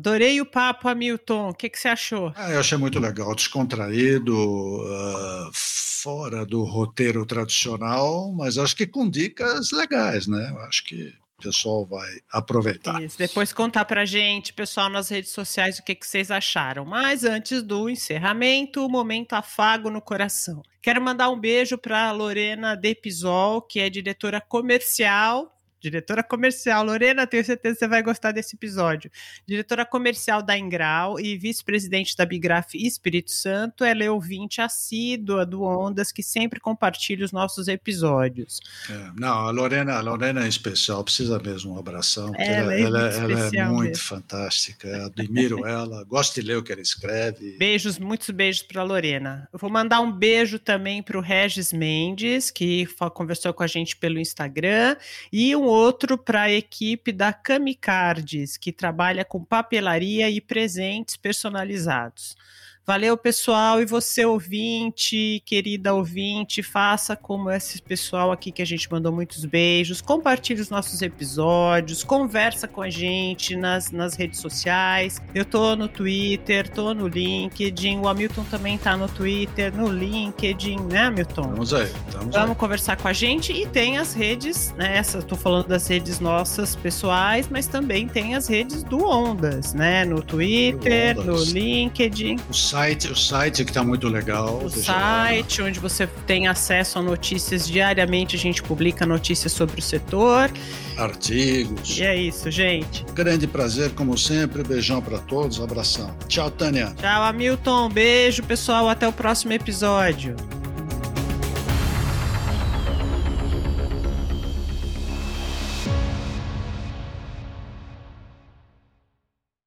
Adorei 0.02 0.40
o 0.40 0.46
papo, 0.46 0.88
Hamilton. 0.88 1.50
O 1.50 1.54
que, 1.54 1.70
que 1.70 1.78
você 1.78 1.86
achou? 1.86 2.32
Ah, 2.34 2.50
eu 2.50 2.58
achei 2.58 2.76
muito 2.76 2.98
legal, 2.98 3.32
descontraído, 3.36 4.36
uh, 4.36 5.50
fora 5.54 6.44
do 6.44 6.64
roteiro 6.64 7.24
tradicional, 7.24 8.32
mas 8.32 8.58
acho 8.58 8.74
que 8.74 8.84
com 8.84 9.08
dicas 9.08 9.70
legais, 9.70 10.26
né? 10.26 10.50
Eu 10.50 10.58
acho 10.62 10.84
que 10.86 11.14
o 11.38 11.42
pessoal 11.44 11.86
vai 11.86 12.10
aproveitar. 12.32 13.00
Isso. 13.00 13.16
Depois 13.16 13.52
contar 13.52 13.84
pra 13.84 14.04
gente, 14.04 14.52
pessoal, 14.52 14.90
nas 14.90 15.08
redes 15.08 15.30
sociais, 15.30 15.78
o 15.78 15.84
que, 15.84 15.94
que 15.94 16.04
vocês 16.04 16.32
acharam. 16.32 16.84
Mas 16.84 17.22
antes 17.22 17.62
do 17.62 17.88
encerramento, 17.88 18.84
o 18.84 18.90
momento 18.90 19.34
afago 19.34 19.88
no 19.88 20.02
coração. 20.02 20.62
Quero 20.82 21.00
mandar 21.00 21.30
um 21.30 21.38
beijo 21.38 21.78
para 21.78 22.10
Lorena 22.10 22.74
Depisol, 22.74 23.62
que 23.62 23.78
é 23.78 23.88
diretora 23.88 24.40
comercial 24.40 25.56
diretora 25.82 26.22
comercial. 26.22 26.84
Lorena, 26.84 27.26
tenho 27.26 27.44
certeza 27.44 27.74
que 27.74 27.80
você 27.80 27.88
vai 27.88 28.02
gostar 28.02 28.32
desse 28.32 28.54
episódio. 28.54 29.10
Diretora 29.46 29.84
comercial 29.84 30.42
da 30.42 30.56
Ingral 30.56 31.18
e 31.18 31.36
vice-presidente 31.36 32.16
da 32.16 32.24
Bigraf 32.24 32.74
Espírito 32.74 33.32
Santo. 33.32 33.84
Ela 33.84 34.04
é 34.04 34.10
ouvinte 34.10 34.60
assídua 34.60 35.44
do 35.44 35.62
Ondas, 35.62 36.12
que 36.12 36.22
sempre 36.22 36.60
compartilha 36.60 37.24
os 37.24 37.32
nossos 37.32 37.66
episódios. 37.66 38.60
É, 38.88 39.10
não, 39.18 39.46
a 39.46 39.50
Lorena, 39.50 39.94
a 39.94 40.00
Lorena 40.00 40.44
é 40.44 40.48
especial, 40.48 41.02
precisa 41.02 41.38
mesmo 41.40 41.74
um 41.74 41.78
abração. 41.78 42.32
Ela, 42.36 42.74
ela, 42.74 43.10
é, 43.10 43.16
ela, 43.16 43.32
ela 43.32 43.56
é 43.56 43.64
muito 43.64 44.00
fantástica, 44.00 45.06
admiro 45.06 45.64
ela, 45.66 46.04
gosto 46.04 46.40
de 46.40 46.46
ler 46.46 46.58
o 46.58 46.62
que 46.62 46.72
ela 46.72 46.80
escreve. 46.80 47.56
Beijos, 47.58 47.98
muitos 47.98 48.30
beijos 48.30 48.62
para 48.62 48.82
Lorena. 48.82 49.48
Eu 49.52 49.58
vou 49.58 49.70
mandar 49.70 50.00
um 50.00 50.12
beijo 50.12 50.58
também 50.58 51.02
para 51.02 51.18
o 51.18 51.20
Regis 51.20 51.72
Mendes, 51.72 52.50
que 52.50 52.86
conversou 53.14 53.52
com 53.52 53.62
a 53.62 53.66
gente 53.66 53.96
pelo 53.96 54.18
Instagram, 54.18 54.96
e 55.32 55.56
um 55.56 55.71
outro 55.72 56.18
para 56.18 56.42
a 56.42 56.52
equipe 56.52 57.12
da 57.12 57.32
Camicardes, 57.32 58.56
que 58.56 58.70
trabalha 58.70 59.24
com 59.24 59.42
papelaria 59.42 60.28
e 60.28 60.40
presentes 60.40 61.16
personalizados. 61.16 62.36
Valeu, 62.84 63.16
pessoal. 63.16 63.80
E 63.80 63.84
você, 63.84 64.24
ouvinte, 64.24 65.40
querida 65.46 65.94
ouvinte, 65.94 66.64
faça 66.64 67.14
como 67.14 67.48
esse 67.48 67.80
pessoal 67.80 68.32
aqui 68.32 68.50
que 68.50 68.60
a 68.60 68.64
gente 68.66 68.90
mandou 68.90 69.12
muitos 69.12 69.44
beijos. 69.44 70.00
Compartilhe 70.00 70.60
os 70.60 70.68
nossos 70.68 71.00
episódios, 71.00 72.02
conversa 72.02 72.66
com 72.66 72.82
a 72.82 72.90
gente 72.90 73.54
nas, 73.54 73.92
nas 73.92 74.16
redes 74.16 74.40
sociais. 74.40 75.22
Eu 75.32 75.44
tô 75.44 75.76
no 75.76 75.86
Twitter, 75.86 76.68
tô 76.68 76.92
no 76.92 77.06
LinkedIn. 77.06 77.98
O 77.98 78.08
Hamilton 78.08 78.44
também 78.50 78.76
tá 78.76 78.96
no 78.96 79.08
Twitter, 79.08 79.72
no 79.72 79.86
LinkedIn, 79.88 80.80
né, 80.90 81.02
Hamilton? 81.02 81.42
Vamos 81.42 81.72
aí. 81.72 81.88
Vamos, 82.10 82.34
vamos 82.34 82.56
conversar 82.56 82.96
com 82.96 83.06
a 83.06 83.12
gente. 83.12 83.52
E 83.52 83.64
tem 83.64 83.98
as 83.98 84.12
redes, 84.12 84.72
né? 84.72 84.96
Essa, 84.96 85.22
tô 85.22 85.36
falando 85.36 85.68
das 85.68 85.86
redes 85.86 86.18
nossas 86.18 86.74
pessoais, 86.74 87.48
mas 87.48 87.68
também 87.68 88.08
tem 88.08 88.34
as 88.34 88.48
redes 88.48 88.82
do 88.82 89.04
Ondas, 89.04 89.72
né? 89.72 90.04
No 90.04 90.20
Twitter, 90.20 91.16
no 91.16 91.36
LinkedIn. 91.44 92.38
O 92.50 92.71
site, 92.72 93.12
o 93.12 93.14
site 93.14 93.64
que 93.64 93.70
está 93.70 93.84
muito 93.84 94.08
legal. 94.08 94.62
O 94.64 94.70
site 94.70 95.60
lá. 95.60 95.66
onde 95.66 95.78
você 95.78 96.06
tem 96.26 96.48
acesso 96.48 96.98
a 96.98 97.02
notícias 97.02 97.68
diariamente, 97.68 98.34
a 98.34 98.38
gente 98.38 98.62
publica 98.62 99.04
notícias 99.04 99.52
sobre 99.52 99.78
o 99.78 99.82
setor. 99.82 100.50
Artigos. 100.96 101.98
E 101.98 102.02
é 102.02 102.16
isso, 102.16 102.50
gente. 102.50 103.04
Grande 103.12 103.46
prazer, 103.46 103.90
como 103.90 104.16
sempre. 104.16 104.62
Beijão 104.62 105.02
para 105.02 105.18
todos, 105.18 105.60
abração. 105.60 106.16
Tchau, 106.28 106.50
Tânia. 106.50 106.94
Tchau, 106.98 107.22
Hamilton. 107.22 107.90
Beijo, 107.90 108.42
pessoal. 108.42 108.88
Até 108.88 109.06
o 109.06 109.12
próximo 109.12 109.52
episódio. 109.52 110.34